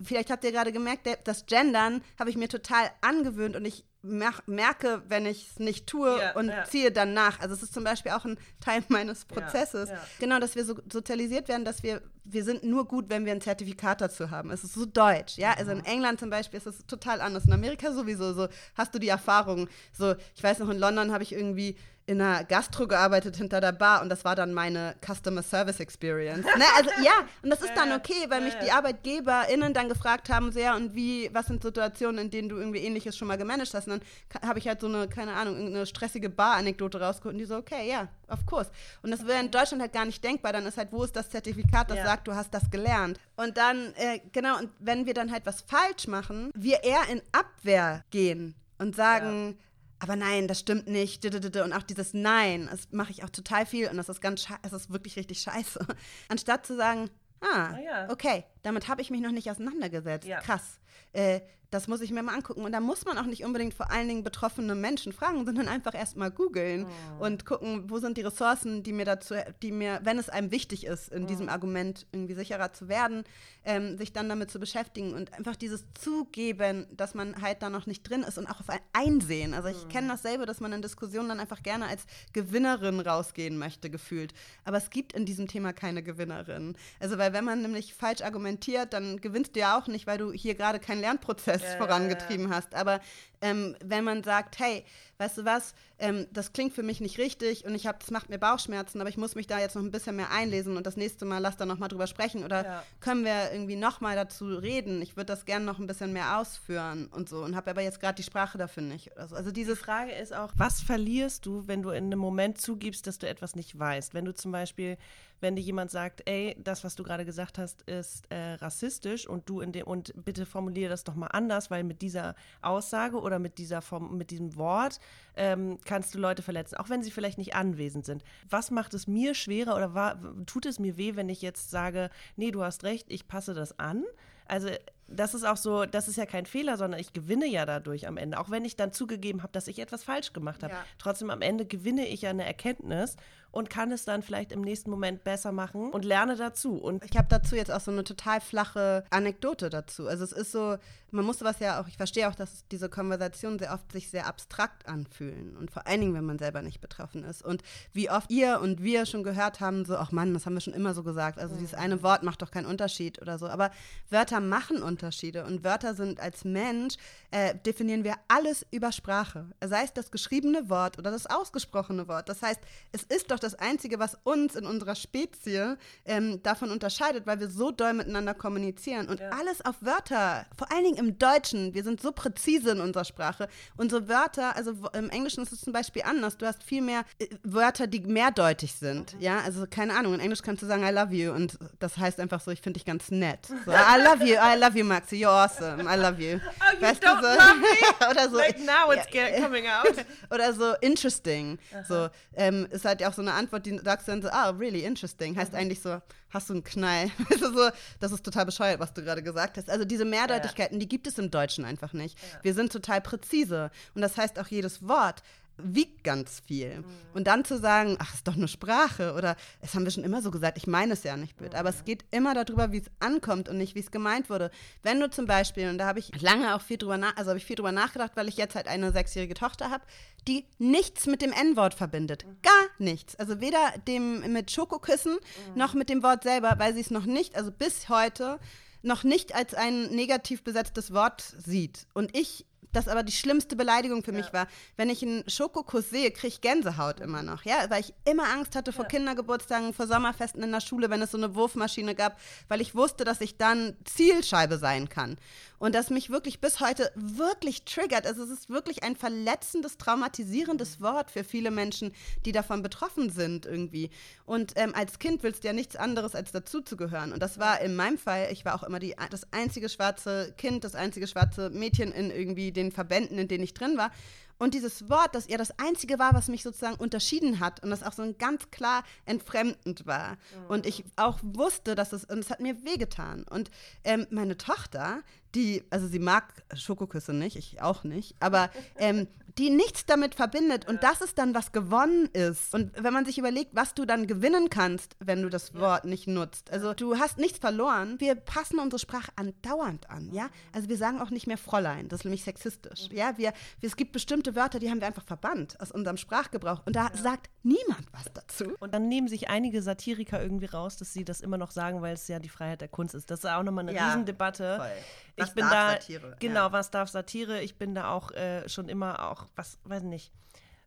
vielleicht 0.02 0.30
habt 0.30 0.44
ihr 0.44 0.52
gerade 0.52 0.72
gemerkt, 0.72 1.08
das 1.24 1.46
Gendern 1.46 2.02
habe 2.20 2.30
ich 2.30 2.38
mir 2.38 2.48
total 2.48 2.92
angewöhnt 3.02 3.56
und 3.56 3.65
ich 3.65 3.84
mer 4.02 4.34
merke, 4.46 5.02
wenn 5.08 5.26
ich 5.26 5.52
es 5.52 5.60
nicht 5.60 5.88
tue 5.88 6.20
Ja, 6.20 6.36
und 6.36 6.50
ja. 6.50 6.63
ziehe 6.63 6.92
dann 6.92 7.13
nach. 7.13 7.39
Also 7.39 7.54
es 7.54 7.63
ist 7.63 7.74
zum 7.74 7.84
Beispiel 7.84 8.12
auch 8.13 8.26
ein 8.26 8.38
Teil 8.62 8.84
meines 8.89 9.26
Prozesses. 9.26 9.89
ja. 9.89 10.00
Genau, 10.20 10.39
dass 10.39 10.56
wir 10.56 10.65
so 10.65 10.76
sozialisiert 10.92 11.50
werden, 11.50 11.65
dass 11.65 11.84
wir, 11.84 12.02
wir 12.32 12.44
sind 12.44 12.63
nur 12.63 12.86
gut, 12.86 13.06
wenn 13.10 13.26
wir 13.26 13.32
ein 13.34 13.42
Zertifikat 13.42 14.02
dazu 14.02 14.30
haben. 14.32 14.52
Es 14.52 14.63
ist 14.63 14.74
so 14.74 14.86
deutsch, 14.86 15.38
ja. 15.38 15.54
Also 15.58 15.72
Mhm. 15.72 15.80
in 15.80 15.86
England 15.86 16.20
zum 16.20 16.30
Beispiel 16.30 16.58
ist 16.58 16.68
es 16.68 16.86
total 16.86 17.22
anders. 17.22 17.46
In 17.46 17.54
Amerika 17.54 17.92
sowieso 17.92 18.34
so. 18.34 18.48
Hast 18.76 18.94
du 18.94 19.00
die 19.00 19.10
Erfahrung? 19.10 19.68
So, 19.98 20.15
ich 20.36 20.44
weiß 20.44 20.60
noch, 20.60 20.70
in 20.70 20.78
London 20.80 21.12
habe 21.12 21.24
ich 21.24 21.34
irgendwie 21.34 21.76
in 22.06 22.20
einer 22.20 22.44
Gastro 22.44 22.88
gearbeitet 22.88 23.36
hinter 23.38 23.62
der 23.62 23.72
Bar 23.72 24.02
und 24.02 24.10
das 24.10 24.26
war 24.26 24.36
dann 24.36 24.52
meine 24.52 24.96
Customer 25.06 25.44
Service 25.44 25.80
Experience. 25.80 26.44
ne? 26.44 26.63
Also 26.76 26.89
ja, 27.04 27.12
und 27.44 27.52
das 27.52 27.62
ist 27.65 27.74
dann 27.76 27.92
okay, 27.92 28.26
weil 28.30 28.42
mich 28.42 28.56
die 28.56 28.72
ArbeitgeberInnen 28.72 29.74
dann 29.76 29.89
gefragt 29.89 30.30
haben, 30.30 30.52
so, 30.52 30.60
ja, 30.60 30.76
und 30.76 30.96
wie, 30.96 31.30
was 31.34 31.46
sind 31.48 31.62
Situationen, 31.62 32.26
in 32.26 32.32
denen 32.32 32.50
du 32.50 32.58
irgendwie 32.58 32.80
ähnliches 32.80 33.15
schon 33.15 33.28
mal 33.28 33.38
gemanagt 33.38 33.74
hast? 33.76 33.88
Und 33.88 34.02
dann 34.34 34.50
habe 34.50 34.58
ich 34.58 34.68
halt 34.68 34.82
so 34.82 34.88
eine, 34.88 35.08
keine 35.08 35.34
Ahnung, 35.34 35.56
irgendeine 35.56 35.86
stressige 35.86 36.30
Bar-Anekdote 36.32 37.00
rausgeholt 37.00 37.34
und 37.36 37.39
die 37.39 37.46
so, 37.46 37.58
okay, 37.58 37.88
ja, 37.88 38.08
of 38.28 38.44
course. 38.48 38.72
Und 39.04 39.12
das 39.12 39.26
wäre 39.28 39.39
in 39.39 39.52
Deutschland 39.52 39.82
halt 39.82 39.94
gar 39.94 40.06
nicht 40.06 40.24
denkbar. 40.24 40.52
Dann 40.54 40.65
ist 40.65 40.78
halt, 40.78 40.92
wo 40.92 41.04
ist 41.04 41.15
das 41.15 41.30
Zertifikat, 41.30 41.89
das 41.92 41.98
Ja. 41.98 42.06
sagt, 42.06 42.18
du 42.25 42.36
hast 42.36 42.53
das 42.53 42.69
gelernt? 42.69 43.19
Und 43.36 43.58
dann, 43.58 43.93
äh, 43.95 44.19
genau, 44.32 44.58
und 44.58 44.69
wenn 44.79 45.05
wir 45.05 45.13
dann 45.13 45.32
halt 45.32 45.45
was 45.45 45.62
falsch 45.62 46.08
machen, 46.08 46.51
wir 46.55 46.84
eher 46.84 47.08
in 47.10 47.21
Abwehr 47.32 48.03
gehen 48.12 48.55
und 48.77 48.95
sagen, 48.95 49.58
aber 49.99 50.15
nein, 50.15 50.47
das 50.47 50.60
stimmt 50.60 50.88
nicht. 50.88 51.25
Und 51.25 51.73
auch 51.73 51.84
dieses 51.84 52.13
Nein, 52.13 52.67
das 52.71 52.88
mache 52.91 53.12
ich 53.12 53.23
auch 53.23 53.29
total 53.29 53.65
viel 53.65 53.89
und 53.89 53.97
das 53.97 54.10
ist 54.10 54.21
ganz, 54.21 54.47
es 54.62 54.73
ist 54.73 54.91
wirklich 54.91 55.17
richtig 55.17 55.41
scheiße. 55.41 55.86
Anstatt 56.29 56.65
zu 56.65 56.75
sagen, 56.75 57.10
ah, 57.41 57.73
Ah 57.73 57.79
ja. 57.79 58.10
okay, 58.10 58.45
damit 58.63 58.88
habe 58.88 59.02
ich 59.02 59.10
mich 59.12 59.22
noch 59.22 59.32
nicht 59.32 59.50
auseinandergesetzt. 59.50 60.28
Ja. 60.28 60.39
Krass. 60.41 60.80
Äh, 61.13 61.41
das 61.72 61.88
muss 61.88 62.02
ich 62.02 62.10
mir 62.10 62.24
mal 62.24 62.34
angucken. 62.34 62.63
Und 62.65 62.72
da 62.72 62.80
muss 62.80 63.06
man 63.06 63.19
auch 63.19 63.26
nicht 63.28 63.43
unbedingt 63.45 63.76
vor 63.76 63.91
allen 63.91 64.08
Dingen 64.08 64.24
betroffene 64.24 64.74
Menschen 64.74 65.13
fragen, 65.13 65.45
sondern 65.45 65.67
einfach 65.67 65.93
erst 65.93 66.17
mal 66.17 66.32
googeln 66.32 66.88
Oh. 67.19 67.26
und 67.26 67.45
gucken, 67.45 67.91
wo 67.91 68.00
sind 68.00 68.17
die 68.17 68.22
Ressourcen, 68.24 68.82
die 68.82 68.91
mir 68.91 69.06
dazu, 69.06 69.36
die 69.62 69.72
mir, 69.72 70.00
wenn 70.04 70.17
es 70.17 70.30
einem 70.30 70.50
wichtig 70.50 70.88
ist, 70.88 71.10
in 71.10 71.26
Oh. 71.26 71.28
diesem 71.28 71.48
Argument 71.48 72.08
irgendwie 72.12 72.34
sicherer 72.34 72.74
zu 72.74 72.88
werden, 72.89 73.24
ähm, 73.65 74.00
sich 74.00 74.12
dann 74.13 74.28
damit 74.30 74.50
zu 74.50 74.60
beschäftigen 74.60 75.13
und 75.13 75.32
einfach 75.36 75.56
dieses 75.56 75.86
Zugeben, 75.93 76.88
dass 76.91 77.13
man 77.13 77.39
halt 77.39 77.62
da 77.62 77.69
noch 77.69 77.86
nicht 77.86 78.02
drin 78.10 78.24
ist 78.24 78.39
und 78.39 78.48
auch 78.48 78.60
auf 78.62 78.69
ein 78.69 78.80
Einsehen. 78.93 79.54
Also 79.54 79.69
ich 79.69 79.86
Mm. 79.86 79.89
kenne 79.89 80.08
dasselbe, 80.08 80.48
dass 80.48 80.60
man 80.60 80.74
in 80.74 80.82
Diskussionen 80.82 81.30
dann 81.30 81.39
einfach 81.39 81.62
gerne 81.62 81.86
als 81.86 82.06
Gewinnerin 82.34 83.00
rausgehen 83.00 83.60
möchte, 83.60 83.91
gefühlt. 83.91 84.34
Aber 84.65 84.78
es 84.78 84.89
gibt 84.89 85.13
in 85.13 85.26
diesem 85.26 85.48
Thema 85.48 85.72
keine 85.72 86.02
Gewinnerin. 86.02 86.76
Also 87.00 87.19
weil 87.19 87.32
wenn 87.34 87.45
man 87.45 87.62
nämlich 87.62 87.93
falsch 87.93 88.22
argumentiert, 88.22 88.49
dann 88.94 89.22
gewinnst 89.22 89.56
du 89.56 89.60
ja 89.60 89.78
auch 89.78 89.88
nicht, 89.88 90.08
weil 90.08 90.18
du 90.18 90.32
hier 90.32 90.56
gerade 90.56 90.80
keinen 90.80 91.02
Lernprozess 91.02 91.62
ja, 91.64 91.78
vorangetrieben 91.78 92.54
hast. 92.54 92.76
Aber 92.76 93.00
ähm, 93.41 93.75
wenn 93.84 94.04
man 94.04 94.23
sagt, 94.23 94.60
hey, 94.60 94.84
weißt 95.17 95.38
du 95.39 95.45
was, 95.45 95.73
ähm, 95.97 96.28
das 96.32 96.54
klingt 96.54 96.73
für 96.73 96.84
mich 96.84 97.02
nicht 97.02 97.17
richtig 97.17 97.65
und 97.65 97.75
ich 97.75 97.88
habe, 97.88 97.97
das 97.99 98.12
macht 98.12 98.30
mir 98.30 98.38
Bauchschmerzen, 98.38 98.99
aber 99.02 99.10
ich 99.10 99.17
muss 99.17 99.36
mich 99.36 99.47
da 99.47 99.60
jetzt 99.60 99.75
noch 99.75 99.84
ein 99.84 99.91
bisschen 99.91 100.15
mehr 100.15 100.32
einlesen 100.32 100.78
und 100.78 100.86
das 100.88 100.95
nächste 100.97 101.25
Mal 101.25 101.39
lass 101.39 101.58
da 101.58 101.65
noch 101.65 101.78
mal 101.78 101.88
drüber 101.89 102.08
sprechen 102.08 102.43
oder 102.43 102.63
Ja. 102.63 102.84
können 103.02 103.23
wir 103.25 103.52
irgendwie 103.52 103.75
noch 103.75 104.02
mal 104.02 104.15
dazu 104.15 104.45
reden? 104.47 105.02
Ich 105.02 105.15
würde 105.17 105.28
das 105.28 105.45
gerne 105.45 105.65
noch 105.65 105.80
ein 105.80 105.88
bisschen 105.88 106.13
mehr 106.13 106.38
ausführen 106.39 107.08
und 107.08 107.28
so 107.30 107.43
und 107.43 107.56
habe 107.56 107.69
aber 107.71 107.82
jetzt 107.82 107.99
gerade 107.99 108.15
die 108.15 108.23
Sprache 108.23 108.58
dafür 108.58 108.84
nicht. 108.84 109.12
Oder 109.13 109.28
so. 109.28 109.36
Also 109.36 109.52
Die 109.52 109.60
dieses 109.60 109.78
Frage 109.80 110.12
ist 110.13 110.34
auch, 110.34 110.54
was 110.56 110.82
verlierst 110.82 111.45
du, 111.45 111.67
wenn 111.67 111.82
du 111.82 111.89
in 111.89 112.06
einem 112.06 112.19
Moment 112.19 112.62
zugibst, 112.62 113.06
dass 113.08 113.19
du 113.19 113.28
etwas 113.28 113.56
nicht 113.56 113.78
weißt? 113.78 114.13
Wenn 114.13 114.23
du 114.23 114.34
zum 114.34 114.54
Beispiel, 114.54 114.97
wenn 115.41 115.58
dir 115.58 115.62
jemand 115.62 115.91
sagt, 115.91 116.21
ey, 116.30 116.56
das, 116.63 116.86
was 116.86 116.95
du 116.95 117.04
gerade 117.04 117.25
gesagt 117.25 117.58
hast, 117.58 117.82
ist 117.84 118.23
äh, 118.32 118.54
rassistisch 118.54 119.28
und 119.28 119.49
du 119.49 119.60
in 119.60 119.73
dem 119.73 119.86
und 119.86 120.13
bitte 120.23 120.45
formuliere 120.45 120.89
das 120.89 121.04
doch 121.04 121.15
mal 121.15 121.28
anders, 121.28 121.69
weil 121.69 121.84
mit 121.84 122.02
dieser 122.02 122.36
Aussage 122.62 123.19
oder 123.19 123.29
mit 123.38 123.60
dieser 123.60 123.84
Form, 123.84 124.18
mit 124.18 124.32
diesem 124.32 124.56
Wort 124.56 125.00
ähm, 125.36 125.78
kannst 125.86 126.15
du 126.15 126.20
Leute 126.20 126.42
verletzen, 126.42 126.78
auch 126.78 126.89
wenn 126.89 127.04
sie 127.04 127.12
vielleicht 127.12 127.38
nicht 127.38 127.54
anwesend 127.54 128.06
sind. 128.06 128.24
Was 128.50 128.72
macht 128.72 128.96
es 128.96 129.06
mir 129.06 129.36
schwerer 129.36 129.76
oder 129.76 129.94
wa- 129.94 130.20
tut 130.48 130.65
es 130.65 130.80
mir 130.80 130.98
weh, 130.98 131.15
wenn 131.15 131.30
ich 131.30 131.44
jetzt 131.44 131.70
sage, 131.70 132.10
nee, 132.38 132.50
du 132.50 132.63
hast 132.63 132.84
recht, 132.84 133.06
ich 133.12 133.28
passe 133.28 133.54
das 133.54 133.78
an? 133.78 134.04
Also 134.48 134.70
das 135.12 135.34
ist 135.34 135.43
auch 135.45 135.58
so, 135.58 135.86
das 135.86 136.08
ist 136.08 136.15
ja 136.15 136.26
kein 136.26 136.45
Fehler, 136.45 136.78
sondern 136.78 137.00
ich 137.00 137.13
gewinne 137.13 137.48
ja 137.48 137.65
dadurch 137.65 138.08
am 138.08 138.17
Ende. 138.17 138.39
Auch 138.39 138.50
wenn 138.50 138.65
ich 138.65 138.76
dann 138.76 138.91
zugegeben 138.91 139.43
habe, 139.43 139.52
dass 139.52 139.67
ich 139.67 139.80
etwas 139.80 140.04
falsch 140.04 140.34
gemacht 140.34 140.63
habe. 140.63 140.74
Ja. 140.74 140.86
Trotzdem 140.98 141.30
am 141.30 141.41
Ende 141.41 141.65
gewinne 141.65 142.08
ich 142.08 142.24
ja 142.24 142.30
eine 142.30 142.45
Erkenntnis 142.45 143.15
und 143.52 143.69
kann 143.69 143.91
es 143.91 144.06
dann 144.06 144.22
vielleicht 144.22 144.52
im 144.52 144.62
nächsten 144.62 144.89
Moment 144.89 145.24
besser 145.24 145.52
machen 145.52 145.89
und 145.91 146.06
lerne 146.06 146.36
dazu. 146.36 146.76
Und 146.76 147.04
Ich 147.04 147.17
habe 147.17 147.28
dazu 147.30 147.56
jetzt 147.56 147.72
auch 147.72 147.80
so 147.80 147.91
eine 147.91 148.04
total 148.04 148.41
flache 148.41 149.04
Anekdote 149.10 149.69
dazu. 149.69 150.08
Also 150.08 150.24
es 150.24 150.32
ist 150.32 150.52
so, 150.52 150.78
man 151.12 151.26
muss 151.26 151.39
sowas 151.39 151.60
ja 151.60 151.82
auch, 151.82 151.88
ich 151.88 151.98
verstehe 151.98 152.30
auch, 152.30 152.36
dass 152.36 152.67
diese 152.67 152.89
Konversationen 152.89 153.58
sehr 153.58 153.74
oft 153.74 153.91
sich 153.91 154.10
sehr 154.10 154.28
abstrakt 154.28 154.88
anfühlen. 154.88 155.58
Und 155.58 155.72
vor 155.72 155.88
allen 155.88 156.02
Dingen, 156.02 156.13
wenn 156.13 156.26
man 156.26 156.38
selber 156.38 156.62
nicht 156.62 156.82
betroffen 156.82 157.24
ist. 157.24 157.43
Und 157.43 157.63
wie 157.91 158.12
oft 158.12 158.30
ihr 158.30 158.60
und 158.62 158.84
wir 158.84 159.06
schon 159.06 159.24
gehört 159.24 159.60
haben, 159.60 159.86
so, 159.86 159.98
ach 159.98 160.12
Mann, 160.12 160.34
das 160.34 160.45
haben 160.45 160.54
wir 160.54 160.62
schon 160.62 160.74
immer 160.74 160.93
so 160.93 161.04
gesagt. 161.04 161.39
Also 161.39 161.56
dieses 161.56 161.74
eine 161.74 162.04
Wort 162.04 162.22
macht 162.24 162.41
doch 162.41 162.52
keinen 162.52 162.67
Unterschied 162.67 163.19
oder 163.22 163.39
so. 163.39 163.48
Aber 163.48 163.72
Wörter 164.10 164.41
machen 164.41 164.84
Unterschiede. 165.00 165.46
Und 165.46 165.64
Wörter 165.64 165.94
sind 165.94 166.20
als 166.20 166.44
Mensch, 166.44 166.96
äh, 167.32 167.56
definieren 167.66 168.04
wir 168.04 168.16
alles 168.28 168.66
über 168.72 168.92
Sprache. 168.92 169.46
Sei 169.64 169.84
es 169.84 169.94
das 169.94 170.12
geschriebene 170.12 170.70
Wort 170.70 170.98
oder 170.98 171.10
das 171.10 171.26
ausgesprochene 171.26 172.08
Wort. 172.08 172.28
Das 172.28 172.42
heißt, 172.42 172.60
es 172.92 173.04
ist 173.04 173.32
doch 173.32 173.40
das 173.40 173.56
Einzige, 173.56 173.98
was 173.98 174.18
uns 174.24 174.56
in 174.56 174.66
unserer 174.66 174.96
Spezie 174.96 175.78
ähm, 176.06 176.44
davon 176.44 176.70
unterscheidet, 176.72 177.26
weil 177.28 177.40
wir 177.40 177.50
so 177.50 177.72
doll 177.72 177.94
miteinander 177.94 178.34
kommunizieren. 178.34 179.08
Und 179.08 179.22
alles 179.22 179.64
auf 179.64 179.76
Wörter, 179.80 180.46
vor 180.58 180.72
allen 180.72 180.84
Dingen 180.84 180.98
im 180.98 181.18
Deutschen, 181.18 181.74
wir 181.74 181.84
sind 181.84 182.02
so 182.02 182.12
präzise 182.12 182.72
in 182.72 182.82
unserer 182.82 183.06
Sprache. 183.06 183.48
Unsere 183.78 184.10
Wörter, 184.10 184.56
also 184.56 184.74
im 184.94 185.10
Englischen 185.10 185.44
ist 185.44 185.54
es 185.54 185.62
zum 185.62 185.72
Beispiel 185.72 186.02
anders. 186.04 186.38
Du 186.38 186.46
hast 186.46 186.64
viel 186.64 186.82
mehr 186.82 187.06
äh, 187.20 187.28
Wörter, 187.44 187.88
die 187.88 188.02
mehrdeutig 188.02 188.74
sind. 188.74 189.16
Ja, 189.20 189.40
also 189.40 189.66
keine 189.70 189.96
Ahnung, 189.96 190.14
in 190.14 190.20
Englisch 190.20 190.42
kannst 190.42 190.62
du 190.62 190.68
sagen, 190.68 190.84
I 190.84 190.92
love 190.92 191.14
you. 191.14 191.32
Und 191.32 191.58
das 191.80 191.98
heißt 191.98 192.20
einfach 192.20 192.42
so, 192.42 192.52
ich 192.52 192.62
finde 192.62 192.80
dich 192.80 192.86
ganz 192.86 193.12
nett. 193.12 193.46
So, 193.46 193.72
I 193.72 194.02
love 194.04 194.26
you, 194.26 194.36
I 194.36 194.60
love 194.60 194.78
you, 194.78 194.84
Maxi, 194.89 195.17
you're 195.19 195.30
awesome, 195.30 195.88
I 195.88 195.95
love 195.95 196.19
you. 196.19 196.39
Oh, 196.62 196.75
you 196.75 196.82
weißt 196.82 197.02
don't 197.04 197.21
du 197.21 197.28
so? 197.28 197.36
love 197.36 198.10
Oder 198.12 198.30
so. 198.30 198.38
like 198.38 198.60
now 198.60 198.91
it's 198.91 199.06
Ja, 199.13 199.30
get- 199.30 199.41
coming 199.41 199.65
out. 199.67 200.06
oder 200.30 200.54
so 200.54 200.73
interesting. 200.82 201.58
So 201.88 202.10
ähm, 202.36 202.67
ist 202.71 202.86
halt 202.86 203.02
ja 203.02 203.10
auch 203.10 203.13
so 203.13 203.21
eine 203.21 203.34
Antwort, 203.34 203.65
die 203.65 203.78
sagst 203.80 204.08
du 204.08 204.12
dann 204.12 204.21
so, 204.21 204.30
ah, 204.30 204.49
really 204.49 204.82
interesting. 204.84 205.36
Heißt 205.38 205.54
eigentlich 205.56 205.82
so, 205.82 206.02
hast 206.32 206.49
du 206.49 206.54
einen 206.54 206.63
Knall? 206.63 207.10
So, 207.39 207.69
das 207.99 208.12
ist 208.12 208.23
total 208.23 208.45
bescheuert, 208.45 208.80
was 208.80 208.93
du 208.93 209.04
gerade 209.04 209.23
gesagt 209.23 209.58
hast. 209.58 209.69
Also 209.69 209.86
diese 209.86 210.06
Mehrdeutigkeiten, 210.06 210.80
die 210.80 210.88
gibt 210.88 211.08
es 211.08 211.17
im 211.17 211.32
Deutschen 211.32 211.65
einfach 211.65 211.93
nicht. 211.93 212.17
Wir 212.43 212.54
sind 212.54 212.71
total 212.71 213.02
präzise. 213.02 213.71
Und 213.95 214.02
das 214.02 214.17
heißt 214.17 214.39
auch 214.39 214.47
jedes 214.47 214.88
Wort 214.88 215.23
wiegt 215.62 216.04
ganz 216.04 216.41
viel. 216.45 216.84
Und 217.13 217.28
dann 217.28 217.45
zu 217.45 217.58
sagen, 217.58 217.98
ach, 218.00 218.13
ist 218.13 218.28
doch 218.28 218.36
eine 218.36 218.48
Sprache 218.48 219.13
oder 219.13 219.36
es 219.62 219.74
haben 219.74 219.84
wir 219.84 219.91
schon 219.91 220.04
immer 220.04 220.22
so 220.22 220.32
gesagt, 220.32 220.58
ich 220.58 220.67
meine 220.67 220.93
es 220.93 221.04
ja 221.04 221.17
nicht 221.17 221.38
blöd, 221.38 221.56
aber 221.56 221.69
es 221.69 221.86
geht 221.86 222.06
immer 222.12 222.34
darüber, 222.34 222.72
wie 222.72 222.80
es 222.80 222.91
ankommt 223.00 223.50
und 223.50 223.58
nicht, 223.58 223.76
wie 223.76 223.80
es 223.80 223.91
gemeint 223.91 224.30
wurde. 224.30 224.52
Wenn 224.84 225.00
du 225.00 225.10
zum 225.10 225.26
Beispiel, 225.26 225.69
und 225.69 225.78
da 225.78 225.88
habe 225.88 226.00
ich 226.00 226.22
lange 226.22 226.56
auch 226.56 226.62
viel 226.62 226.78
drüber 226.78 226.98
nach, 226.98 227.15
also 227.17 227.30
habe 227.30 227.38
ich 227.38 227.45
viel 227.45 227.56
drüber 227.56 227.72
nachgedacht, 227.72 228.12
weil 228.15 228.28
ich 228.28 228.38
jetzt 228.38 228.56
halt 228.56 228.67
eine 228.67 228.91
sechsjährige 228.91 229.34
Tochter 229.34 229.69
habe, 229.69 229.84
die 230.28 230.45
nichts 230.58 231.06
mit 231.06 231.22
dem 231.22 231.32
N-Wort 231.32 231.74
verbindet. 231.74 232.26
Gar 232.43 232.67
nichts. 232.78 233.15
Also 233.15 233.41
weder 233.41 233.74
dem 233.88 234.34
mit 234.34 234.52
Schokokissen 234.52 235.17
noch 235.56 235.74
mit 235.74 235.89
dem 235.89 236.04
Wort 236.04 236.24
selber, 236.24 236.56
weil 236.58 236.74
sie 236.74 236.82
es 236.82 236.91
noch 236.91 237.06
nicht, 237.06 237.36
also 237.36 237.52
bis 237.52 237.89
heute, 237.89 238.39
noch 238.82 239.04
nicht 239.04 239.36
als 239.36 239.54
ein 239.54 239.88
negativ 239.88 240.43
besetztes 240.43 240.93
Wort 240.93 241.22
sieht. 241.22 241.88
Und 241.93 242.15
ich 242.15 242.45
das 242.71 242.88
aber 242.88 243.03
die 243.03 243.12
schlimmste 243.12 243.55
Beleidigung 243.55 244.03
für 244.03 244.12
mich 244.12 244.32
war. 244.34 244.47
Wenn 244.77 244.89
ich 244.89 245.03
einen 245.03 245.27
Schokokuss 245.29 245.89
sehe, 245.89 246.12
kriege 246.12 246.27
ich 246.27 246.41
Gänsehaut 246.41 246.99
immer 246.99 247.23
noch, 247.23 247.43
ja, 247.43 247.69
weil 247.69 247.82
ich 247.82 247.93
immer 248.05 248.29
Angst 248.29 248.55
hatte 248.55 248.71
vor 248.71 248.86
Kindergeburtstagen, 248.86 249.73
vor 249.73 249.88
Sommerfesten 249.88 250.43
in 250.43 250.51
der 250.51 250.62
Schule, 250.62 250.89
wenn 250.89 251.01
es 251.01 251.12
so 251.12 251.17
eine 251.17 251.36
Wurfmaschine 251.36 251.95
gab, 251.95 252.19
weil 252.47 252.62
ich 252.62 252.75
wusste, 252.75 253.03
dass 253.03 253.21
ich 253.21 253.38
dann 253.38 253.75
Zielscheibe 253.86 254.58
sein 254.58 254.89
kann. 254.89 255.17
Und 255.60 255.75
das 255.75 255.89
mich 255.89 256.10
wirklich 256.10 256.39
bis 256.39 256.62
heute 256.62 256.89
wirklich 256.95 257.63
triggert. 257.63 258.08
Also 258.08 258.23
es 258.23 258.29
ist 258.29 258.49
wirklich 258.49 258.84
ein 258.84 258.95
verletzendes, 258.95 259.77
traumatisierendes 259.77 260.82
Wort 260.82 261.12
für 261.12 261.25
viele 261.25 261.51
Menschen, 261.51 261.91
die 262.25 262.32
davon 262.32 262.63
betroffen 262.63 263.10
sind 263.10 263.45
irgendwie. 263.45 263.89
Und 264.25 264.53
ähm, 264.55 264.73
als 264.73 264.99
Kind 264.99 265.21
willst 265.21 265.43
du 265.43 265.47
ja 265.49 265.53
nichts 265.53 265.75
anderes, 265.75 266.15
als 266.15 266.32
dazuzugehören. 266.32 267.12
Und 267.12 267.21
das 267.21 267.39
war 267.39 267.60
in 267.60 267.75
meinem 267.75 267.97
Fall, 267.97 268.29
ich 268.32 268.45
war 268.45 268.55
auch 268.55 268.63
immer 268.63 268.79
die, 268.79 268.95
das 269.12 269.34
einzige 269.34 269.67
schwarze 269.67 270.34
Kind, 270.38 270.63
das 270.63 270.75
einzige 270.75 271.08
schwarze 271.08 271.49
Mädchen 271.49 271.91
in 271.91 272.10
irgendwie 272.10 272.53
den 272.63 272.72
Verbänden, 272.72 273.17
in 273.17 273.28
denen 273.28 273.43
ich 273.43 273.54
drin 273.54 273.78
war. 273.78 273.91
Und 274.39 274.54
dieses 274.54 274.89
Wort, 274.89 275.15
das 275.15 275.28
ja 275.28 275.38
das 275.38 275.60
Einzige 275.60 276.00
war, 276.00 276.13
was 276.13 276.30
mich 276.30 276.43
sozusagen 276.43 276.78
unterschieden 276.78 277.41
hat 277.41 277.62
und 277.62 277.69
das 277.69 277.84
auch 277.84 277.91
so 277.91 278.04
ein 278.04 278.17
ganz 278.17 278.50
klar 278.52 278.84
entfremdend 279.06 279.86
war. 279.86 280.17
Und 280.48 280.65
ich 280.65 280.86
auch 280.95 281.19
wusste, 281.22 281.76
dass 281.76 281.91
es, 281.91 282.06
und 282.06 282.19
es 282.19 282.30
hat 282.30 282.39
mir 282.39 282.63
wehgetan. 282.63 283.26
Und 283.30 283.52
ähm, 283.84 284.08
meine 284.12 284.38
Tochter, 284.38 285.02
die, 285.36 285.63
also 285.69 285.88
sie 285.88 286.00
mag 286.00 286.34
Schokoküsse 286.56 287.13
nicht, 287.13 287.36
ich 287.36 287.62
auch 287.62 287.84
nicht, 287.84 288.15
aber 288.22 288.50
ähm, 288.78 289.08
die 289.38 289.50
nichts 289.50 289.86
damit 289.86 290.15
verbindet 290.15 290.68
und 290.68 290.82
das 290.84 291.02
ist 291.02 291.18
dann, 291.18 291.34
was 291.36 291.52
gewonnen 291.52 292.08
ist. 292.13 292.54
Und 292.54 292.72
wenn 292.82 292.94
man 292.94 293.06
sich 293.06 293.18
überlegt, 293.18 293.56
was 293.56 293.74
du 293.74 293.86
dann 293.86 294.08
gewinnen 294.08 294.50
kannst, 294.50 294.96
wenn 295.00 295.22
du 295.22 295.30
das 295.30 295.54
Wort 295.56 295.86
nicht 295.86 296.08
nutzt. 296.08 296.52
Also 296.52 296.74
du 296.74 296.98
hast 296.98 297.18
nichts 297.18 297.39
verloren. 297.39 298.00
Wir 298.00 298.15
passen 298.15 298.60
unsere 298.60 298.80
Sprache 298.80 299.12
andauernd 299.15 299.89
an, 299.89 300.12
ja. 300.12 300.30
Also 300.54 300.70
wir 300.70 300.78
sagen 300.78 301.00
auch 301.02 301.10
nicht 301.12 301.28
mehr 301.28 301.38
Fräulein, 301.38 301.88
das 301.89 302.02
ist 302.02 302.06
nämlich 302.06 302.24
sexistisch, 302.24 302.88
ja. 302.92 303.18
Wir, 303.18 303.34
wir, 303.60 303.70
es 303.70 303.76
gibt 303.76 303.92
bestimmte 303.92 304.36
Wörter, 304.36 304.60
die 304.60 304.70
haben 304.70 304.80
wir 304.82 304.88
einfach 304.88 305.06
verbannt 305.06 305.60
aus 305.62 305.72
unserem 305.72 305.98
Sprachgebrauch 305.98 306.62
und 306.65 306.76
da 306.76 306.89
sagt 306.96 307.30
niemand 307.44 307.86
was 307.92 308.06
dazu. 308.13 308.56
Und 308.60 308.74
dann 308.74 308.88
nehmen 308.88 309.08
sich 309.08 309.30
einige 309.30 309.62
Satiriker 309.62 310.22
irgendwie 310.22 310.46
raus, 310.48 310.78
dass 310.78 310.94
sie 310.94 311.06
das 311.06 311.22
immer 311.22 311.38
noch 311.38 311.52
sagen, 311.52 311.82
weil 311.82 311.94
es 311.94 312.08
ja 312.08 312.20
die 312.20 312.30
Freiheit 312.30 312.62
der 312.62 312.68
Kunst 312.68 312.96
ist. 312.96 313.10
Das 313.12 313.20
ist 313.20 313.26
auch 313.26 313.44
nochmal 313.44 313.68
eine 313.68 313.76
Ja, 313.76 313.88
Riesendebatte. 313.88 314.58
voll. 314.58 314.72
Ich 315.15 315.24
Was 315.24 315.34
bin 315.34 315.44
darf 315.46 315.52
da, 315.52 315.72
Satire? 315.82 316.15
genau, 316.20 316.46
Ja. 316.48 316.52
was 316.54 316.72
darf 316.72 316.89
Satire? 316.89 317.42
Ich 317.42 317.58
bin 317.58 317.76
da 317.76 317.92
auch 317.92 318.12
äh, 318.12 318.48
schon 318.48 318.70
immer 318.70 319.10
auch, 319.10 319.28
was, 319.36 319.60
weiß 319.63 319.84
nicht, 319.84 320.12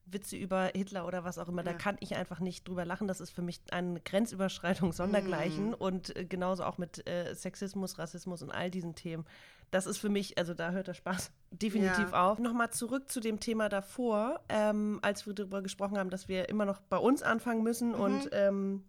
Witze 0.05 0.37
über 0.37 0.71
Hitler 0.75 1.07
oder 1.07 1.23
was 1.25 1.39
auch 1.39 1.49
immer, 1.49 1.63
da 1.63 1.71
Ja. 1.73 1.77
kann 1.77 1.97
ich 2.01 2.17
einfach 2.17 2.41
nicht 2.41 2.67
drüber 2.67 2.85
lachen. 2.85 3.07
Das 3.07 3.21
ist 3.21 3.31
für 3.31 3.43
mich 3.43 3.61
eine 3.71 4.01
Grenzüberschreitung 4.01 4.93
sondergleichen 4.93 5.69
Mhm. 5.69 5.75
und 5.75 6.17
äh, 6.17 6.25
genauso 6.25 6.65
auch 6.65 6.77
mit 6.79 7.07
äh, 7.09 7.35
Sexismus, 7.35 7.99
Rassismus 7.99 8.43
und 8.43 8.51
all 8.51 8.71
diesen 8.71 8.95
Themen. 8.95 9.25
Das 9.71 9.87
ist 9.87 9.99
für 9.99 10.11
mich, 10.11 10.37
also 10.37 10.53
da 10.55 10.73
hört 10.73 10.89
der 10.89 10.95
Spaß 10.95 11.31
definitiv 11.51 12.11
Ja. 12.13 12.31
auf. 12.33 12.39
Nochmal 12.41 12.71
zurück 12.71 13.11
zu 13.11 13.21
dem 13.21 13.39
Thema 13.41 13.69
davor, 13.69 14.41
ähm, 14.49 14.99
als 15.03 15.25
wir 15.27 15.35
darüber 15.35 15.63
gesprochen 15.63 15.97
haben, 15.97 16.11
dass 16.11 16.29
wir 16.29 16.49
immer 16.49 16.65
noch 16.67 16.81
bei 16.81 16.99
uns 16.99 17.23
anfangen 17.23 17.63
müssen 17.63 17.91
Mhm. 17.91 18.01
und 18.01 18.29
ähm, 18.33 18.85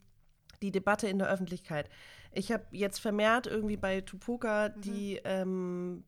die 0.64 0.72
Debatte 0.72 1.08
in 1.08 1.20
der 1.20 1.30
Öffentlichkeit. 1.30 1.90
Ich 2.32 2.52
habe 2.52 2.64
jetzt 2.72 3.00
vermehrt 3.00 3.46
irgendwie 3.46 3.78
bei 3.78 4.02
Tupoka, 4.02 4.70
Mhm. 4.76 4.82
die 4.82 5.22
ähm, 5.24 6.04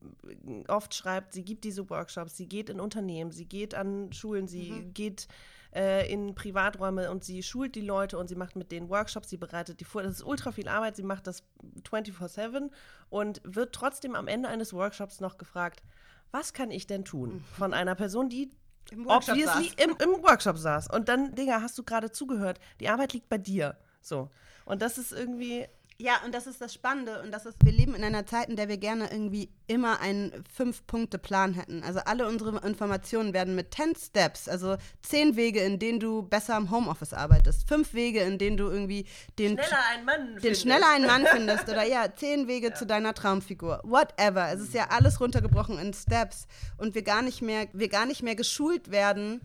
oft 0.66 0.92
schreibt, 0.94 1.32
sie 1.32 1.44
gibt 1.44 1.62
diese 1.62 1.88
Workshops, 1.88 2.36
sie 2.36 2.48
geht 2.48 2.68
in 2.70 2.80
Unternehmen, 2.80 3.30
sie 3.30 3.44
geht 3.46 3.74
an 3.76 4.12
Schulen, 4.12 4.48
sie 4.48 4.70
Mhm. 4.86 4.94
geht 4.94 5.28
äh, 5.74 6.10
in 6.10 6.34
Privaträume 6.34 7.10
und 7.10 7.22
sie 7.22 7.42
schult 7.42 7.74
die 7.74 7.82
Leute 7.82 8.16
und 8.18 8.28
sie 8.28 8.34
macht 8.34 8.56
mit 8.56 8.72
denen 8.72 8.88
Workshops, 8.88 9.28
sie 9.28 9.36
bereitet 9.36 9.78
die 9.80 9.84
vor. 9.84 10.02
Das 10.02 10.12
ist 10.16 10.24
ultra 10.24 10.50
viel 10.50 10.68
Arbeit, 10.68 10.96
sie 10.96 11.02
macht 11.02 11.26
das 11.26 11.44
24-7 11.90 12.70
und 13.10 13.40
wird 13.44 13.74
trotzdem 13.74 14.14
am 14.14 14.26
Ende 14.26 14.48
eines 14.48 14.72
Workshops 14.72 15.20
noch 15.20 15.36
gefragt, 15.38 15.82
was 16.30 16.52
kann 16.52 16.70
ich 16.70 16.86
denn 16.86 17.04
tun 17.04 17.44
von 17.58 17.74
einer 17.74 17.94
Person, 17.94 18.28
die 18.28 18.50
Im 18.90 19.04
Workshop 19.04 19.34
obviously 19.34 19.64
saß. 19.68 19.84
im, 19.84 19.96
im 20.02 20.22
Workshop 20.22 20.56
saß. 20.58 20.88
Und 20.92 21.08
dann, 21.08 21.34
Digga, 21.34 21.60
hast 21.60 21.76
du 21.78 21.82
gerade 21.82 22.10
zugehört, 22.10 22.58
die 22.80 22.88
Arbeit 22.88 23.12
liegt 23.12 23.28
bei 23.28 23.38
dir. 23.38 23.76
So. 24.06 24.30
Und 24.64 24.82
das 24.82 24.98
ist 24.98 25.12
irgendwie, 25.12 25.66
Ja, 25.98 26.20
und 26.26 26.34
das 26.34 26.46
ist 26.46 26.60
das 26.60 26.74
Spannende. 26.74 27.22
Und 27.22 27.32
das 27.32 27.46
ist, 27.46 27.56
wir 27.64 27.72
leben 27.72 27.94
in 27.94 28.04
einer 28.04 28.26
Zeit, 28.26 28.50
in 28.50 28.56
der 28.56 28.68
wir 28.68 28.76
gerne 28.76 29.10
irgendwie 29.10 29.48
immer 29.66 29.98
einen 30.00 30.44
Fünf-Punkte-Plan 30.54 31.54
hätten. 31.54 31.82
Also 31.82 32.00
alle 32.00 32.28
unsere 32.28 32.58
Informationen 32.66 33.32
werden 33.32 33.54
mit 33.54 33.72
10 33.74 33.96
Steps, 33.96 34.46
also 34.46 34.76
zehn 35.02 35.36
Wege, 35.36 35.60
in 35.60 35.78
denen 35.78 35.98
du 35.98 36.22
besser 36.22 36.58
im 36.58 36.70
Homeoffice 36.70 37.14
arbeitest, 37.14 37.66
fünf 37.66 37.94
Wege, 37.94 38.20
in 38.20 38.36
denen 38.36 38.58
du 38.58 38.64
irgendwie 38.64 39.06
den 39.38 39.58
einen 39.58 40.04
Mann 40.04 40.36
den 40.36 40.54
schneller 40.54 40.90
einen 40.90 41.06
Mann 41.06 41.26
findest 41.32 41.66
oder 41.68 41.84
ja, 41.84 42.14
zehn 42.14 42.46
Wege 42.46 42.74
zu 42.74 42.84
deiner 42.84 43.14
Traumfigur. 43.14 43.80
Whatever. 43.82 44.52
Es 44.52 44.60
ist 44.60 44.74
ja 44.74 44.88
alles 44.90 45.18
runtergebrochen 45.18 45.78
in 45.78 45.94
Steps 45.94 46.46
und 46.76 46.94
wir 46.94 47.02
gar 47.02 47.22
nicht 47.22 47.40
mehr, 47.40 47.68
wir 47.72 47.88
gar 47.88 48.04
nicht 48.04 48.22
mehr 48.22 48.36
geschult 48.36 48.90
werden, 48.90 49.40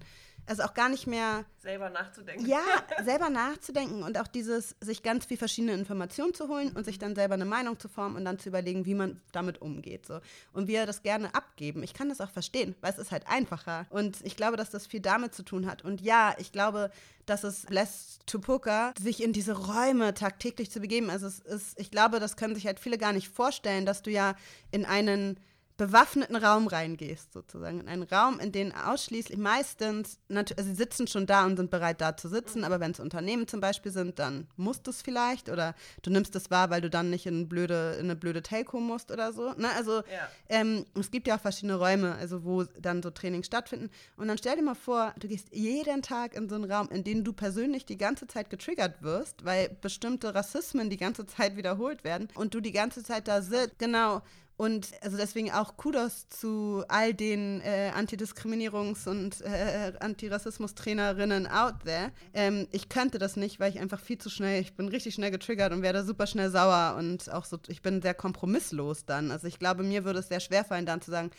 also 0.52 0.64
auch 0.64 0.74
gar 0.74 0.90
nicht 0.90 1.08
mehr 1.08 1.46
selber 1.60 1.90
nachzudenken. 1.90 2.46
ja, 2.46 2.60
selber 3.06 3.30
nachzudenken 3.30 4.04
und 4.04 4.20
auch 4.20 4.28
dieses, 4.28 4.76
sich 4.82 5.02
ganz 5.02 5.26
viel 5.26 5.38
verschiedene 5.38 5.74
Informationen 5.74 6.34
zu 6.34 6.50
holen 6.50 6.74
und 6.74 6.84
sich 6.84 7.00
dann 7.00 7.16
selber 7.16 7.36
eine 7.36 7.46
Meinung 7.46 7.80
zu 7.80 7.88
formen 7.88 8.18
und 8.18 8.26
dann 8.26 8.38
zu 8.38 8.50
überlegen, 8.50 8.86
wie 8.86 8.94
man 8.94 9.22
damit 9.32 9.62
umgeht. 9.62 10.06
So. 10.06 10.20
Und 10.52 10.68
wir 10.68 10.86
das 10.86 11.04
gerne 11.04 11.34
abgeben. 11.34 11.84
Ich 11.84 11.94
kann 11.94 12.10
das 12.10 12.20
auch 12.20 12.30
verstehen, 12.30 12.76
weil 12.82 12.92
es 12.92 13.00
ist 13.00 13.12
halt 13.12 13.28
einfacher. 13.28 13.86
Und 13.92 14.18
ich 14.26 14.36
glaube, 14.36 14.58
dass 14.58 14.70
das 14.70 14.88
viel 14.88 15.00
damit 15.00 15.34
zu 15.34 15.44
tun 15.44 15.68
hat. 15.68 15.86
Und 15.86 16.02
ja, 16.02 16.36
ich 16.38 16.52
glaube, 16.52 16.92
dass 17.26 17.46
es 17.46 17.70
lässt 17.70 18.28
Tupoka, 18.28 18.94
sich 19.00 19.24
in 19.24 19.32
diese 19.32 19.54
Räume 19.54 20.14
tagtäglich 20.14 20.70
zu 20.70 20.82
begeben. 20.82 21.10
Also 21.10 21.28
es 21.28 21.40
ist, 21.40 21.80
ich 21.80 21.92
glaube, 21.92 22.20
das 22.20 22.36
können 22.36 22.56
sich 22.56 22.66
halt 22.66 22.82
viele 22.82 22.98
gar 22.98 23.14
nicht 23.14 23.30
vorstellen, 23.30 23.86
dass 23.86 24.02
du 24.02 24.12
ja 24.12 24.36
in 24.72 24.84
einen 24.86 25.40
bewaffneten 25.82 26.36
Raum 26.36 26.67
reingehst, 26.67 27.34
sozusagen. 27.34 27.80
In 27.80 27.88
einen 27.88 28.04
Raum, 28.04 28.39
in 28.39 28.52
den 28.52 28.72
ausschließlich 28.72 29.39
meistens, 29.39 30.20
also 30.30 30.54
sie 30.63 30.76
sitzen 30.76 31.08
schon 31.08 31.26
da 31.26 31.44
und 31.44 31.58
sind 31.58 31.72
bereit, 31.72 32.02
da 32.02 32.15
zu 32.15 32.30
sitzen, 32.30 32.63
aber 32.63 32.80
wenn 32.80 32.91
es 32.91 33.00
Unternehmen 33.00 33.48
zum 33.48 33.62
Beispiel 33.62 33.91
sind, 33.91 34.20
dann 34.20 34.46
musst 34.58 34.86
du 34.86 34.91
es 34.91 35.02
vielleicht 35.02 35.50
oder 35.50 35.74
du 36.04 36.12
nimmst 36.12 36.36
es 36.36 36.52
wahr, 36.52 36.70
weil 36.70 36.82
du 36.82 36.89
dann 36.91 37.10
nicht 37.10 37.26
in, 37.26 37.50
blöde, 37.50 37.94
in 37.96 38.06
eine 38.06 38.15
blöde 38.15 38.44
Telco 38.44 38.80
musst 38.80 39.10
oder 39.10 39.34
so. 39.34 39.54
Ne? 39.54 39.70
Also 39.76 40.02
Ja. 40.02 40.30
ähm, 40.50 40.86
es 40.94 41.10
gibt 41.10 41.26
ja 41.28 41.38
auch 41.38 41.41
verschiedene 41.41 41.80
Räume, 41.80 42.13
also 42.13 42.44
wo 42.44 42.63
dann 42.80 43.02
so 43.02 43.10
Trainings 43.10 43.48
stattfinden. 43.48 43.89
Und 44.17 44.28
dann 44.28 44.38
stell 44.38 44.58
dir 44.58 44.62
mal 44.62 44.76
vor, 44.76 45.15
du 45.17 45.28
gehst 45.28 45.48
jeden 45.52 46.04
Tag 46.04 46.36
in 46.36 46.48
so 46.48 46.54
einen 46.54 46.72
Raum, 46.72 46.89
in 46.91 47.04
dem 47.04 47.24
du 47.24 47.34
persönlich 47.34 47.88
die 47.88 47.98
ganze 47.98 48.28
Zeit 48.28 48.52
getriggert 48.52 49.02
wirst, 49.02 49.44
weil 49.46 49.70
bestimmte 49.82 50.36
Rassismen 50.36 50.91
die 50.91 50.98
ganze 50.98 51.26
Zeit 51.26 51.58
wiederholt 51.58 52.04
werden 52.04 52.28
und 52.36 52.54
du 52.54 52.62
die 52.62 52.72
ganze 52.72 53.02
Zeit 53.04 53.28
da 53.28 53.41
sitzt. 53.41 53.80
Genau. 53.80 54.22
Und 54.62 54.91
also 55.02 55.17
deswegen 55.17 55.52
auch 55.52 55.76
Kudos 55.76 56.30
zu 56.30 56.84
all 56.88 57.15
den 57.15 57.62
äh, 57.62 57.91
Antidiskriminierungs- 57.95 59.10
und 59.10 59.41
äh, 59.41 59.91
Antirassismus-Trainerinnen 60.00 61.47
out 61.47 61.84
there. 61.84 62.12
Ähm, 62.36 62.67
ich 62.71 62.88
könnte 62.88 63.17
das 63.17 63.38
nicht, 63.38 63.60
weil 63.60 63.71
ich 63.71 63.80
einfach 63.80 64.00
viel 64.00 64.19
zu 64.19 64.30
schnell, 64.30 64.62
ich 64.62 64.76
bin 64.76 64.88
richtig 64.88 65.15
schnell 65.15 65.32
getriggert 65.32 65.74
und 65.74 65.82
werde 65.82 66.04
super 66.04 66.28
schnell 66.28 66.52
sauer 66.52 66.95
und 66.95 67.32
auch 67.32 67.45
so, 67.45 67.58
ich 67.69 67.82
bin 67.82 68.04
sehr 68.04 68.13
kompromisslos 68.13 69.04
dann. 69.04 69.32
Also 69.32 69.47
ich 69.47 69.58
glaube, 69.58 69.82
mir 69.82 70.06
würde 70.06 70.19
es 70.19 70.28
sehr 70.28 70.39
schwer 70.39 70.63
fallen, 70.63 70.86
dann 70.86 71.02
zu 71.02 71.10
sagen, 71.10 71.32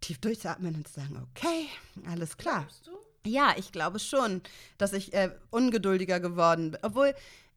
tief 0.00 0.18
durchzuatmen 0.18 0.76
und 0.76 0.86
zu 0.86 0.94
sagen, 1.00 1.20
okay, 1.34 1.66
alles 2.08 2.36
klar. 2.36 2.68
Ja, 3.26 3.54
ich 3.56 3.72
glaube 3.72 3.98
schon, 3.98 4.40
dass 4.78 4.92
ich 4.92 5.12
äh, 5.14 5.32
ungeduldiger 5.50 6.20
geworden 6.20 6.70
bin. 6.70 6.80
Obwohl, 6.84 7.12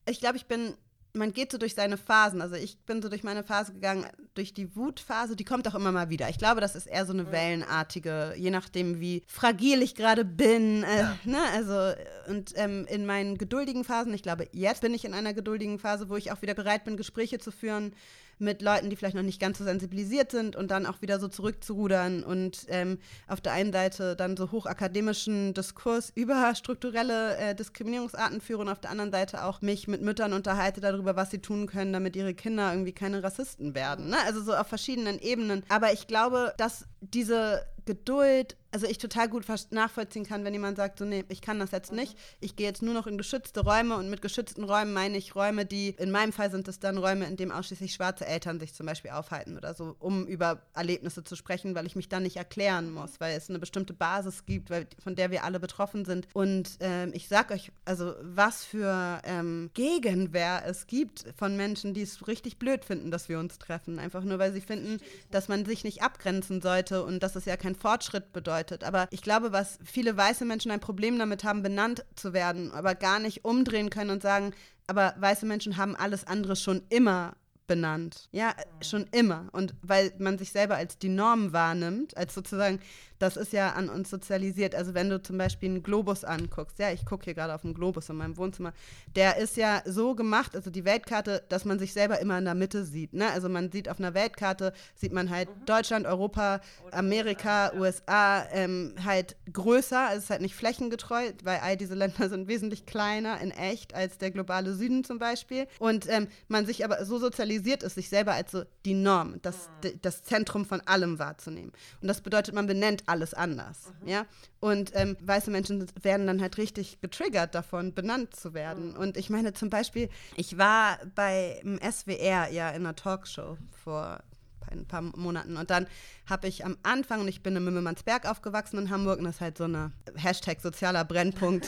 ich 0.10 0.20
glaube, 0.20 0.38
ich 0.38 0.48
bin, 0.48 0.74
man 1.16 1.34
geht 1.34 1.52
so 1.52 1.58
durch 1.58 1.76
seine 1.76 1.98
Phasen. 1.98 2.42
Also 2.42 2.56
ich 2.56 2.78
bin 2.80 3.02
so 3.02 3.10
durch 3.10 3.24
meine 3.24 3.44
Phase 3.44 3.74
gegangen, 3.74 4.06
durch 4.34 4.54
die 4.54 4.76
Wutphase, 4.76 5.36
die 5.36 5.46
kommt 5.46 5.68
auch 5.68 5.76
immer 5.76 5.92
mal 5.92 6.10
wieder. 6.10 6.30
Ich 6.30 6.38
glaube, 6.38 6.62
das 6.62 6.76
ist 6.76 6.88
eher 6.88 7.06
so 7.06 7.14
eine 7.14 7.32
wellenartige, 7.32 8.34
je 8.38 8.52
nachdem, 8.52 9.00
wie 9.00 9.24
fragil 9.28 9.82
ich 9.82 9.96
gerade 9.96 10.26
bin. 10.26 10.84
Äh, 10.84 11.06
ne? 11.24 11.40
Also, 11.54 11.94
und 12.28 12.54
ähm, 12.56 12.86
in 12.90 13.06
meinen 13.06 13.38
geduldigen 13.38 13.84
Phasen, 13.84 14.14
ich 14.14 14.24
glaube, 14.24 14.48
jetzt 14.52 14.82
bin 14.82 14.94
ich 14.94 15.06
in 15.06 15.14
einer 15.14 15.34
geduldigen 15.34 15.80
Phase, 15.80 16.10
wo 16.10 16.16
ich 16.16 16.32
auch 16.32 16.42
wieder 16.42 16.54
bereit 16.54 16.84
bin, 16.84 16.98
Gespräche 16.98 17.40
zu 17.40 17.52
führen 17.52 17.94
mit 18.38 18.62
Leuten, 18.62 18.90
die 18.90 18.96
vielleicht 18.96 19.16
noch 19.16 19.24
nicht 19.24 19.40
ganz 19.40 19.58
so 19.58 19.64
sensibilisiert 19.64 20.32
sind 20.32 20.56
und 20.56 20.72
dann 20.72 20.86
auch 20.86 21.02
wieder 21.02 21.20
so 21.20 21.28
zurückzurudern 21.28 22.24
und 22.24 22.66
ähm, 22.70 22.98
auf 23.28 23.42
der 23.42 23.54
einen 23.54 23.72
Seite 23.72 24.16
dann 24.16 24.38
so 24.38 24.52
hochakademischen 24.52 25.54
Diskurs 25.54 26.12
über 26.16 26.54
strukturelle 26.56 27.38
äh, 27.38 27.56
Diskriminierungsarten 27.56 28.42
führe 28.42 28.62
und 28.62 28.70
auf 28.70 28.80
der 28.80 28.92
anderen 28.92 29.12
Seite 29.12 29.46
auch 29.46 29.62
mich 29.62 29.88
mit 29.88 30.02
Müttern 30.02 30.34
unterhalte 30.34 30.82
darüber, 30.82 31.16
was 31.16 31.32
sie 31.32 31.40
tun 31.40 31.68
können, 31.68 31.94
damit 31.94 32.16
ihre 32.16 32.34
Kinder 32.34 32.72
irgendwie 32.72 32.94
keine 32.94 33.24
Rassisten 33.24 33.76
werden. 33.76 34.10
Ne? 34.10 34.18
Also 34.26 34.42
so 34.42 34.54
auf 34.56 34.68
verschiedenen 34.68 35.20
Ebenen. 35.20 35.64
Aber 35.70 35.94
ich 35.94 36.08
glaube, 36.08 36.54
dass 36.58 36.86
diese 37.02 37.66
Geduld, 37.86 38.58
also 38.72 38.88
ich 38.88 38.98
total 38.98 39.30
gut 39.30 39.46
nachvollziehen 39.70 40.26
kann, 40.26 40.44
wenn 40.44 40.54
jemand 40.54 40.76
sagt, 40.76 41.00
so 41.00 41.06
nee, 41.06 41.24
ich 41.30 41.42
kann 41.42 41.60
das 41.60 41.72
jetzt 41.72 41.94
nicht. 41.94 42.18
Ich 42.42 42.58
gehe 42.58 42.68
jetzt 42.68 42.82
nur 42.82 42.94
noch 42.94 43.08
in 43.08 43.18
geschützte 43.18 43.62
Räume 43.62 43.96
und 43.96 44.10
mit 44.10 44.22
geschützten 44.22 44.66
Räumen 44.66 44.92
meine 44.92 45.18
ich 45.18 45.34
Räume, 45.34 45.66
die, 45.66 45.90
in 45.98 46.12
meinem 46.12 46.34
Fall 46.34 46.52
sind 46.52 46.68
es 46.68 46.80
dann 46.80 46.98
Räume, 46.98 47.26
in 47.26 47.38
denen 47.38 47.52
ausschließlich 47.52 47.94
schwarze 47.94 48.26
Eltern 48.26 48.60
sich 48.60 48.74
zum 48.74 48.86
Beispiel 48.86 49.12
aufhalten 49.12 49.56
oder 49.56 49.74
so, 49.74 49.96
um 50.00 50.28
über 50.28 50.62
Erlebnisse 50.74 51.24
zu 51.24 51.38
sprechen, 51.38 51.74
weil 51.74 51.86
ich 51.86 51.96
mich 51.96 52.10
dann 52.10 52.24
nicht 52.24 52.36
erklären 52.36 52.92
muss, 52.92 53.20
weil 53.20 53.38
es 53.38 53.50
eine 53.50 53.60
bestimmte 53.60 53.94
Basis 53.94 54.46
gibt, 54.46 54.70
weil, 54.70 54.88
von 55.02 55.16
der 55.16 55.32
wir 55.32 55.46
alle 55.46 55.62
betroffen 55.62 56.04
sind. 56.04 56.28
Und 56.34 56.72
ähm, 56.82 57.12
ich 57.14 57.30
sag 57.30 57.52
euch, 57.52 57.72
also 57.86 58.14
was 58.22 58.66
für 58.66 59.22
ähm, 59.24 59.70
Gegenwehr 59.74 60.64
es 60.66 60.88
gibt 60.88 61.26
von 61.38 61.56
Menschen, 61.56 61.94
die 61.94 62.02
es 62.02 62.28
richtig 62.28 62.60
blöd 62.60 62.84
finden, 62.84 63.10
dass 63.10 63.30
wir 63.30 63.40
uns 63.40 63.58
treffen. 63.58 64.00
Einfach 64.00 64.26
nur, 64.26 64.38
weil 64.38 64.52
sie 64.52 64.60
finden, 64.60 65.00
dass 65.32 65.48
man 65.48 65.66
sich 65.66 65.86
nicht 65.86 66.02
abgrenzen 66.02 66.62
sollte 66.62 67.06
und 67.06 67.24
dass 67.24 67.38
es 67.38 67.46
ja 67.46 67.56
kein 67.56 67.75
Fortschritt 67.76 68.34
bedeutet. 68.34 68.84
Aber 68.84 69.08
ich 69.12 69.22
glaube, 69.22 69.52
was 69.52 69.78
viele 69.84 70.18
weiße 70.18 70.46
Menschen 70.46 70.72
ein 70.72 70.80
Problem 70.80 71.20
damit 71.20 71.44
haben, 71.44 71.64
benannt 71.64 72.06
zu 72.16 72.34
werden, 72.34 72.72
aber 72.72 72.96
gar 72.96 73.20
nicht 73.20 73.46
umdrehen 73.46 73.90
können 73.90 74.10
und 74.10 74.22
sagen, 74.24 74.54
aber 74.88 75.16
weiße 75.18 75.46
Menschen 75.46 75.78
haben 75.78 75.96
alles 75.96 76.26
andere 76.26 76.56
schon 76.56 76.84
immer 76.90 77.36
benannt. 77.68 78.28
Ja, 78.32 78.54
schon 78.82 79.08
immer. 79.12 79.50
Und 79.52 79.76
weil 79.82 80.14
man 80.20 80.38
sich 80.38 80.52
selber 80.52 80.76
als 80.76 80.98
die 80.98 81.10
Norm 81.10 81.54
wahrnimmt, 81.54 82.16
als 82.18 82.34
sozusagen, 82.34 82.80
das 83.20 83.38
ist 83.38 83.54
ja 83.54 83.72
an 83.72 83.90
uns 83.90 84.10
sozialisiert. 84.10 84.76
Also 84.76 84.94
wenn 84.94 85.10
du 85.10 85.22
zum 85.22 85.38
Beispiel 85.38 85.70
einen 85.70 85.84
Globus 85.84 86.24
anguckst, 86.24 86.80
ja, 86.80 86.92
ich 86.92 87.06
gucke 87.06 87.26
hier 87.26 87.34
gerade 87.34 87.56
auf 87.56 87.64
einen 87.64 87.74
Globus 87.74 88.10
in 88.10 88.18
meinem 88.18 88.38
Wohnzimmer, 88.38 88.74
der 89.16 89.38
ist 89.38 89.56
ja 89.56 89.82
so 89.86 90.16
gemacht, 90.16 90.56
also 90.56 90.70
die 90.70 90.86
Weltkarte, 90.86 91.44
dass 91.50 91.66
man 91.66 91.80
sich 91.80 91.94
selber 91.94 92.20
immer 92.20 92.38
in 92.38 92.46
der 92.46 92.56
Mitte 92.56 92.84
sieht. 92.84 93.14
Ne? 93.14 93.30
Also 93.32 93.48
man 93.48 93.72
sieht 93.72 93.90
auf 93.90 94.00
einer 94.00 94.14
Weltkarte, 94.14 94.74
sieht 94.96 95.14
man 95.14 95.30
halt 95.30 95.50
mhm. 95.50 95.66
Deutschland, 95.66 96.06
Europa, 96.06 96.60
Amerika, 96.92 97.72
USA, 97.74 97.86
USA 98.06 98.46
ähm, 98.52 98.94
halt 99.04 99.36
größer, 99.52 100.08
also 100.08 100.18
es 100.18 100.24
ist 100.26 100.30
halt 100.30 100.42
nicht 100.42 100.56
flächengetreu, 100.56 101.32
weil 101.44 101.60
all 101.60 101.78
diese 101.78 101.96
Länder 101.96 102.30
sind 102.30 102.48
wesentlich 102.48 102.86
kleiner 102.86 103.40
in 103.42 103.52
echt 103.52 103.94
als 103.94 104.18
der 104.18 104.32
globale 104.32 104.74
Süden 104.74 105.04
zum 105.04 105.20
Beispiel. 105.20 105.68
Und 105.80 106.10
ähm, 106.10 106.28
man 106.48 106.66
sich 106.66 106.84
aber 106.84 107.06
so 107.06 107.18
sozialisiert 107.20 107.55
ist, 107.84 107.96
sich 107.96 108.10
selber 108.10 108.34
als 108.34 108.52
so 108.52 108.64
die 108.86 108.94
Norm, 108.94 109.40
das, 109.42 109.70
das 110.02 110.24
Zentrum 110.24 110.66
von 110.66 110.82
allem 110.82 111.20
wahrzunehmen. 111.20 111.72
Und 112.02 112.08
das 112.08 112.22
bedeutet, 112.22 112.56
man 112.56 112.68
benennt 112.68 113.04
alles 113.08 113.34
anders. 113.34 113.94
Mhm. 114.02 114.08
Ja? 114.08 114.26
Und 114.60 114.92
ähm, 114.96 115.18
weiße 115.22 115.52
Menschen 115.52 115.86
werden 116.02 116.28
dann 116.28 116.42
halt 116.42 116.58
richtig 116.58 117.02
getriggert 117.02 117.56
davon, 117.56 117.94
benannt 117.94 118.36
zu 118.36 118.54
werden. 118.54 118.94
Mhm. 118.94 118.98
Und 118.98 119.18
ich 119.18 119.30
meine 119.30 119.54
zum 119.54 119.70
Beispiel, 119.70 120.10
ich 120.36 120.58
war 120.58 121.00
beim 121.16 121.80
SWR 121.80 122.50
ja 122.50 122.70
in 122.70 122.86
einer 122.86 122.96
Talkshow 122.96 123.58
vor 123.84 124.24
ein 124.72 124.86
paar 124.86 125.02
Monaten. 125.02 125.58
Und 125.58 125.70
dann 125.70 125.88
habe 126.30 126.48
ich 126.48 126.66
am 126.66 126.78
Anfang, 126.84 127.22
und 127.22 127.28
ich 127.28 127.44
bin 127.44 127.56
in 127.56 127.64
Mümmelmannsberg 127.64 128.30
aufgewachsen 128.30 128.78
in 128.78 128.90
Hamburg, 128.90 129.20
und 129.20 129.26
das 129.26 129.36
ist 129.36 129.42
halt 129.42 129.58
so 129.58 129.66
eine 129.66 129.92
Hashtag 130.16 130.62
sozialer 130.62 131.06
Brennpunkt 131.06 131.68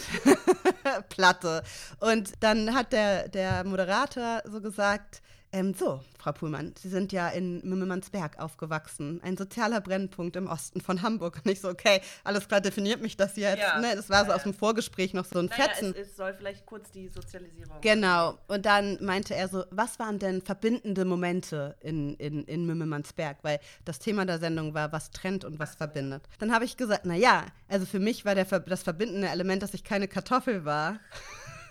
Platte. 1.10 1.64
Und 2.00 2.34
dann 2.40 2.74
hat 2.74 2.94
der, 2.94 3.30
der 3.30 3.64
Moderator 3.64 4.42
so 4.46 4.62
gesagt, 4.62 5.22
ähm, 5.54 5.74
so, 5.74 6.02
Frau 6.20 6.34
Puhlmann, 6.34 6.74
Sie 6.78 6.90
sind 6.90 7.14
ja 7.14 7.30
in 7.30 7.62
Mümmelmannsberg 7.68 8.38
aufgewachsen, 8.38 9.22
ein 9.24 9.38
sozialer 9.38 9.80
Brennpunkt 9.80 10.36
im 10.36 10.48
Osten 10.48 10.82
von 10.82 11.02
Hamburg. 11.02 11.42
Und 11.46 11.52
ich 11.52 11.62
so, 11.62 11.70
okay, 11.70 12.02
alles 12.26 12.48
klar, 12.48 12.60
definiert 12.60 13.02
mich 13.02 13.16
das 13.16 13.38
jetzt. 13.38 13.60
Ja. 13.60 13.80
Ne, 13.80 13.96
das 13.96 14.10
war 14.10 14.26
so 14.26 14.32
ja, 14.32 14.36
aus 14.36 14.44
dem 14.44 14.54
Vorgespräch 14.54 15.14
noch 15.14 15.26
so 15.26 15.40
ein 15.40 15.46
naja, 15.46 15.64
Fetzen. 15.64 15.96
Es, 15.96 16.10
es 16.10 16.18
soll 16.18 16.34
vielleicht 16.34 16.66
kurz 16.66 16.92
die 16.92 17.08
Sozialisierung. 17.08 17.80
Genau. 17.82 18.38
Und 18.48 18.66
dann 18.66 18.98
meinte 19.02 19.36
er 19.36 19.48
so, 19.48 19.64
was 19.72 20.00
waren 20.00 20.20
denn 20.20 20.42
verbindende 20.42 21.06
Momente 21.06 21.76
in, 21.80 22.16
in, 22.16 22.44
in 22.44 22.66
Mümmelmannsberg? 22.66 23.38
Weil 23.44 23.60
das 23.86 24.00
Thema 24.00 24.26
der 24.26 24.40
Sendung 24.40 24.74
war, 24.74 24.92
was 24.92 25.12
trennt 25.12 25.46
und 25.46 25.60
was 25.60 25.76
verbindet. 25.76 26.24
Dann 26.40 26.54
habe 26.54 26.66
ich 26.66 26.76
gesagt, 26.76 27.06
na 27.06 27.16
ja, 27.16 27.46
also 27.70 27.86
für 27.86 28.00
mich 28.00 28.26
war 28.26 28.36
der, 28.36 28.46
das 28.46 28.84
verbindende 28.84 29.30
Element, 29.30 29.64
dass 29.64 29.74
ich 29.74 29.86
keine 29.86 30.10
Kartoffel 30.10 30.66
war. 30.66 31.00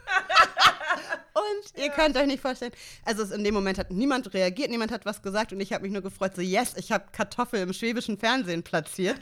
Und 1.34 1.82
ihr 1.82 1.90
könnt 1.90 2.16
euch 2.16 2.26
nicht 2.26 2.40
vorstellen, 2.40 2.72
also 3.04 3.34
in 3.34 3.44
dem 3.44 3.54
Moment 3.54 3.78
hat 3.78 3.90
niemand 3.90 4.32
reagiert, 4.32 4.70
niemand 4.70 4.90
hat 4.90 5.04
was 5.04 5.22
gesagt 5.22 5.52
und 5.52 5.60
ich 5.60 5.72
habe 5.72 5.82
mich 5.82 5.92
nur 5.92 6.02
gefreut, 6.02 6.34
so 6.34 6.42
yes, 6.42 6.74
ich 6.76 6.92
habe 6.92 7.06
Kartoffel 7.12 7.60
im 7.60 7.72
schwäbischen 7.72 8.18
Fernsehen 8.18 8.62
platziert. 8.62 9.16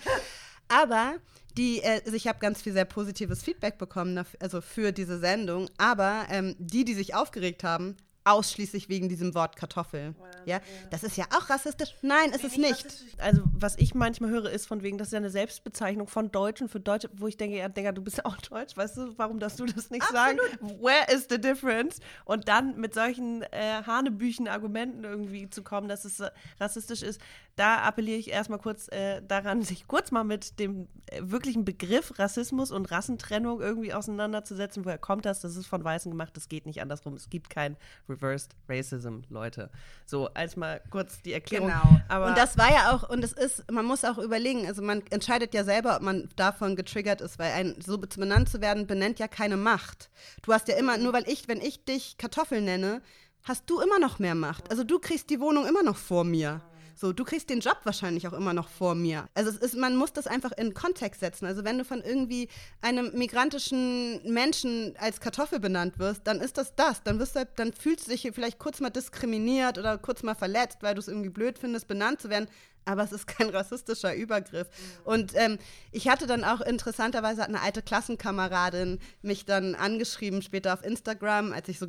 Aber 0.68 1.16
die, 1.56 1.80
äh, 1.80 2.00
also 2.04 2.14
ich 2.14 2.26
habe 2.26 2.38
ganz 2.38 2.62
viel 2.62 2.72
sehr 2.72 2.84
positives 2.84 3.42
Feedback 3.42 3.78
bekommen, 3.78 4.24
also 4.40 4.60
für 4.60 4.92
diese 4.92 5.18
Sendung. 5.18 5.68
Aber 5.78 6.26
ähm, 6.30 6.56
die, 6.58 6.84
die 6.84 6.94
sich 6.94 7.14
aufgeregt 7.14 7.64
haben, 7.64 7.96
ausschließlich 8.24 8.88
wegen 8.88 9.08
diesem 9.08 9.34
Wort 9.34 9.56
Kartoffel. 9.56 10.14
Ja? 10.46 10.60
das 10.90 11.04
ist 11.04 11.16
ja 11.16 11.26
auch 11.36 11.48
rassistisch. 11.50 11.94
Nein, 12.02 12.30
ist 12.30 12.44
es 12.44 12.56
nicht. 12.56 12.86
Also 13.18 13.42
was 13.52 13.76
ich 13.78 13.94
manchmal 13.94 14.30
höre, 14.30 14.50
ist 14.50 14.66
von 14.66 14.82
wegen, 14.82 14.98
das 14.98 15.08
ist 15.08 15.12
ja 15.12 15.18
eine 15.18 15.30
Selbstbezeichnung 15.30 16.06
von 16.06 16.30
Deutschen 16.30 16.68
für 16.68 16.80
Deutsche, 16.80 17.10
wo 17.14 17.26
ich 17.26 17.36
denke, 17.36 17.56
ja, 17.56 17.68
Digga, 17.68 17.92
du 17.92 18.02
bist 18.02 18.24
auch 18.24 18.36
Deutsch, 18.36 18.76
weißt 18.76 18.96
du, 18.96 19.18
warum 19.18 19.38
darfst 19.38 19.60
du 19.60 19.66
das 19.66 19.90
nicht 19.90 20.02
Absolut. 20.02 20.40
sagen? 20.60 20.82
Where 20.82 21.12
is 21.14 21.26
the 21.28 21.40
difference? 21.40 22.00
Und 22.24 22.48
dann 22.48 22.80
mit 22.80 22.94
solchen 22.94 23.42
äh, 23.42 23.82
hanebüchen 23.86 24.48
Argumenten 24.48 25.04
irgendwie 25.04 25.50
zu 25.50 25.62
kommen, 25.62 25.88
dass 25.88 26.04
es 26.04 26.20
äh, 26.20 26.30
rassistisch 26.58 27.02
ist, 27.02 27.20
da 27.56 27.82
appelliere 27.82 28.18
ich 28.18 28.30
erstmal 28.30 28.58
kurz 28.58 28.88
äh, 28.88 29.22
daran, 29.22 29.62
sich 29.62 29.86
kurz 29.86 30.10
mal 30.10 30.24
mit 30.24 30.58
dem 30.58 30.88
äh, 31.06 31.20
wirklichen 31.22 31.64
Begriff 31.64 32.18
Rassismus 32.18 32.70
und 32.70 32.90
Rassentrennung 32.90 33.60
irgendwie 33.60 33.92
auseinanderzusetzen. 33.92 34.84
Woher 34.84 34.98
kommt 34.98 35.24
das? 35.24 35.40
Das 35.40 35.56
ist 35.56 35.66
von 35.66 35.84
Weißen 35.84 36.10
gemacht, 36.10 36.36
das 36.36 36.48
geht 36.48 36.66
nicht 36.66 36.82
andersrum. 36.82 37.14
Es 37.14 37.30
gibt 37.30 37.50
kein 37.50 37.76
Reversed 38.08 38.54
Racism, 38.68 39.20
Leute. 39.28 39.70
So, 40.06 40.28
als 40.28 40.56
mal 40.56 40.80
kurz 40.90 41.22
die 41.22 41.32
Erklärung. 41.32 41.68
Genau. 41.68 42.00
Aber 42.08 42.26
und 42.26 42.38
das 42.38 42.58
war 42.58 42.70
ja 42.70 42.92
auch, 42.92 43.08
und 43.08 43.22
es 43.22 43.32
ist, 43.32 43.70
man 43.70 43.84
muss 43.84 44.04
auch 44.04 44.18
überlegen, 44.18 44.66
also 44.66 44.82
man 44.82 45.02
entscheidet 45.10 45.54
ja 45.54 45.64
selber, 45.64 45.96
ob 45.96 46.02
man 46.02 46.28
davon 46.36 46.76
getriggert 46.76 47.20
ist, 47.20 47.38
weil 47.38 47.52
ein 47.52 47.76
so 47.80 47.98
benannt 47.98 48.48
zu 48.48 48.60
werden, 48.60 48.86
benennt 48.86 49.18
ja 49.18 49.28
keine 49.28 49.56
Macht. 49.56 50.10
Du 50.42 50.52
hast 50.52 50.68
ja 50.68 50.76
immer, 50.76 50.98
nur 50.98 51.12
weil 51.12 51.28
ich, 51.28 51.48
wenn 51.48 51.60
ich 51.60 51.84
dich 51.84 52.18
Kartoffel 52.18 52.60
nenne, 52.60 53.02
hast 53.42 53.68
du 53.70 53.80
immer 53.80 53.98
noch 53.98 54.18
mehr 54.18 54.34
Macht. 54.34 54.70
Also 54.70 54.84
du 54.84 54.98
kriegst 54.98 55.30
die 55.30 55.40
Wohnung 55.40 55.66
immer 55.66 55.82
noch 55.82 55.96
vor 55.96 56.24
mir. 56.24 56.62
So, 56.96 57.12
du 57.12 57.24
kriegst 57.24 57.50
den 57.50 57.60
Job 57.60 57.78
wahrscheinlich 57.84 58.28
auch 58.28 58.32
immer 58.32 58.52
noch 58.52 58.68
vor 58.68 58.94
mir. 58.94 59.28
Also 59.34 59.50
es 59.50 59.56
ist, 59.56 59.76
man 59.76 59.96
muss 59.96 60.12
das 60.12 60.26
einfach 60.26 60.52
in 60.52 60.74
Kontext 60.74 61.20
setzen. 61.20 61.46
Also 61.46 61.64
wenn 61.64 61.78
du 61.78 61.84
von 61.84 62.00
irgendwie 62.00 62.48
einem 62.80 63.10
migrantischen 63.16 64.20
Menschen 64.32 64.94
als 64.98 65.20
Kartoffel 65.20 65.58
benannt 65.58 65.98
wirst, 65.98 66.26
dann 66.26 66.40
ist 66.40 66.56
das 66.56 66.74
das. 66.76 67.02
Dann 67.02 67.18
wirst 67.18 67.34
du 67.34 67.40
halt, 67.40 67.48
dann 67.56 67.72
fühlst 67.72 68.06
du 68.06 68.12
dich 68.12 68.30
vielleicht 68.32 68.58
kurz 68.58 68.80
mal 68.80 68.90
diskriminiert 68.90 69.78
oder 69.78 69.98
kurz 69.98 70.22
mal 70.22 70.34
verletzt, 70.34 70.78
weil 70.82 70.94
du 70.94 71.00
es 71.00 71.08
irgendwie 71.08 71.30
blöd 71.30 71.58
findest, 71.58 71.88
benannt 71.88 72.20
zu 72.20 72.30
werden 72.30 72.48
aber 72.84 73.02
es 73.02 73.12
ist 73.12 73.26
kein 73.26 73.50
rassistischer 73.50 74.14
Übergriff. 74.14 74.68
Mhm. 74.68 75.00
Und 75.04 75.32
ähm, 75.34 75.58
ich 75.92 76.08
hatte 76.08 76.26
dann 76.26 76.44
auch 76.44 76.60
interessanterweise 76.60 77.42
hat 77.42 77.48
eine 77.48 77.60
alte 77.60 77.82
Klassenkameradin 77.82 78.98
mich 79.22 79.44
dann 79.44 79.74
angeschrieben 79.74 80.42
später 80.42 80.74
auf 80.74 80.84
Instagram, 80.84 81.52
als 81.52 81.68
ich 81.68 81.78
so 81.78 81.86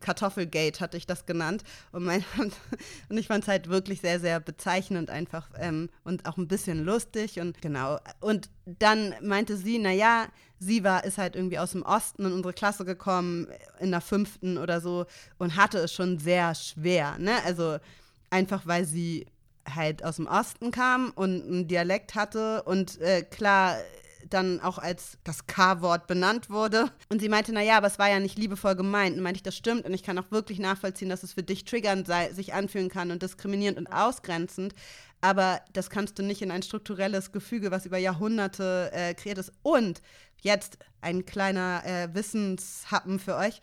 Kartoffelgate 0.00 0.80
hatte 0.80 0.96
ich 0.96 1.06
das 1.06 1.26
genannt. 1.26 1.62
Und, 1.92 2.04
mein, 2.04 2.24
und 3.08 3.18
ich 3.18 3.26
fand 3.26 3.44
es 3.44 3.48
halt 3.48 3.68
wirklich 3.68 4.00
sehr, 4.00 4.20
sehr 4.20 4.40
bezeichnend 4.40 5.10
einfach 5.10 5.48
ähm, 5.58 5.88
und 6.04 6.26
auch 6.26 6.36
ein 6.36 6.48
bisschen 6.48 6.84
lustig 6.84 7.40
und 7.40 7.60
genau. 7.60 7.98
Und 8.20 8.48
dann 8.64 9.14
meinte 9.22 9.56
sie, 9.56 9.78
naja, 9.78 10.26
sie 10.58 10.84
war, 10.84 11.04
ist 11.04 11.18
halt 11.18 11.36
irgendwie 11.36 11.58
aus 11.58 11.72
dem 11.72 11.82
Osten 11.82 12.24
in 12.24 12.32
unsere 12.32 12.52
Klasse 12.52 12.84
gekommen, 12.84 13.48
in 13.80 13.90
der 13.90 14.00
fünften 14.00 14.58
oder 14.58 14.80
so, 14.80 15.06
und 15.38 15.56
hatte 15.56 15.78
es 15.78 15.92
schon 15.92 16.18
sehr 16.18 16.54
schwer, 16.54 17.16
ne? 17.18 17.32
Also 17.44 17.78
einfach 18.30 18.66
weil 18.66 18.84
sie 18.84 19.26
halt 19.74 20.04
aus 20.04 20.16
dem 20.16 20.26
Osten 20.26 20.70
kam 20.70 21.10
und 21.14 21.42
einen 21.42 21.68
Dialekt 21.68 22.14
hatte 22.14 22.62
und 22.64 23.00
äh, 23.00 23.22
klar 23.22 23.76
dann 24.30 24.60
auch 24.60 24.78
als 24.78 25.18
das 25.24 25.46
K-Wort 25.46 26.06
benannt 26.06 26.50
wurde. 26.50 26.90
Und 27.08 27.20
sie 27.20 27.28
meinte, 27.28 27.52
naja, 27.52 27.76
aber 27.76 27.86
es 27.86 27.98
war 27.98 28.08
ja 28.08 28.20
nicht 28.20 28.38
liebevoll 28.38 28.74
gemeint. 28.74 29.16
Und 29.16 29.22
meinte 29.22 29.38
ich, 29.38 29.42
das 29.42 29.56
stimmt. 29.56 29.84
Und 29.86 29.94
ich 29.94 30.02
kann 30.02 30.18
auch 30.18 30.30
wirklich 30.30 30.58
nachvollziehen, 30.58 31.08
dass 31.08 31.22
es 31.22 31.32
für 31.32 31.42
dich 31.42 31.64
triggernd 31.64 32.06
sei, 32.06 32.32
sich 32.32 32.54
anfühlen 32.54 32.88
kann 32.88 33.10
und 33.10 33.22
diskriminierend 33.22 33.78
und 33.78 33.86
ausgrenzend. 33.86 34.74
Aber 35.20 35.60
das 35.72 35.90
kannst 35.90 36.18
du 36.18 36.22
nicht 36.22 36.42
in 36.42 36.50
ein 36.50 36.62
strukturelles 36.62 37.32
Gefüge, 37.32 37.70
was 37.70 37.86
über 37.86 37.98
Jahrhunderte 37.98 38.90
äh, 38.92 39.14
kreiert 39.14 39.38
ist. 39.38 39.52
Und 39.62 40.00
jetzt 40.42 40.78
ein 41.00 41.24
kleiner 41.24 41.82
äh, 41.84 42.14
Wissenshappen 42.14 43.18
für 43.18 43.36
euch 43.36 43.60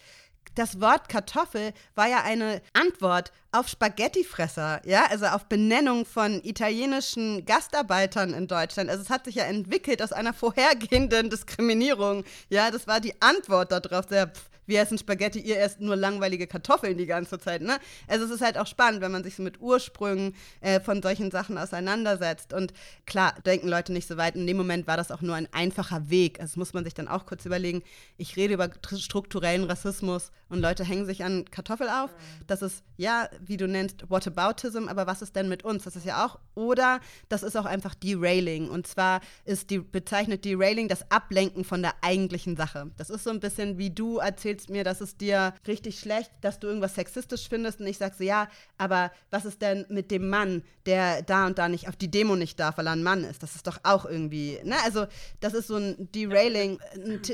das 0.55 0.81
Wort 0.81 1.09
Kartoffel 1.09 1.73
war 1.95 2.07
ja 2.07 2.23
eine 2.23 2.61
Antwort 2.73 3.31
auf 3.51 3.67
Spaghettifresser, 3.67 4.81
ja, 4.85 5.05
also 5.09 5.25
auf 5.27 5.45
Benennung 5.45 6.05
von 6.05 6.41
italienischen 6.43 7.45
Gastarbeitern 7.45 8.33
in 8.33 8.47
Deutschland. 8.47 8.89
Also 8.89 9.03
es 9.03 9.09
hat 9.09 9.25
sich 9.25 9.35
ja 9.35 9.43
entwickelt 9.43 10.01
aus 10.01 10.11
einer 10.11 10.33
vorhergehenden 10.33 11.29
Diskriminierung, 11.29 12.23
ja, 12.49 12.71
das 12.71 12.87
war 12.87 12.99
die 12.99 13.21
Antwort 13.21 13.71
darauf. 13.71 14.05
Der, 14.07 14.27
pff, 14.27 14.49
wir 14.65 14.81
essen 14.81 14.97
Spaghetti, 14.97 15.39
ihr 15.39 15.59
esst 15.59 15.81
nur 15.81 15.95
langweilige 15.95 16.47
Kartoffeln 16.47 16.97
die 16.97 17.05
ganze 17.05 17.39
Zeit. 17.39 17.61
Ne? 17.61 17.77
Also 18.07 18.25
es 18.25 18.31
ist 18.31 18.41
halt 18.41 18.57
auch 18.57 18.67
spannend, 18.67 19.01
wenn 19.01 19.11
man 19.11 19.23
sich 19.23 19.35
so 19.35 19.43
mit 19.43 19.61
Ursprüngen 19.61 20.35
äh, 20.61 20.79
von 20.79 21.01
solchen 21.01 21.31
Sachen 21.31 21.57
auseinandersetzt. 21.57 22.53
Und 22.53 22.73
klar, 23.05 23.35
denken 23.45 23.67
Leute 23.67 23.93
nicht 23.93 24.07
so 24.07 24.17
weit. 24.17 24.35
In 24.35 24.47
dem 24.47 24.57
Moment 24.57 24.87
war 24.87 24.97
das 24.97 25.11
auch 25.11 25.21
nur 25.21 25.35
ein 25.35 25.47
einfacher 25.51 26.09
Weg. 26.09 26.39
Also 26.39 26.59
muss 26.59 26.73
man 26.73 26.83
sich 26.83 26.93
dann 26.93 27.07
auch 27.07 27.25
kurz 27.25 27.45
überlegen. 27.45 27.83
Ich 28.17 28.35
rede 28.35 28.53
über 28.53 28.69
strukturellen 28.97 29.65
Rassismus 29.65 30.31
und 30.49 30.59
Leute 30.59 30.83
hängen 30.83 31.05
sich 31.05 31.23
an 31.23 31.45
Kartoffel 31.45 31.89
auf. 31.89 32.11
Das 32.47 32.61
ist, 32.61 32.83
ja, 32.97 33.29
wie 33.39 33.57
du 33.57 33.67
nennst, 33.67 34.09
Whataboutism, 34.09 34.87
aber 34.87 35.07
was 35.07 35.21
ist 35.21 35.35
denn 35.35 35.49
mit 35.49 35.63
uns? 35.63 35.83
Das 35.83 35.95
ist 35.95 36.05
ja 36.05 36.25
auch, 36.25 36.39
oder 36.53 36.99
das 37.29 37.43
ist 37.43 37.57
auch 37.57 37.65
einfach 37.65 37.95
Derailing. 37.95 38.69
Und 38.69 38.87
zwar 38.87 39.21
ist 39.43 39.69
die, 39.69 39.79
bezeichnet 39.79 40.45
Derailing 40.45 40.87
das 40.87 41.09
Ablenken 41.11 41.63
von 41.63 41.81
der 41.81 41.93
eigentlichen 42.01 42.55
Sache. 42.55 42.91
Das 42.97 43.09
ist 43.09 43.23
so 43.23 43.31
ein 43.31 43.39
bisschen 43.39 43.77
wie 43.77 43.89
du 43.89 44.17
erzählst, 44.17 44.54
erzählst 44.55 44.69
mir, 44.69 44.83
dass 44.83 45.01
es 45.01 45.17
dir 45.17 45.53
richtig 45.67 45.99
schlecht, 45.99 46.31
dass 46.41 46.59
du 46.59 46.67
irgendwas 46.67 46.95
sexistisch 46.95 47.49
findest 47.49 47.79
und 47.81 47.87
ich 47.87 47.97
sag 47.97 48.13
so, 48.15 48.23
ja, 48.23 48.47
aber 48.77 49.11
was 49.29 49.45
ist 49.45 49.61
denn 49.61 49.85
mit 49.89 50.11
dem 50.11 50.29
Mann, 50.29 50.63
der 50.85 51.21
da 51.21 51.45
und 51.45 51.57
da 51.57 51.67
nicht 51.67 51.87
auf 51.89 51.95
die 51.95 52.09
Demo 52.09 52.35
nicht 52.35 52.59
darf, 52.59 52.77
weil 52.77 52.87
er 52.87 52.93
ein 52.93 53.03
Mann 53.03 53.23
ist? 53.23 53.43
Das 53.43 53.55
ist 53.55 53.67
doch 53.67 53.79
auch 53.83 54.05
irgendwie, 54.05 54.59
ne? 54.63 54.75
Also, 54.85 55.07
das 55.41 55.53
ist 55.53 55.67
so 55.67 55.75
ein 55.75 56.09
Derailing, 56.13 56.79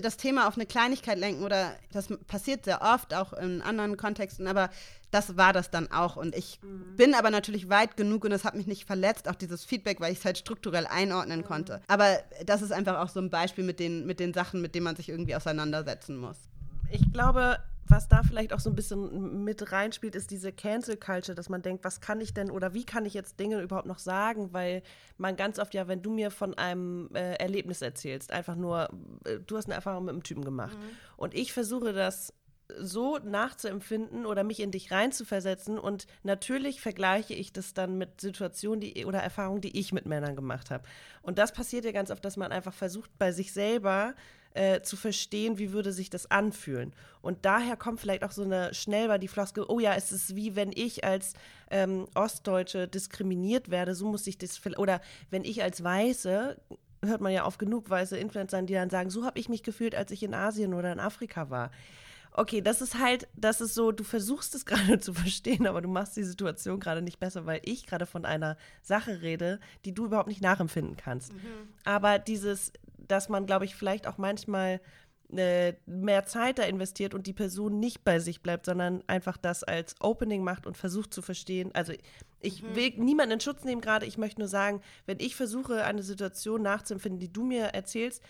das 0.01 0.17
Thema 0.17 0.47
auf 0.47 0.55
eine 0.55 0.65
Kleinigkeit 0.65 1.19
lenken 1.19 1.43
oder 1.43 1.75
das 1.91 2.07
passiert 2.27 2.65
sehr 2.65 2.81
oft, 2.81 3.13
auch 3.13 3.33
in 3.33 3.61
anderen 3.61 3.97
Kontexten, 3.97 4.47
aber 4.47 4.69
das 5.11 5.35
war 5.35 5.51
das 5.53 5.69
dann 5.69 5.91
auch. 5.91 6.15
Und 6.15 6.35
ich 6.35 6.59
mhm. 6.63 6.95
bin 6.95 7.13
aber 7.13 7.29
natürlich 7.29 7.69
weit 7.69 7.97
genug 7.97 8.23
und 8.23 8.31
es 8.31 8.45
hat 8.45 8.55
mich 8.55 8.65
nicht 8.65 8.85
verletzt, 8.85 9.27
auch 9.27 9.35
dieses 9.35 9.65
Feedback, 9.65 9.99
weil 9.99 10.13
ich 10.13 10.19
es 10.19 10.25
halt 10.25 10.37
strukturell 10.37 10.87
einordnen 10.87 11.41
mhm. 11.41 11.45
konnte. 11.45 11.81
Aber 11.87 12.19
das 12.45 12.61
ist 12.61 12.71
einfach 12.71 12.97
auch 12.97 13.09
so 13.09 13.19
ein 13.19 13.29
Beispiel 13.29 13.65
mit 13.65 13.79
den, 13.79 14.05
mit 14.05 14.19
den 14.19 14.33
Sachen, 14.33 14.61
mit 14.61 14.73
denen 14.73 14.85
man 14.85 14.95
sich 14.95 15.09
irgendwie 15.09 15.35
auseinandersetzen 15.35 16.17
muss 16.17 16.37
ich 16.91 17.11
glaube, 17.11 17.57
was 17.91 18.07
da 18.07 18.23
vielleicht 18.23 18.53
auch 18.53 18.59
so 18.59 18.69
ein 18.69 18.75
bisschen 18.75 19.43
mit 19.43 19.71
reinspielt, 19.71 20.15
ist 20.15 20.31
diese 20.31 20.53
Cancel 20.53 20.95
Culture, 20.95 21.35
dass 21.35 21.49
man 21.49 21.61
denkt, 21.61 21.83
was 21.83 21.99
kann 21.99 22.21
ich 22.21 22.33
denn 22.33 22.49
oder 22.49 22.73
wie 22.73 22.85
kann 22.85 23.05
ich 23.05 23.13
jetzt 23.13 23.39
Dinge 23.39 23.61
überhaupt 23.61 23.87
noch 23.87 23.99
sagen, 23.99 24.53
weil 24.53 24.81
man 25.17 25.35
ganz 25.35 25.59
oft 25.59 25.73
ja, 25.73 25.87
wenn 25.87 26.01
du 26.01 26.09
mir 26.09 26.31
von 26.31 26.53
einem 26.57 27.09
äh, 27.13 27.33
Erlebnis 27.35 27.81
erzählst, 27.81 28.31
einfach 28.31 28.55
nur, 28.55 28.89
äh, 29.25 29.39
du 29.45 29.57
hast 29.57 29.65
eine 29.65 29.75
Erfahrung 29.75 30.05
mit 30.05 30.13
einem 30.13 30.23
Typen 30.23 30.45
gemacht 30.45 30.77
mhm. 30.77 30.97
und 31.17 31.33
ich 31.33 31.51
versuche 31.51 31.91
das 31.91 32.33
so 32.79 33.17
nachzuempfinden 33.17 34.25
oder 34.25 34.43
mich 34.43 34.59
in 34.59 34.71
dich 34.71 34.91
reinzuversetzen. 34.91 35.79
Und 35.79 36.07
natürlich 36.23 36.81
vergleiche 36.81 37.33
ich 37.33 37.53
das 37.53 37.73
dann 37.73 37.97
mit 37.97 38.21
Situationen 38.21 38.81
die, 38.81 39.05
oder 39.05 39.19
Erfahrungen, 39.19 39.61
die 39.61 39.77
ich 39.79 39.93
mit 39.93 40.05
Männern 40.05 40.35
gemacht 40.35 40.71
habe. 40.71 40.83
Und 41.21 41.37
das 41.37 41.51
passiert 41.51 41.85
ja 41.85 41.91
ganz 41.91 42.11
oft, 42.11 42.23
dass 42.23 42.37
man 42.37 42.51
einfach 42.51 42.73
versucht, 42.73 43.11
bei 43.17 43.31
sich 43.31 43.53
selber 43.53 44.15
äh, 44.53 44.81
zu 44.81 44.97
verstehen, 44.97 45.57
wie 45.57 45.71
würde 45.71 45.93
sich 45.93 46.09
das 46.09 46.29
anfühlen. 46.29 46.93
Und 47.21 47.45
daher 47.45 47.77
kommt 47.77 47.99
vielleicht 47.99 48.23
auch 48.23 48.31
so 48.31 48.43
eine 48.43 48.73
schnell 48.73 49.07
war 49.07 49.19
die 49.19 49.27
Floskel, 49.27 49.65
oh 49.67 49.79
ja, 49.79 49.93
es 49.95 50.11
ist 50.11 50.35
wie 50.35 50.55
wenn 50.55 50.71
ich 50.73 51.03
als 51.03 51.33
ähm, 51.69 52.07
Ostdeutsche 52.15 52.87
diskriminiert 52.87 53.71
werde, 53.71 53.95
so 53.95 54.07
muss 54.07 54.27
ich 54.27 54.37
das, 54.37 54.59
oder 54.77 54.99
wenn 55.29 55.45
ich 55.45 55.63
als 55.63 55.83
Weiße 55.83 56.57
hört 57.03 57.21
man 57.21 57.33
ja 57.33 57.45
oft 57.45 57.57
genug 57.59 57.89
weiße 57.89 58.17
Influencer, 58.17 58.61
die 58.61 58.73
dann 58.73 58.89
sagen, 58.89 59.09
so 59.09 59.25
habe 59.25 59.39
ich 59.39 59.49
mich 59.49 59.63
gefühlt, 59.63 59.95
als 59.95 60.11
ich 60.11 60.21
in 60.21 60.33
Asien 60.33 60.73
oder 60.73 60.91
in 60.91 60.99
Afrika 60.99 61.49
war 61.49 61.71
okay, 62.33 62.61
das 62.61 62.81
ist 62.81 62.97
halt, 62.97 63.27
das 63.35 63.61
ist 63.61 63.73
so, 63.73 63.91
du 63.91 64.03
versuchst 64.03 64.55
es 64.55 64.65
gerade 64.65 64.99
zu 64.99 65.13
verstehen, 65.13 65.67
aber 65.67 65.81
du 65.81 65.89
machst 65.89 66.15
die 66.17 66.23
Situation 66.23 66.79
gerade 66.79 67.01
nicht 67.01 67.19
besser, 67.19 67.45
weil 67.45 67.61
ich 67.63 67.85
gerade 67.85 68.05
von 68.05 68.25
einer 68.25 68.57
Sache 68.81 69.21
rede, 69.21 69.59
die 69.85 69.93
du 69.93 70.05
überhaupt 70.05 70.27
nicht 70.27 70.41
nachempfinden 70.41 70.97
kannst. 70.97 71.33
Mhm. 71.33 71.39
Aber 71.83 72.19
dieses, 72.19 72.71
dass 72.97 73.29
man, 73.29 73.45
glaube 73.45 73.65
ich, 73.65 73.75
vielleicht 73.75 74.07
auch 74.07 74.17
manchmal 74.17 74.79
äh, 75.37 75.75
mehr 75.85 76.25
Zeit 76.25 76.59
da 76.59 76.63
investiert 76.63 77.13
und 77.13 77.25
die 77.25 77.33
Person 77.33 77.79
nicht 77.79 78.03
bei 78.03 78.19
sich 78.19 78.41
bleibt, 78.41 78.65
sondern 78.65 79.01
einfach 79.07 79.37
das 79.37 79.63
als 79.63 79.95
Opening 80.01 80.43
macht 80.43 80.65
und 80.65 80.75
versucht 80.77 81.13
zu 81.13 81.21
verstehen. 81.21 81.71
Also 81.73 81.93
ich 82.41 82.61
mhm. 82.61 82.75
will 82.75 82.93
niemanden 82.97 83.33
in 83.33 83.39
Schutz 83.39 83.63
nehmen 83.63 83.81
gerade, 83.81 84.05
ich 84.05 84.17
möchte 84.17 84.41
nur 84.41 84.49
sagen, 84.49 84.81
wenn 85.05 85.19
ich 85.19 85.35
versuche, 85.35 85.85
eine 85.85 86.03
Situation 86.03 86.61
nachzuempfinden, 86.61 87.19
die 87.19 87.31
du 87.31 87.43
mir 87.43 87.67
erzählst, 87.67 88.21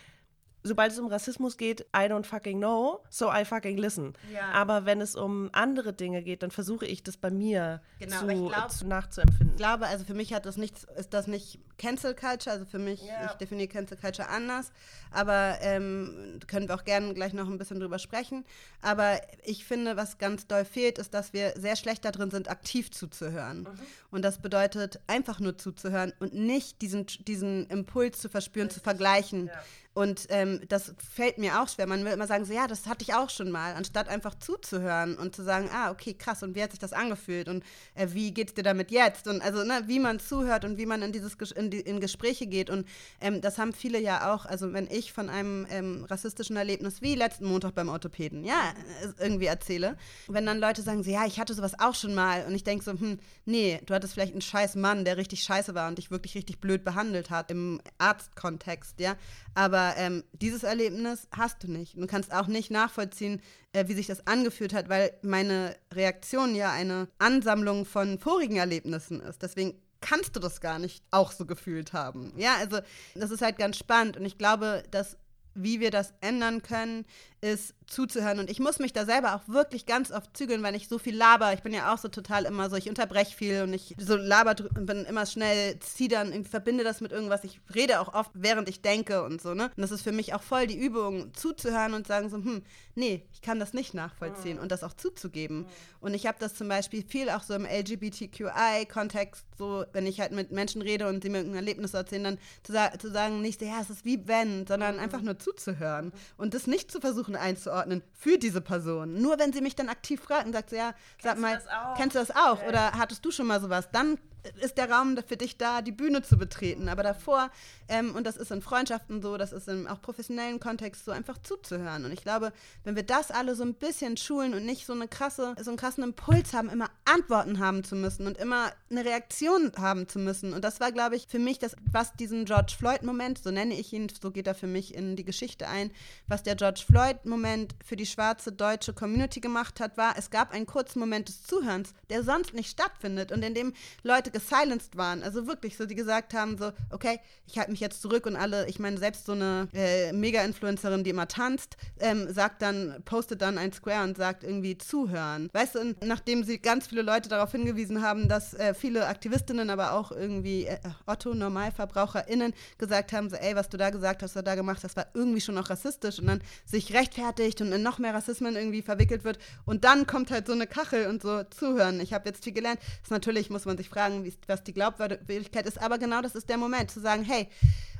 sobald 0.63 0.91
es 0.91 0.99
um 0.99 1.07
Rassismus 1.07 1.57
geht, 1.57 1.81
I 1.95 2.07
don't 2.07 2.25
fucking 2.25 2.59
know, 2.59 3.03
so 3.09 3.31
I 3.31 3.45
fucking 3.45 3.77
listen. 3.77 4.13
Ja. 4.31 4.51
Aber 4.51 4.85
wenn 4.85 5.01
es 5.01 5.15
um 5.15 5.49
andere 5.53 5.93
Dinge 5.93 6.21
geht, 6.21 6.43
dann 6.43 6.51
versuche 6.51 6.85
ich 6.85 7.03
das 7.03 7.17
bei 7.17 7.31
mir 7.31 7.81
genau, 7.99 8.19
zu, 8.19 8.25
glaub, 8.25 8.71
zu, 8.71 8.87
nachzuempfinden. 8.87 9.55
Ich 9.55 9.57
glaube, 9.57 9.87
also 9.87 10.05
für 10.05 10.13
mich 10.13 10.33
hat 10.33 10.45
das 10.45 10.57
nichts, 10.57 10.85
ist 10.97 11.13
das 11.13 11.27
nicht 11.27 11.59
Cancel 11.77 12.13
Culture, 12.13 12.51
also 12.51 12.65
für 12.65 12.77
mich, 12.77 13.01
ja. 13.01 13.25
ich 13.25 13.31
definiere 13.33 13.67
Cancel 13.67 13.97
Culture 13.97 14.29
anders, 14.29 14.71
aber 15.09 15.57
ähm, 15.61 16.39
können 16.45 16.67
wir 16.67 16.75
auch 16.75 16.83
gerne 16.83 17.13
gleich 17.15 17.33
noch 17.33 17.47
ein 17.47 17.57
bisschen 17.57 17.79
drüber 17.79 17.97
sprechen. 17.97 18.45
Aber 18.81 19.19
ich 19.43 19.65
finde, 19.65 19.97
was 19.97 20.19
ganz 20.19 20.45
doll 20.45 20.63
fehlt, 20.63 20.99
ist, 20.99 21.13
dass 21.15 21.33
wir 21.33 21.53
sehr 21.57 21.75
schlecht 21.75 22.05
darin 22.05 22.29
sind, 22.29 22.49
aktiv 22.49 22.91
zuzuhören. 22.91 23.61
Mhm. 23.61 23.79
Und 24.11 24.21
das 24.23 24.37
bedeutet, 24.37 24.99
einfach 25.07 25.39
nur 25.39 25.57
zuzuhören 25.57 26.13
und 26.19 26.33
nicht 26.33 26.81
diesen, 26.83 27.07
diesen 27.27 27.65
Impuls 27.67 28.19
zu 28.19 28.29
verspüren, 28.29 28.67
Richtig. 28.67 28.83
zu 28.83 28.83
vergleichen. 28.83 29.47
Ja 29.47 29.53
und 29.93 30.27
ähm, 30.29 30.61
das 30.69 30.93
fällt 30.97 31.37
mir 31.37 31.61
auch 31.61 31.67
schwer. 31.67 31.85
Man 31.85 32.05
will 32.05 32.13
immer 32.13 32.27
sagen, 32.27 32.45
so 32.45 32.53
ja, 32.53 32.65
das 32.65 32.87
hatte 32.87 33.03
ich 33.03 33.13
auch 33.13 33.29
schon 33.29 33.51
mal, 33.51 33.73
anstatt 33.73 34.07
einfach 34.07 34.35
zuzuhören 34.35 35.17
und 35.17 35.35
zu 35.35 35.43
sagen, 35.43 35.69
ah, 35.73 35.91
okay, 35.91 36.13
krass, 36.13 36.43
und 36.43 36.55
wie 36.55 36.63
hat 36.63 36.71
sich 36.71 36.79
das 36.79 36.93
angefühlt 36.93 37.49
und 37.49 37.63
äh, 37.95 38.07
wie 38.11 38.33
es 38.41 38.53
dir 38.53 38.63
damit 38.63 38.89
jetzt? 38.89 39.27
Und 39.27 39.41
also, 39.41 39.65
ne, 39.65 39.83
wie 39.87 39.99
man 39.99 40.21
zuhört 40.21 40.63
und 40.63 40.77
wie 40.77 40.85
man 40.85 41.01
in 41.01 41.11
dieses 41.11 41.33
in, 41.51 41.69
die, 41.69 41.81
in 41.81 41.99
Gespräche 41.99 42.47
geht. 42.47 42.69
Und 42.69 42.87
ähm, 43.19 43.41
das 43.41 43.57
haben 43.57 43.73
viele 43.73 43.99
ja 43.99 44.33
auch, 44.33 44.45
also 44.45 44.71
wenn 44.71 44.87
ich 44.89 45.11
von 45.11 45.29
einem 45.29 45.67
ähm, 45.69 46.05
rassistischen 46.09 46.55
Erlebnis 46.55 47.01
wie 47.01 47.15
letzten 47.15 47.45
Montag 47.45 47.75
beim 47.75 47.89
Orthopäden, 47.89 48.45
ja, 48.45 48.73
äh, 49.03 49.21
irgendwie 49.21 49.47
erzähle, 49.47 49.97
wenn 50.29 50.45
dann 50.45 50.59
Leute 50.59 50.83
sagen, 50.83 51.03
so 51.03 51.11
ja, 51.11 51.25
ich 51.25 51.37
hatte 51.37 51.53
sowas 51.53 51.77
auch 51.79 51.95
schon 51.95 52.15
mal 52.15 52.45
und 52.45 52.55
ich 52.55 52.63
denke 52.63 52.85
so, 52.85 52.91
hm, 52.91 53.19
nee, 53.43 53.81
du 53.85 53.93
hattest 53.93 54.13
vielleicht 54.13 54.31
einen 54.31 54.41
scheiß 54.41 54.75
Mann, 54.75 55.03
der 55.03 55.17
richtig 55.17 55.43
scheiße 55.43 55.75
war 55.75 55.89
und 55.89 55.97
dich 55.97 56.11
wirklich 56.11 56.35
richtig 56.35 56.61
blöd 56.61 56.85
behandelt 56.85 57.29
hat 57.29 57.51
im 57.51 57.81
Arztkontext, 57.97 59.01
ja. 59.01 59.17
Aber 59.53 59.80
ähm, 59.97 60.23
dieses 60.33 60.63
Erlebnis 60.63 61.27
hast 61.31 61.63
du 61.63 61.71
nicht. 61.71 61.97
Du 61.97 62.07
kannst 62.07 62.33
auch 62.33 62.47
nicht 62.47 62.71
nachvollziehen, 62.71 63.41
äh, 63.73 63.87
wie 63.87 63.93
sich 63.93 64.07
das 64.07 64.25
angefühlt 64.27 64.73
hat, 64.73 64.89
weil 64.89 65.11
meine 65.21 65.75
Reaktion 65.93 66.55
ja 66.55 66.71
eine 66.71 67.07
Ansammlung 67.19 67.85
von 67.85 68.19
vorigen 68.19 68.57
Erlebnissen 68.57 69.21
ist. 69.21 69.41
Deswegen 69.41 69.75
kannst 70.01 70.35
du 70.35 70.39
das 70.39 70.61
gar 70.61 70.79
nicht 70.79 71.03
auch 71.11 71.31
so 71.31 71.45
gefühlt 71.45 71.93
haben. 71.93 72.33
Ja, 72.37 72.55
also 72.55 72.79
das 73.15 73.31
ist 73.31 73.41
halt 73.41 73.57
ganz 73.57 73.77
spannend 73.77 74.17
und 74.17 74.25
ich 74.25 74.37
glaube, 74.37 74.83
dass 74.91 75.17
wie 75.53 75.79
wir 75.79 75.91
das 75.91 76.13
ändern 76.21 76.61
können, 76.61 77.05
ist 77.41 77.73
zuzuhören. 77.87 78.39
Und 78.39 78.49
ich 78.49 78.59
muss 78.59 78.79
mich 78.79 78.93
da 78.93 79.05
selber 79.05 79.35
auch 79.35 79.47
wirklich 79.47 79.85
ganz 79.85 80.11
oft 80.11 80.35
zügeln, 80.37 80.63
weil 80.63 80.75
ich 80.75 80.87
so 80.87 80.97
viel 80.97 81.15
laber. 81.15 81.53
Ich 81.53 81.61
bin 81.61 81.73
ja 81.73 81.93
auch 81.93 81.97
so 81.97 82.07
total 82.07 82.45
immer 82.45 82.69
so, 82.69 82.75
ich 82.75 82.87
unterbreche 82.87 83.35
viel 83.35 83.63
und 83.63 83.73
ich 83.73 83.95
so 83.99 84.15
laber 84.15 84.55
bin 84.55 85.05
immer 85.05 85.25
schnell, 85.25 85.77
ziehe 85.79 86.09
dann, 86.09 86.45
verbinde 86.45 86.83
das 86.83 87.01
mit 87.01 87.11
irgendwas. 87.11 87.43
Ich 87.43 87.59
rede 87.73 87.99
auch 87.99 88.13
oft, 88.13 88.31
während 88.33 88.69
ich 88.69 88.81
denke 88.81 89.23
und 89.23 89.41
so, 89.41 89.53
ne? 89.53 89.65
Und 89.75 89.81
das 89.81 89.91
ist 89.91 90.03
für 90.03 90.11
mich 90.11 90.33
auch 90.33 90.41
voll 90.41 90.67
die 90.67 90.77
Übung, 90.77 91.33
zuzuhören 91.33 91.93
und 91.93 92.07
sagen 92.07 92.29
so, 92.29 92.37
hm, 92.37 92.63
nee, 92.95 93.25
ich 93.33 93.41
kann 93.41 93.59
das 93.59 93.73
nicht 93.73 93.93
nachvollziehen 93.93 94.57
mhm. 94.57 94.63
und 94.63 94.71
das 94.71 94.83
auch 94.83 94.93
zuzugeben. 94.93 95.59
Mhm. 95.59 95.65
Und 95.99 96.13
ich 96.13 96.27
habe 96.27 96.37
das 96.39 96.55
zum 96.55 96.67
Beispiel 96.67 97.03
viel 97.03 97.29
auch 97.29 97.43
so 97.43 97.53
im 97.53 97.65
LGBTQI-Kontext, 97.65 99.45
so, 99.57 99.85
wenn 99.93 100.05
ich 100.05 100.19
halt 100.19 100.31
mit 100.31 100.51
Menschen 100.51 100.81
rede 100.81 101.07
und 101.07 101.23
sie 101.23 101.29
mir 101.29 101.39
ein 101.39 101.55
Erlebnis 101.55 101.93
erzählen, 101.93 102.23
dann 102.23 102.37
zu, 102.63 102.71
sa 102.71 102.91
zu 102.97 103.11
sagen, 103.11 103.41
nicht, 103.41 103.61
ja, 103.61 103.79
es 103.81 103.89
ist 103.89 104.05
wie 104.05 104.27
wenn, 104.27 104.65
sondern 104.67 104.95
mhm. 104.95 105.01
einfach 105.01 105.21
nur 105.21 105.39
zuzuhören 105.39 106.13
und 106.37 106.53
das 106.53 106.67
nicht 106.67 106.91
zu 106.91 107.01
versuchen, 107.01 107.30
versuchen 107.31 107.35
einzuordnen 107.35 108.03
für 108.13 108.37
diese 108.37 108.61
Person. 108.61 109.21
Nur 109.21 109.39
wenn 109.39 109.53
sie 109.53 109.61
mich 109.61 109.75
dann 109.75 109.89
aktiv 109.89 110.21
fragt 110.21 110.45
und 110.45 110.53
sagt, 110.53 110.69
so, 110.69 110.75
ja, 110.75 110.93
sag 111.21 111.37
mal, 111.39 111.61
kennst 111.97 112.15
du 112.15 112.19
das 112.19 112.31
auch? 112.31 112.59
Okay. 112.59 112.69
Oder 112.69 112.91
hattest 112.93 113.23
du 113.25 113.31
schon 113.31 113.47
mal 113.47 113.59
sowas? 113.59 113.89
Dann 113.91 114.17
ist 114.61 114.77
der 114.77 114.89
Raum 114.89 115.17
für 115.27 115.37
dich 115.37 115.57
da, 115.57 115.81
die 115.81 115.91
Bühne 115.91 116.21
zu 116.21 116.37
betreten. 116.37 116.89
Aber 116.89 117.03
davor, 117.03 117.49
ähm, 117.87 118.15
und 118.15 118.25
das 118.25 118.37
ist 118.37 118.51
in 118.51 118.61
Freundschaften 118.61 119.21
so, 119.21 119.37
das 119.37 119.51
ist 119.51 119.67
im 119.67 119.87
auch 119.87 120.01
professionellen 120.01 120.59
Kontext 120.59 121.05
so, 121.05 121.11
einfach 121.11 121.37
zuzuhören. 121.37 122.05
Und 122.05 122.11
ich 122.11 122.21
glaube, 122.21 122.51
wenn 122.83 122.95
wir 122.95 123.03
das 123.03 123.31
alle 123.31 123.55
so 123.55 123.63
ein 123.63 123.75
bisschen 123.75 124.17
schulen 124.17 124.53
und 124.53 124.65
nicht 124.65 124.85
so 124.85 124.93
eine 124.93 125.07
krasse, 125.07 125.55
so 125.61 125.71
einen 125.71 125.77
krassen 125.77 126.03
Impuls 126.03 126.53
haben, 126.53 126.69
immer 126.69 126.89
Antworten 127.05 127.59
haben 127.59 127.83
zu 127.83 127.95
müssen 127.95 128.27
und 128.27 128.37
immer 128.37 128.71
eine 128.89 129.05
Reaktion 129.05 129.71
haben 129.77 130.07
zu 130.07 130.19
müssen. 130.19 130.53
Und 130.53 130.63
das 130.63 130.79
war, 130.79 130.91
glaube 130.91 131.15
ich, 131.15 131.27
für 131.27 131.39
mich 131.39 131.59
das, 131.59 131.75
was 131.91 132.13
diesen 132.13 132.45
George 132.45 132.73
Floyd-Moment, 132.77 133.39
so 133.43 133.51
nenne 133.51 133.75
ich 133.75 133.93
ihn, 133.93 134.07
so 134.09 134.31
geht 134.31 134.47
er 134.47 134.55
für 134.55 134.67
mich 134.67 134.95
in 134.95 135.15
die 135.15 135.25
Geschichte 135.25 135.67
ein, 135.67 135.91
was 136.27 136.43
der 136.43 136.55
George 136.55 136.83
Floyd-Moment 136.85 137.75
für 137.85 137.95
die 137.95 138.05
schwarze 138.05 138.51
deutsche 138.51 138.93
Community 138.93 139.39
gemacht 139.39 139.79
hat, 139.79 139.97
war, 139.97 140.17
es 140.17 140.29
gab 140.29 140.51
einen 140.51 140.65
kurzen 140.65 140.99
Moment 140.99 141.27
des 141.27 141.43
Zuhörens, 141.43 141.93
der 142.09 142.23
sonst 142.23 142.53
nicht 142.53 142.69
stattfindet 142.69 143.31
und 143.31 143.43
in 143.43 143.53
dem 143.53 143.73
Leute 144.03 144.30
gesilenced 144.31 144.97
waren. 144.97 145.23
Also 145.23 145.47
wirklich 145.47 145.77
so, 145.77 145.85
die 145.85 145.95
gesagt 145.95 146.33
haben 146.33 146.57
so, 146.57 146.71
okay, 146.89 147.19
ich 147.47 147.57
halte 147.57 147.71
mich 147.71 147.79
jetzt 147.79 148.01
zurück 148.01 148.25
und 148.25 148.35
alle, 148.35 148.67
ich 148.67 148.79
meine, 148.79 148.97
selbst 148.97 149.25
so 149.25 149.33
eine 149.33 149.67
äh, 149.73 150.11
Mega-Influencerin, 150.13 151.03
die 151.03 151.09
immer 151.11 151.27
tanzt, 151.27 151.77
ähm, 151.99 152.31
sagt 152.31 152.61
dann, 152.61 153.01
postet 153.05 153.41
dann 153.41 153.57
ein 153.57 153.73
Square 153.73 154.03
und 154.03 154.17
sagt 154.17 154.43
irgendwie 154.43 154.77
zuhören. 154.77 155.49
Weißt 155.53 155.75
du, 155.75 155.95
nachdem 156.03 156.43
sie 156.43 156.59
ganz 156.59 156.87
viele 156.87 157.01
Leute 157.01 157.29
darauf 157.29 157.51
hingewiesen 157.51 158.01
haben, 158.01 158.27
dass 158.27 158.53
äh, 158.53 158.73
viele 158.73 159.07
Aktivistinnen, 159.07 159.69
aber 159.69 159.93
auch 159.93 160.11
irgendwie 160.11 160.65
äh, 160.65 160.79
Otto, 161.05 161.33
NormalverbraucherInnen 161.33 162.53
gesagt 162.77 163.13
haben, 163.13 163.29
so, 163.29 163.35
ey, 163.35 163.55
was 163.55 163.69
du 163.69 163.77
da 163.77 163.89
gesagt 163.89 164.23
hast, 164.23 164.35
was 164.35 164.43
du 164.43 164.43
da 164.43 164.55
gemacht 164.55 164.83
hast, 164.83 164.95
war 164.95 165.07
irgendwie 165.13 165.41
schon 165.41 165.57
auch 165.57 165.69
rassistisch 165.69 166.19
und 166.19 166.27
dann 166.27 166.41
sich 166.65 166.93
rechtfertigt 166.93 167.61
und 167.61 167.71
in 167.71 167.83
noch 167.83 167.99
mehr 167.99 168.13
Rassismen 168.13 168.55
irgendwie 168.55 168.81
verwickelt 168.81 169.23
wird 169.23 169.39
und 169.65 169.83
dann 169.83 170.07
kommt 170.07 170.31
halt 170.31 170.47
so 170.47 170.53
eine 170.53 170.67
Kachel 170.67 171.07
und 171.07 171.21
so 171.21 171.43
zuhören. 171.43 171.99
Ich 171.99 172.13
habe 172.13 172.29
jetzt 172.29 172.43
viel 172.43 172.53
gelernt. 172.53 172.79
Das 172.79 173.03
ist 173.03 173.11
natürlich, 173.11 173.49
muss 173.49 173.65
man 173.65 173.77
sich 173.77 173.89
fragen, 173.89 174.20
wie 174.23 174.33
was 174.47 174.63
die 174.63 174.73
Glaubwürdigkeit 174.73 175.65
ist. 175.65 175.81
Aber 175.81 175.97
genau 175.97 176.21
das 176.21 176.35
ist 176.35 176.49
der 176.49 176.57
Moment, 176.57 176.91
zu 176.91 176.99
sagen, 176.99 177.23
hey, 177.23 177.47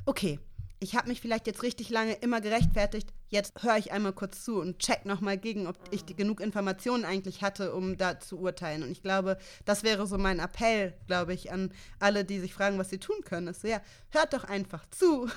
okay, 0.06 0.38
ich 0.82 0.96
habe 0.96 1.08
mich 1.08 1.20
vielleicht 1.20 1.46
jetzt 1.46 1.62
richtig 1.62 1.90
lange 1.90 2.14
immer 2.14 2.40
gerechtfertigt, 2.40 3.08
jetzt 3.28 3.62
höre 3.62 3.76
ich 3.76 3.92
einmal 3.92 4.12
kurz 4.12 4.44
zu 4.44 4.60
und 4.60 4.80
check 4.80 5.06
nochmal 5.06 5.38
gegen, 5.38 5.68
ob 5.68 5.76
ich 5.90 6.04
genug 6.06 6.40
Informationen 6.40 7.04
eigentlich 7.04 7.42
hatte, 7.42 7.72
um 7.74 7.96
da 7.96 8.18
zu 8.18 8.38
urteilen. 8.38 8.82
Und 8.82 8.90
ich 8.90 9.02
glaube, 9.02 9.38
das 9.64 9.84
wäre 9.84 10.06
so 10.06 10.18
mein 10.18 10.40
Appell, 10.40 10.92
glaube 11.06 11.34
ich, 11.34 11.52
an 11.52 11.72
alle, 12.00 12.24
die 12.24 12.40
sich 12.40 12.52
fragen, 12.52 12.78
was 12.78 12.90
sie 12.90 12.98
tun 12.98 13.16
können. 13.24 13.46
Ist 13.46 13.62
so, 13.62 13.68
ja, 13.68 13.80
hört 14.10 14.32
doch 14.32 14.44
einfach 14.44 14.84
zu. 14.90 15.28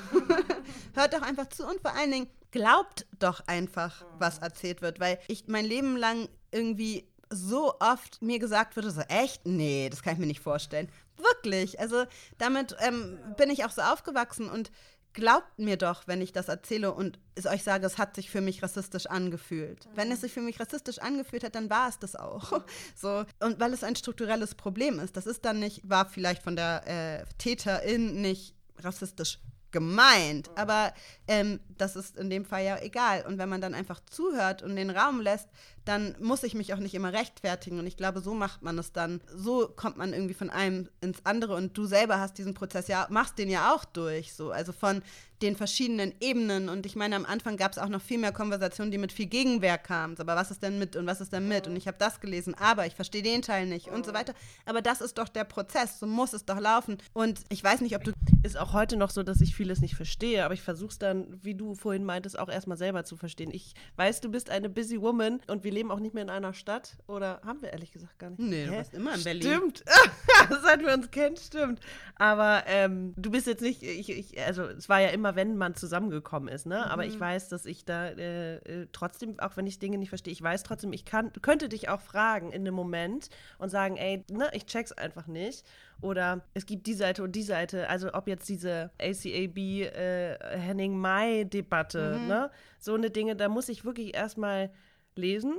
hört 0.93 1.13
doch 1.13 1.21
einfach 1.21 1.47
zu 1.49 1.65
und 1.67 1.79
vor 1.79 1.95
allen 1.95 2.11
Dingen 2.11 2.27
glaubt 2.49 3.05
doch 3.19 3.41
einfach, 3.47 4.05
was 4.17 4.39
erzählt 4.39 4.81
wird, 4.81 4.99
weil 4.99 5.19
ich 5.27 5.47
mein 5.47 5.65
Leben 5.65 5.95
lang 5.95 6.27
irgendwie 6.51 7.07
so 7.35 7.75
oft 7.79 8.21
mir 8.21 8.39
gesagt 8.39 8.75
wurde, 8.75 8.91
so 8.91 9.01
echt? 9.01 9.45
Nee, 9.45 9.89
das 9.89 10.01
kann 10.01 10.13
ich 10.13 10.19
mir 10.19 10.25
nicht 10.25 10.39
vorstellen. 10.39 10.89
Wirklich. 11.17 11.79
Also 11.79 12.05
damit 12.37 12.75
ähm, 12.79 13.19
bin 13.37 13.49
ich 13.49 13.65
auch 13.65 13.71
so 13.71 13.81
aufgewachsen 13.81 14.49
und 14.49 14.71
glaubt 15.13 15.57
mir 15.57 15.77
doch, 15.77 16.07
wenn 16.07 16.21
ich 16.21 16.33
das 16.33 16.49
erzähle 16.49 16.93
und 16.93 17.19
es 17.35 17.45
euch 17.45 17.63
sage, 17.63 17.85
es 17.85 17.97
hat 17.97 18.15
sich 18.15 18.29
für 18.29 18.41
mich 18.41 18.61
rassistisch 18.61 19.07
angefühlt. 19.07 19.87
Wenn 19.95 20.11
es 20.11 20.21
sich 20.21 20.33
für 20.33 20.41
mich 20.41 20.59
rassistisch 20.59 20.99
angefühlt 20.99 21.43
hat, 21.43 21.55
dann 21.55 21.69
war 21.69 21.89
es 21.89 21.99
das 21.99 22.15
auch. 22.15 22.61
So 22.95 23.25
und 23.39 23.59
weil 23.59 23.73
es 23.73 23.83
ein 23.83 23.95
strukturelles 23.95 24.55
Problem 24.55 24.99
ist, 24.99 25.17
das 25.17 25.25
ist 25.25 25.45
dann 25.45 25.59
nicht, 25.59 25.87
war 25.89 26.05
vielleicht 26.05 26.43
von 26.43 26.55
der 26.55 26.83
äh, 26.85 27.25
Täterin 27.37 28.21
nicht 28.21 28.55
rassistisch 28.79 29.39
gemeint. 29.75 30.49
Aber 30.55 30.93
ähm, 31.27 31.59
das 31.77 31.97
ist 31.97 32.17
in 32.17 32.29
dem 32.29 32.45
Fall 32.45 32.63
ja 32.63 32.81
egal. 32.81 33.25
Und 33.27 33.37
wenn 33.37 33.49
man 33.49 33.59
dann 33.59 33.73
einfach 33.73 33.99
zuhört 34.05 34.63
und 34.63 34.77
den 34.77 34.89
Raum 34.89 35.19
lässt, 35.19 35.49
dann 35.85 36.15
muss 36.19 36.43
ich 36.43 36.55
mich 36.55 36.73
auch 36.73 36.79
nicht 36.79 36.95
immer 36.95 37.13
rechtfertigen. 37.13 37.79
Und 37.79 37.87
ich 37.87 37.97
glaube, 37.97 38.21
so 38.21 38.33
macht 38.33 38.63
man 38.63 38.77
es 38.77 38.91
dann. 38.91 39.21
So 39.33 39.67
kommt 39.67 39.97
man 39.97 40.13
irgendwie 40.13 40.33
von 40.33 40.49
einem 40.49 40.89
ins 41.01 41.25
andere. 41.25 41.55
Und 41.55 41.77
du 41.77 41.85
selber 41.85 42.19
hast 42.19 42.37
diesen 42.37 42.53
Prozess 42.53 42.87
ja, 42.87 43.07
machst 43.09 43.37
den 43.37 43.49
ja 43.49 43.73
auch 43.73 43.85
durch. 43.85 44.33
So. 44.33 44.51
Also 44.51 44.71
von 44.71 45.01
den 45.41 45.55
verschiedenen 45.55 46.13
Ebenen. 46.19 46.69
Und 46.69 46.85
ich 46.85 46.95
meine, 46.95 47.15
am 47.15 47.25
Anfang 47.25 47.57
gab 47.57 47.71
es 47.71 47.77
auch 47.77 47.89
noch 47.89 48.01
viel 48.01 48.17
mehr 48.17 48.31
Konversationen, 48.31 48.91
die 48.91 48.97
mit 48.97 49.11
viel 49.11 49.27
Gegenwehr 49.27 49.77
kamen. 49.77 50.15
Aber 50.19 50.35
was 50.35 50.51
ist 50.51 50.63
denn 50.63 50.79
mit 50.79 50.95
und 50.95 51.05
was 51.05 51.21
ist 51.21 51.33
denn 51.33 51.47
mit? 51.47 51.67
Und 51.67 51.75
ich 51.75 51.87
habe 51.87 51.97
das 51.99 52.19
gelesen, 52.19 52.55
aber 52.55 52.85
ich 52.85 52.95
verstehe 52.95 53.21
den 53.21 53.41
Teil 53.41 53.67
nicht 53.67 53.87
und 53.87 54.05
so 54.05 54.13
weiter. 54.13 54.33
Aber 54.65 54.81
das 54.81 55.01
ist 55.01 55.17
doch 55.17 55.29
der 55.29 55.43
Prozess. 55.43 55.99
So 55.99 56.07
muss 56.07 56.33
es 56.33 56.45
doch 56.45 56.59
laufen. 56.59 56.97
Und 57.13 57.41
ich 57.49 57.63
weiß 57.63 57.81
nicht, 57.81 57.95
ob 57.95 58.03
du. 58.03 58.11
Ist 58.43 58.57
auch 58.57 58.73
heute 58.73 58.95
noch 58.95 59.09
so, 59.09 59.23
dass 59.23 59.41
ich 59.41 59.55
vieles 59.55 59.81
nicht 59.81 59.95
verstehe, 59.95 60.45
aber 60.45 60.53
ich 60.53 60.61
versuche 60.61 60.91
es 60.91 60.99
dann, 60.99 61.39
wie 61.41 61.55
du 61.55 61.73
vorhin 61.73 62.05
meintest, 62.05 62.37
auch 62.37 62.47
erstmal 62.47 62.77
selber 62.77 63.03
zu 63.03 63.17
verstehen. 63.17 63.49
Ich 63.51 63.73
weiß, 63.95 64.21
du 64.21 64.29
bist 64.29 64.51
eine 64.51 64.69
busy 64.69 65.01
woman 65.01 65.41
und 65.47 65.63
wir 65.63 65.71
leben 65.75 65.91
auch 65.91 65.99
nicht 65.99 66.13
mehr 66.13 66.23
in 66.23 66.29
einer 66.29 66.53
Stadt. 66.53 66.97
Oder 67.07 67.41
haben 67.45 67.61
wir 67.61 67.71
ehrlich 67.71 67.91
gesagt 67.91 68.17
gar 68.17 68.31
nicht? 68.31 68.39
Nee, 68.39 68.65
du 68.65 68.71
warst 68.71 68.93
immer 68.93 69.13
in 69.13 69.23
Berlin. 69.23 69.43
Stimmt. 69.43 69.83
Seit 70.63 70.81
wir 70.81 70.93
uns 70.93 71.11
kennen, 71.11 71.37
stimmt. 71.37 71.79
Aber 72.15 72.63
ähm, 72.67 73.13
du 73.17 73.29
bist 73.29 73.45
jetzt 73.45 73.61
nicht, 73.61 73.83
ich, 73.83 74.09
ich, 74.09 74.41
also 74.41 74.63
es 74.63 74.89
war 74.89 74.99
ja 75.01 75.09
immer, 75.09 75.35
wenn 75.35 75.57
man 75.57 75.75
zusammengekommen 75.75 76.49
ist, 76.49 76.65
ne? 76.65 76.89
Aber 76.89 77.05
ich 77.05 77.19
weiß, 77.19 77.49
dass 77.49 77.65
ich 77.65 77.85
da 77.85 78.07
äh, 78.07 78.55
äh, 78.55 78.87
trotzdem, 78.91 79.39
auch 79.39 79.57
wenn 79.57 79.67
ich 79.67 79.79
Dinge 79.79 79.97
nicht 79.97 80.09
verstehe, 80.09 80.31
ich 80.31 80.41
weiß 80.41 80.63
trotzdem, 80.63 80.93
ich 80.93 81.05
kann, 81.05 81.31
könnte 81.41 81.69
dich 81.69 81.89
auch 81.89 82.01
fragen 82.01 82.51
in 82.51 82.61
einem 82.61 82.73
Moment 82.73 83.29
und 83.59 83.69
sagen, 83.69 83.97
ey, 83.97 84.23
ne, 84.31 84.49
ich 84.53 84.65
check's 84.65 84.91
einfach 84.91 85.27
nicht. 85.27 85.65
Oder 86.01 86.41
es 86.53 86.65
gibt 86.65 86.87
die 86.87 86.93
Seite 86.93 87.23
und 87.23 87.33
die 87.33 87.43
Seite. 87.43 87.89
Also 87.89 88.13
ob 88.13 88.27
jetzt 88.27 88.47
diese 88.49 88.91
ACAB 88.99 89.57
äh, 89.57 90.37
Henning 90.57 90.97
Mai-Debatte, 90.97 92.19
ne? 92.27 92.51
So 92.79 92.93
eine 92.93 93.09
Dinge, 93.09 93.35
da 93.35 93.49
muss 93.49 93.69
ich 93.69 93.85
wirklich 93.85 94.15
erstmal 94.15 94.69
lesen. 95.17 95.55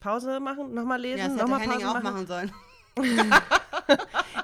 Pause 0.00 0.38
machen, 0.40 0.74
nochmal 0.74 1.00
lesen, 1.00 1.18
Ja, 1.18 1.28
nochmal 1.28 1.60
Pause 1.66 1.88
auch 1.88 1.94
machen. 1.94 2.02
machen 2.04 2.26
sollen. 2.26 2.52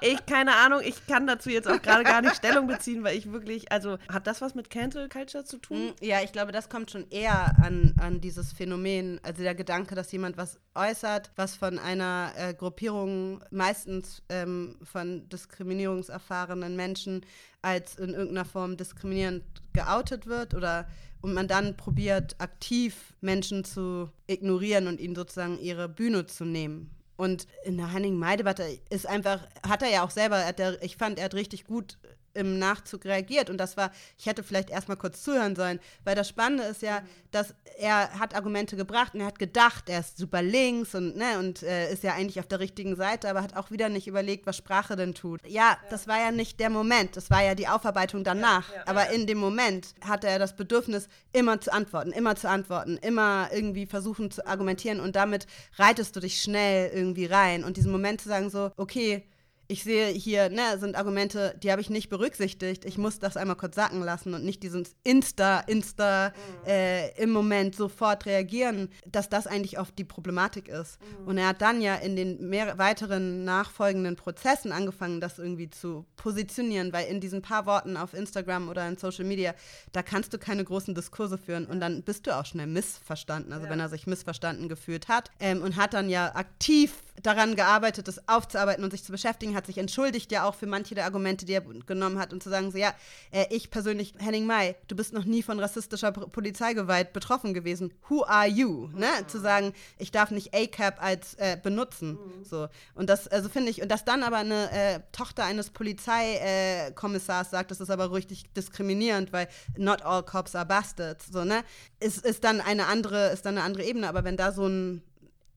Ich, 0.00 0.26
keine 0.26 0.54
Ahnung, 0.56 0.80
ich 0.84 1.06
kann 1.06 1.26
dazu 1.26 1.48
jetzt 1.50 1.66
auch 1.68 1.80
gerade 1.80 2.04
gar 2.04 2.20
nicht 2.20 2.36
Stellung 2.36 2.66
beziehen, 2.66 3.04
weil 3.04 3.16
ich 3.16 3.30
wirklich, 3.32 3.72
also 3.72 3.98
hat 4.12 4.26
das 4.26 4.40
was 4.42 4.54
mit 4.54 4.68
Cancel 4.68 5.08
Culture 5.08 5.44
zu 5.44 5.56
tun? 5.58 5.88
Mm, 5.88 6.04
Ja, 6.04 6.22
ich 6.22 6.30
glaube, 6.32 6.52
das 6.52 6.68
kommt 6.68 6.90
schon 6.90 7.08
eher 7.10 7.54
an, 7.62 7.94
an 7.98 8.20
dieses 8.20 8.52
Phänomen. 8.52 9.18
Also 9.22 9.42
der 9.42 9.54
Gedanke, 9.54 9.94
dass 9.94 10.12
jemand 10.12 10.36
was 10.36 10.58
äußert, 10.74 11.30
was 11.36 11.56
von 11.56 11.78
einer 11.78 12.32
äh, 12.36 12.52
Gruppierung, 12.54 13.42
meistens 13.50 14.22
ähm, 14.28 14.76
von 14.82 15.26
diskriminierungserfahrenen 15.30 16.76
Menschen, 16.76 17.24
als 17.62 17.96
in 17.96 18.10
irgendeiner 18.10 18.44
Form 18.44 18.76
diskriminierend 18.76 19.42
geoutet 19.72 20.26
wird 20.26 20.54
oder 20.54 20.86
und 21.24 21.32
man 21.32 21.48
dann 21.48 21.74
probiert, 21.74 22.36
aktiv 22.38 23.14
Menschen 23.22 23.64
zu 23.64 24.10
ignorieren 24.26 24.88
und 24.88 25.00
ihnen 25.00 25.14
sozusagen 25.14 25.58
ihre 25.58 25.88
Bühne 25.88 26.26
zu 26.26 26.44
nehmen. 26.44 26.90
Und 27.16 27.46
in 27.64 27.78
der 27.78 27.90
Henning-Mai-Debatte 27.90 28.78
ist 28.90 29.06
einfach, 29.06 29.40
hat 29.66 29.82
er 29.82 29.90
ja 29.90 30.04
auch 30.04 30.10
selber, 30.10 30.36
er 30.36 30.58
er, 30.60 30.82
ich 30.82 30.98
fand, 30.98 31.18
er 31.18 31.24
hat 31.24 31.34
richtig 31.34 31.64
gut 31.64 31.96
im 32.34 32.58
Nachzug 32.58 33.04
reagiert. 33.04 33.50
Und 33.50 33.58
das 33.58 33.76
war, 33.76 33.90
ich 34.18 34.26
hätte 34.26 34.42
vielleicht 34.42 34.70
erstmal 34.70 34.96
kurz 34.96 35.22
zuhören 35.22 35.56
sollen, 35.56 35.80
weil 36.04 36.14
das 36.14 36.28
Spannende 36.28 36.64
ist 36.64 36.82
ja, 36.82 37.02
dass 37.30 37.54
er 37.78 38.18
hat 38.18 38.34
Argumente 38.34 38.76
gebracht 38.76 39.14
und 39.14 39.20
er 39.20 39.26
hat 39.26 39.38
gedacht, 39.38 39.88
er 39.88 40.00
ist 40.00 40.18
super 40.18 40.42
links 40.42 40.94
und, 40.94 41.16
ne, 41.16 41.38
und 41.38 41.62
äh, 41.62 41.92
ist 41.92 42.02
ja 42.02 42.14
eigentlich 42.14 42.38
auf 42.38 42.46
der 42.46 42.60
richtigen 42.60 42.96
Seite, 42.96 43.28
aber 43.28 43.42
hat 43.42 43.56
auch 43.56 43.70
wieder 43.70 43.88
nicht 43.88 44.06
überlegt, 44.06 44.46
was 44.46 44.56
Sprache 44.56 44.96
denn 44.96 45.14
tut. 45.14 45.40
Ja, 45.46 45.76
das 45.90 46.06
war 46.06 46.18
ja 46.18 46.30
nicht 46.30 46.60
der 46.60 46.70
Moment, 46.70 47.16
das 47.16 47.30
war 47.30 47.42
ja 47.42 47.54
die 47.54 47.68
Aufarbeitung 47.68 48.24
danach. 48.24 48.70
aber 48.86 49.10
in 49.10 49.26
dem 49.26 49.38
Moment 49.38 49.94
hatte 50.00 50.28
er 50.28 50.38
das 50.38 50.56
Bedürfnis, 50.56 51.08
immer 51.32 51.60
zu 51.60 51.72
antworten, 51.72 52.12
immer 52.12 52.36
zu 52.36 52.48
antworten, 52.48 52.98
immer 52.98 53.48
irgendwie 53.52 53.86
versuchen 53.86 54.30
zu 54.30 54.46
argumentieren 54.46 55.00
und 55.00 55.16
damit 55.16 55.46
reitest 55.76 56.14
du 56.16 56.20
dich 56.20 56.40
schnell 56.40 56.90
irgendwie 56.94 57.26
rein. 57.26 57.64
Und 57.64 57.76
diesen 57.76 57.92
Moment 57.92 58.20
zu 58.20 58.28
sagen, 58.28 58.50
so, 58.50 58.70
okay, 58.76 59.24
ich 59.66 59.82
sehe 59.82 60.08
hier, 60.08 60.50
ne, 60.50 60.78
sind 60.78 60.96
Argumente, 60.96 61.54
die 61.62 61.70
habe 61.70 61.80
ich 61.80 61.90
nicht 61.90 62.10
berücksichtigt. 62.10 62.84
Ich 62.84 62.98
muss 62.98 63.18
das 63.18 63.36
einmal 63.36 63.56
kurz 63.56 63.76
sacken 63.76 64.02
lassen 64.02 64.34
und 64.34 64.44
nicht 64.44 64.62
dieses 64.62 64.94
Insta, 65.04 65.60
Insta 65.60 66.32
äh, 66.66 67.16
im 67.20 67.30
Moment 67.30 67.74
sofort 67.74 68.26
reagieren, 68.26 68.90
dass 69.06 69.28
das 69.28 69.46
eigentlich 69.46 69.78
oft 69.78 69.98
die 69.98 70.04
Problematik 70.04 70.68
ist. 70.68 70.98
Und 71.24 71.38
er 71.38 71.48
hat 71.48 71.62
dann 71.62 71.80
ja 71.80 71.94
in 71.94 72.16
den 72.16 72.48
mehr, 72.48 72.76
weiteren 72.78 73.44
nachfolgenden 73.44 74.16
Prozessen 74.16 74.72
angefangen, 74.72 75.20
das 75.20 75.38
irgendwie 75.38 75.70
zu 75.70 76.04
positionieren, 76.16 76.92
weil 76.92 77.06
in 77.06 77.20
diesen 77.20 77.40
paar 77.40 77.66
Worten 77.66 77.96
auf 77.96 78.12
Instagram 78.12 78.68
oder 78.68 78.86
in 78.86 78.96
Social 78.96 79.24
Media, 79.24 79.54
da 79.92 80.02
kannst 80.02 80.34
du 80.34 80.38
keine 80.38 80.64
großen 80.64 80.94
Diskurse 80.94 81.38
führen 81.38 81.66
und 81.66 81.80
dann 81.80 82.02
bist 82.02 82.26
du 82.26 82.36
auch 82.36 82.44
schnell 82.44 82.66
missverstanden. 82.66 83.52
Also 83.52 83.68
wenn 83.68 83.80
er 83.80 83.88
sich 83.88 84.06
missverstanden 84.06 84.68
gefühlt 84.68 85.08
hat 85.08 85.30
ähm, 85.40 85.62
und 85.62 85.76
hat 85.76 85.94
dann 85.94 86.10
ja 86.10 86.34
aktiv 86.34 86.92
daran 87.22 87.56
gearbeitet, 87.56 88.08
das 88.08 88.28
aufzuarbeiten 88.28 88.84
und 88.84 88.90
sich 88.90 89.04
zu 89.04 89.12
beschäftigen, 89.12 89.53
hat 89.54 89.66
sich 89.66 89.78
entschuldigt 89.78 90.32
ja 90.32 90.44
auch 90.44 90.54
für 90.54 90.66
manche 90.66 90.94
der 90.94 91.04
Argumente, 91.04 91.44
die 91.44 91.52
er 91.52 91.60
genommen 91.60 92.18
hat 92.18 92.32
und 92.32 92.42
zu 92.42 92.50
sagen, 92.50 92.70
so 92.70 92.78
ja, 92.78 92.94
äh, 93.30 93.46
ich 93.50 93.70
persönlich, 93.70 94.14
Henning 94.18 94.46
May, 94.46 94.76
du 94.88 94.96
bist 94.96 95.12
noch 95.12 95.24
nie 95.24 95.42
von 95.42 95.58
rassistischer 95.60 96.12
Polizeigewalt 96.12 97.12
betroffen 97.12 97.54
gewesen. 97.54 97.92
Who 98.08 98.24
are 98.24 98.46
you? 98.46 98.88
Ne? 98.94 99.08
Zu 99.26 99.40
sagen, 99.40 99.72
ich 99.98 100.10
darf 100.10 100.30
nicht 100.30 100.54
ACAP 100.54 101.02
als 101.02 101.34
äh, 101.34 101.56
benutzen. 101.62 102.18
So. 102.42 102.68
Und 102.94 103.08
das, 103.08 103.28
also 103.28 103.48
finde 103.48 103.70
ich, 103.70 103.82
und 103.82 103.90
dass 103.90 104.04
dann 104.04 104.22
aber 104.22 104.38
eine 104.38 104.70
äh, 104.72 105.00
Tochter 105.12 105.44
eines 105.44 105.70
Polizeikommissars 105.70 107.48
äh, 107.48 107.50
sagt, 107.50 107.70
das 107.70 107.80
ist 107.80 107.90
aber 107.90 108.12
richtig 108.12 108.52
diskriminierend, 108.54 109.32
weil 109.32 109.48
not 109.76 110.02
all 110.02 110.22
cops 110.22 110.54
are 110.54 110.66
bastards. 110.66 111.26
So, 111.32 111.44
ne? 111.44 111.62
Ist, 112.00 112.24
ist 112.24 112.44
dann 112.44 112.60
eine 112.60 112.86
andere, 112.86 113.28
ist 113.28 113.46
dann 113.46 113.56
eine 113.56 113.64
andere 113.64 113.84
Ebene, 113.84 114.08
aber 114.08 114.24
wenn 114.24 114.36
da 114.36 114.52
so 114.52 114.66
ein 114.66 115.02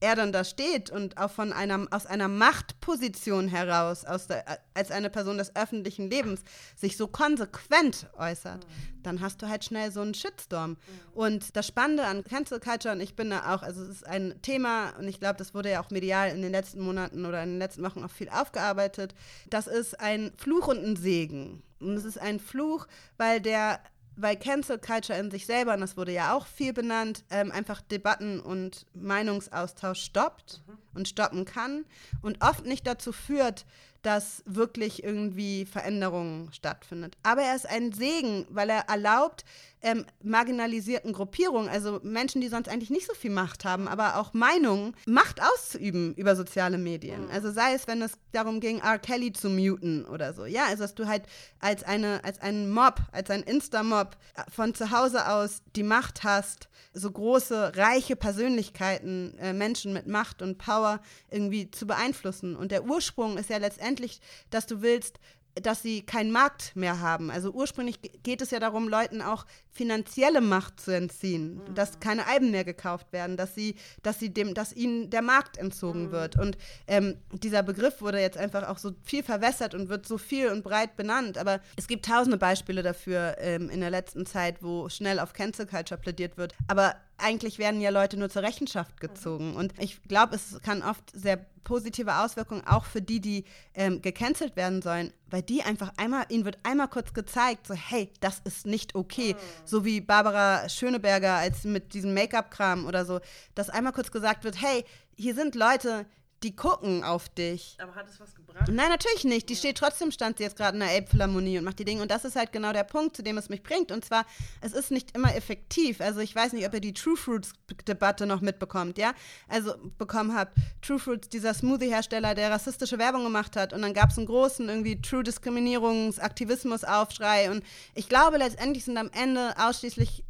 er 0.00 0.14
dann 0.14 0.32
da 0.32 0.44
steht 0.44 0.90
und 0.90 1.18
auch 1.18 1.30
von 1.30 1.52
einer, 1.52 1.86
aus 1.90 2.06
einer 2.06 2.28
Machtposition 2.28 3.48
heraus, 3.48 4.04
aus 4.04 4.26
der, 4.28 4.44
als 4.74 4.90
eine 4.90 5.10
Person 5.10 5.38
des 5.38 5.54
öffentlichen 5.56 6.08
Lebens, 6.08 6.42
sich 6.76 6.96
so 6.96 7.08
konsequent 7.08 8.06
äußert, 8.16 8.66
dann 9.02 9.20
hast 9.20 9.42
du 9.42 9.48
halt 9.48 9.64
schnell 9.64 9.90
so 9.90 10.00
einen 10.00 10.14
Shitstorm. 10.14 10.76
Und 11.14 11.56
das 11.56 11.66
Spannende 11.66 12.04
an 12.04 12.24
Cancel 12.24 12.60
Culture, 12.60 12.94
und 12.94 13.00
ich 13.00 13.16
bin 13.16 13.30
da 13.30 13.54
auch, 13.54 13.62
also 13.62 13.82
es 13.82 13.88
ist 13.88 14.06
ein 14.06 14.40
Thema, 14.42 14.90
und 14.98 15.08
ich 15.08 15.18
glaube, 15.18 15.38
das 15.38 15.54
wurde 15.54 15.70
ja 15.70 15.82
auch 15.82 15.90
medial 15.90 16.30
in 16.30 16.42
den 16.42 16.52
letzten 16.52 16.80
Monaten 16.80 17.26
oder 17.26 17.42
in 17.42 17.50
den 17.50 17.58
letzten 17.58 17.82
Wochen 17.82 18.04
auch 18.04 18.10
viel 18.10 18.28
aufgearbeitet, 18.28 19.14
das 19.50 19.66
ist 19.66 19.98
ein 20.00 20.32
Fluch 20.36 20.68
und 20.68 20.84
ein 20.84 20.96
Segen. 20.96 21.62
Und 21.80 21.96
es 21.96 22.04
ist 22.04 22.18
ein 22.18 22.40
Fluch, 22.40 22.86
weil 23.16 23.40
der 23.40 23.80
weil 24.20 24.36
Cancel 24.36 24.78
Culture 24.78 25.18
in 25.18 25.30
sich 25.30 25.46
selber, 25.46 25.74
und 25.74 25.80
das 25.80 25.96
wurde 25.96 26.12
ja 26.12 26.34
auch 26.34 26.46
viel 26.46 26.72
benannt, 26.72 27.24
ähm, 27.30 27.52
einfach 27.52 27.80
Debatten 27.80 28.40
und 28.40 28.86
Meinungsaustausch 28.94 30.00
stoppt 30.00 30.60
und 30.94 31.08
stoppen 31.08 31.44
kann 31.44 31.84
und 32.22 32.42
oft 32.44 32.66
nicht 32.66 32.86
dazu 32.86 33.12
führt, 33.12 33.64
dass 34.02 34.42
wirklich 34.46 35.02
irgendwie 35.02 35.66
Veränderungen 35.66 36.52
stattfindet. 36.52 37.16
Aber 37.22 37.42
er 37.42 37.56
ist 37.56 37.66
ein 37.68 37.92
Segen, 37.92 38.46
weil 38.50 38.70
er 38.70 38.88
erlaubt, 38.88 39.44
ähm, 39.82 40.04
marginalisierten 40.22 41.12
Gruppierungen, 41.12 41.68
also 41.68 42.00
Menschen, 42.02 42.40
die 42.40 42.48
sonst 42.48 42.68
eigentlich 42.68 42.90
nicht 42.90 43.06
so 43.06 43.14
viel 43.14 43.30
Macht 43.30 43.64
haben, 43.64 43.88
aber 43.88 44.16
auch 44.16 44.34
Meinungen, 44.34 44.94
Macht 45.06 45.40
auszuüben 45.42 46.14
über 46.14 46.34
soziale 46.36 46.78
Medien. 46.78 47.30
Also 47.30 47.50
sei 47.52 47.74
es, 47.74 47.86
wenn 47.86 48.02
es 48.02 48.12
darum 48.32 48.60
ging, 48.60 48.80
R. 48.80 48.98
Kelly 48.98 49.32
zu 49.32 49.48
muten 49.48 50.04
oder 50.04 50.32
so. 50.32 50.46
Ja, 50.46 50.66
also 50.66 50.82
dass 50.82 50.94
du 50.94 51.06
halt 51.06 51.24
als 51.60 51.84
eine, 51.84 52.24
als 52.24 52.40
ein 52.40 52.70
Mob, 52.70 53.00
als 53.12 53.30
ein 53.30 53.42
Insta-Mob 53.42 54.16
von 54.50 54.74
zu 54.74 54.90
Hause 54.90 55.28
aus 55.28 55.62
die 55.76 55.82
Macht 55.82 56.24
hast, 56.24 56.68
so 56.92 57.10
große, 57.10 57.76
reiche 57.76 58.16
Persönlichkeiten, 58.16 59.36
äh, 59.38 59.52
Menschen 59.52 59.92
mit 59.92 60.06
Macht 60.06 60.42
und 60.42 60.58
Power 60.58 61.00
irgendwie 61.30 61.70
zu 61.70 61.86
beeinflussen. 61.86 62.56
Und 62.56 62.72
der 62.72 62.84
Ursprung 62.84 63.38
ist 63.38 63.50
ja 63.50 63.58
letztendlich, 63.58 64.20
dass 64.50 64.66
du 64.66 64.82
willst, 64.82 65.20
dass 65.62 65.82
sie 65.82 66.02
keinen 66.02 66.30
Markt 66.32 66.74
mehr 66.76 67.00
haben. 67.00 67.30
Also 67.30 67.50
ursprünglich 67.50 68.00
ge- 68.02 68.12
geht 68.22 68.42
es 68.42 68.50
ja 68.50 68.58
darum, 68.60 68.88
Leuten 68.88 69.22
auch 69.22 69.46
finanzielle 69.70 70.40
Macht 70.40 70.80
zu 70.80 70.90
entziehen, 70.92 71.60
dass 71.74 72.00
keine 72.00 72.26
Alben 72.26 72.50
mehr 72.50 72.64
gekauft 72.64 73.12
werden, 73.12 73.36
dass 73.36 73.54
sie, 73.54 73.76
dass 74.02 74.18
sie 74.18 74.30
dem, 74.30 74.54
dass 74.54 74.72
ihnen 74.72 75.10
der 75.10 75.22
Markt 75.22 75.56
entzogen 75.56 76.10
wird. 76.10 76.36
Und 76.38 76.58
ähm, 76.86 77.16
dieser 77.32 77.62
Begriff 77.62 78.00
wurde 78.00 78.20
jetzt 78.20 78.38
einfach 78.38 78.68
auch 78.68 78.78
so 78.78 78.92
viel 79.04 79.22
verwässert 79.22 79.74
und 79.74 79.88
wird 79.88 80.06
so 80.06 80.18
viel 80.18 80.48
und 80.48 80.64
breit 80.64 80.96
benannt. 80.96 81.38
Aber 81.38 81.60
es 81.76 81.86
gibt 81.86 82.06
tausende 82.06 82.38
Beispiele 82.38 82.82
dafür 82.82 83.36
ähm, 83.38 83.70
in 83.70 83.80
der 83.80 83.90
letzten 83.90 84.26
Zeit, 84.26 84.62
wo 84.62 84.88
schnell 84.88 85.20
auf 85.20 85.32
Cancel 85.32 85.66
Culture 85.66 86.00
plädiert 86.00 86.36
wird. 86.36 86.54
Aber 86.66 86.94
eigentlich 87.18 87.58
werden 87.58 87.80
ja 87.80 87.90
Leute 87.90 88.16
nur 88.16 88.30
zur 88.30 88.42
Rechenschaft 88.42 89.00
gezogen. 89.00 89.54
Und 89.56 89.72
ich 89.78 90.02
glaube, 90.04 90.36
es 90.36 90.60
kann 90.62 90.82
oft 90.82 91.10
sehr 91.12 91.44
positive 91.64 92.16
Auswirkungen 92.16 92.66
auch 92.66 92.84
für 92.84 93.02
die, 93.02 93.20
die 93.20 93.44
ähm, 93.74 94.00
gecancelt 94.00 94.56
werden 94.56 94.80
sollen, 94.80 95.12
weil 95.26 95.42
die 95.42 95.62
einfach 95.62 95.92
einmal, 95.98 96.24
ihnen 96.30 96.44
wird 96.44 96.58
einmal 96.62 96.88
kurz 96.88 97.12
gezeigt, 97.12 97.66
so 97.66 97.74
hey, 97.74 98.10
das 98.20 98.40
ist 98.44 98.66
nicht 98.66 98.94
okay. 98.94 99.36
So 99.64 99.84
wie 99.84 100.00
Barbara 100.00 100.68
Schöneberger 100.68 101.34
als 101.34 101.64
mit 101.64 101.92
diesem 101.92 102.14
Make-up-Kram 102.14 102.86
oder 102.86 103.04
so, 103.04 103.20
dass 103.54 103.68
einmal 103.68 103.92
kurz 103.92 104.10
gesagt 104.10 104.44
wird, 104.44 104.60
hey, 104.62 104.84
hier 105.16 105.34
sind 105.34 105.54
Leute, 105.54 106.06
die 106.42 106.54
gucken 106.54 107.02
auf 107.02 107.28
dich. 107.28 107.76
Aber 107.80 107.94
hat 107.94 108.08
es 108.08 108.20
was 108.20 108.34
gebracht? 108.34 108.68
Nein, 108.70 108.90
natürlich 108.90 109.24
nicht. 109.24 109.48
Die 109.48 109.56
steht 109.56 109.78
trotzdem, 109.78 110.12
stand 110.12 110.38
sie 110.38 110.44
jetzt 110.44 110.56
gerade 110.56 110.74
in 110.74 110.80
der 110.80 110.92
Elbphilharmonie 110.92 111.58
und 111.58 111.64
macht 111.64 111.80
die 111.80 111.84
Dinge. 111.84 112.02
Und 112.02 112.10
das 112.10 112.24
ist 112.24 112.36
halt 112.36 112.52
genau 112.52 112.72
der 112.72 112.84
Punkt, 112.84 113.16
zu 113.16 113.22
dem 113.22 113.36
es 113.38 113.48
mich 113.48 113.62
bringt. 113.62 113.90
Und 113.90 114.04
zwar, 114.04 114.26
es 114.60 114.72
ist 114.72 114.92
nicht 114.92 115.16
immer 115.16 115.34
effektiv. 115.34 116.00
Also 116.00 116.20
ich 116.20 116.32
weiß 116.34 116.52
nicht, 116.52 116.66
ob 116.66 116.74
ihr 116.74 116.80
die 116.80 116.94
True 116.94 117.16
Fruits-Debatte 117.16 118.26
noch 118.26 118.40
mitbekommt, 118.40 118.98
ja? 118.98 119.14
Also 119.48 119.74
bekommen 119.98 120.32
habt. 120.34 120.56
True 120.80 121.00
Fruits, 121.00 121.28
dieser 121.28 121.54
Smoothie-Hersteller, 121.54 122.34
der 122.34 122.50
rassistische 122.52 122.98
Werbung 122.98 123.24
gemacht 123.24 123.56
hat. 123.56 123.72
Und 123.72 123.82
dann 123.82 123.94
gab 123.94 124.10
es 124.10 124.18
einen 124.18 124.26
großen 124.26 124.68
irgendwie 124.68 125.00
True 125.02 125.24
Diskriminierungs-Aktivismus-Aufschrei. 125.24 127.50
Und 127.50 127.64
ich 127.94 128.08
glaube, 128.08 128.38
letztendlich 128.38 128.84
sind 128.84 128.96
am 128.96 129.10
Ende 129.12 129.54
ausschließlich 129.58 130.22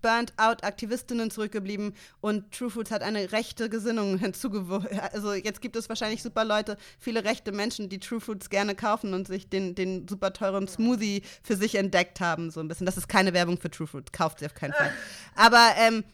Burnt-out-Aktivistinnen 0.00 1.30
zurückgeblieben 1.30 1.94
und 2.20 2.52
True 2.52 2.70
Foods 2.70 2.90
hat 2.90 3.02
eine 3.02 3.32
rechte 3.32 3.68
Gesinnung 3.68 4.18
hinzugewogen. 4.18 4.98
Also 5.12 5.34
jetzt 5.34 5.60
gibt 5.60 5.76
es 5.76 5.88
wahrscheinlich 5.88 6.22
super 6.22 6.44
Leute, 6.44 6.76
viele 6.98 7.24
rechte 7.24 7.52
Menschen, 7.52 7.88
die 7.88 8.00
True 8.00 8.20
Foods 8.20 8.50
gerne 8.50 8.74
kaufen 8.74 9.14
und 9.14 9.28
sich 9.28 9.48
den, 9.48 9.74
den 9.74 10.08
super 10.08 10.32
teuren 10.32 10.68
Smoothie 10.68 11.22
für 11.42 11.56
sich 11.56 11.74
entdeckt 11.74 12.20
haben, 12.20 12.50
so 12.50 12.60
ein 12.60 12.68
bisschen. 12.68 12.86
Das 12.86 12.96
ist 12.96 13.08
keine 13.08 13.32
Werbung 13.32 13.58
für 13.58 13.70
True 13.70 13.86
Foods, 13.86 14.12
kauft 14.12 14.40
sie 14.40 14.46
auf 14.46 14.54
keinen 14.54 14.72
Fall. 14.72 14.92
Aber, 15.36 15.72
ähm, 15.78 16.04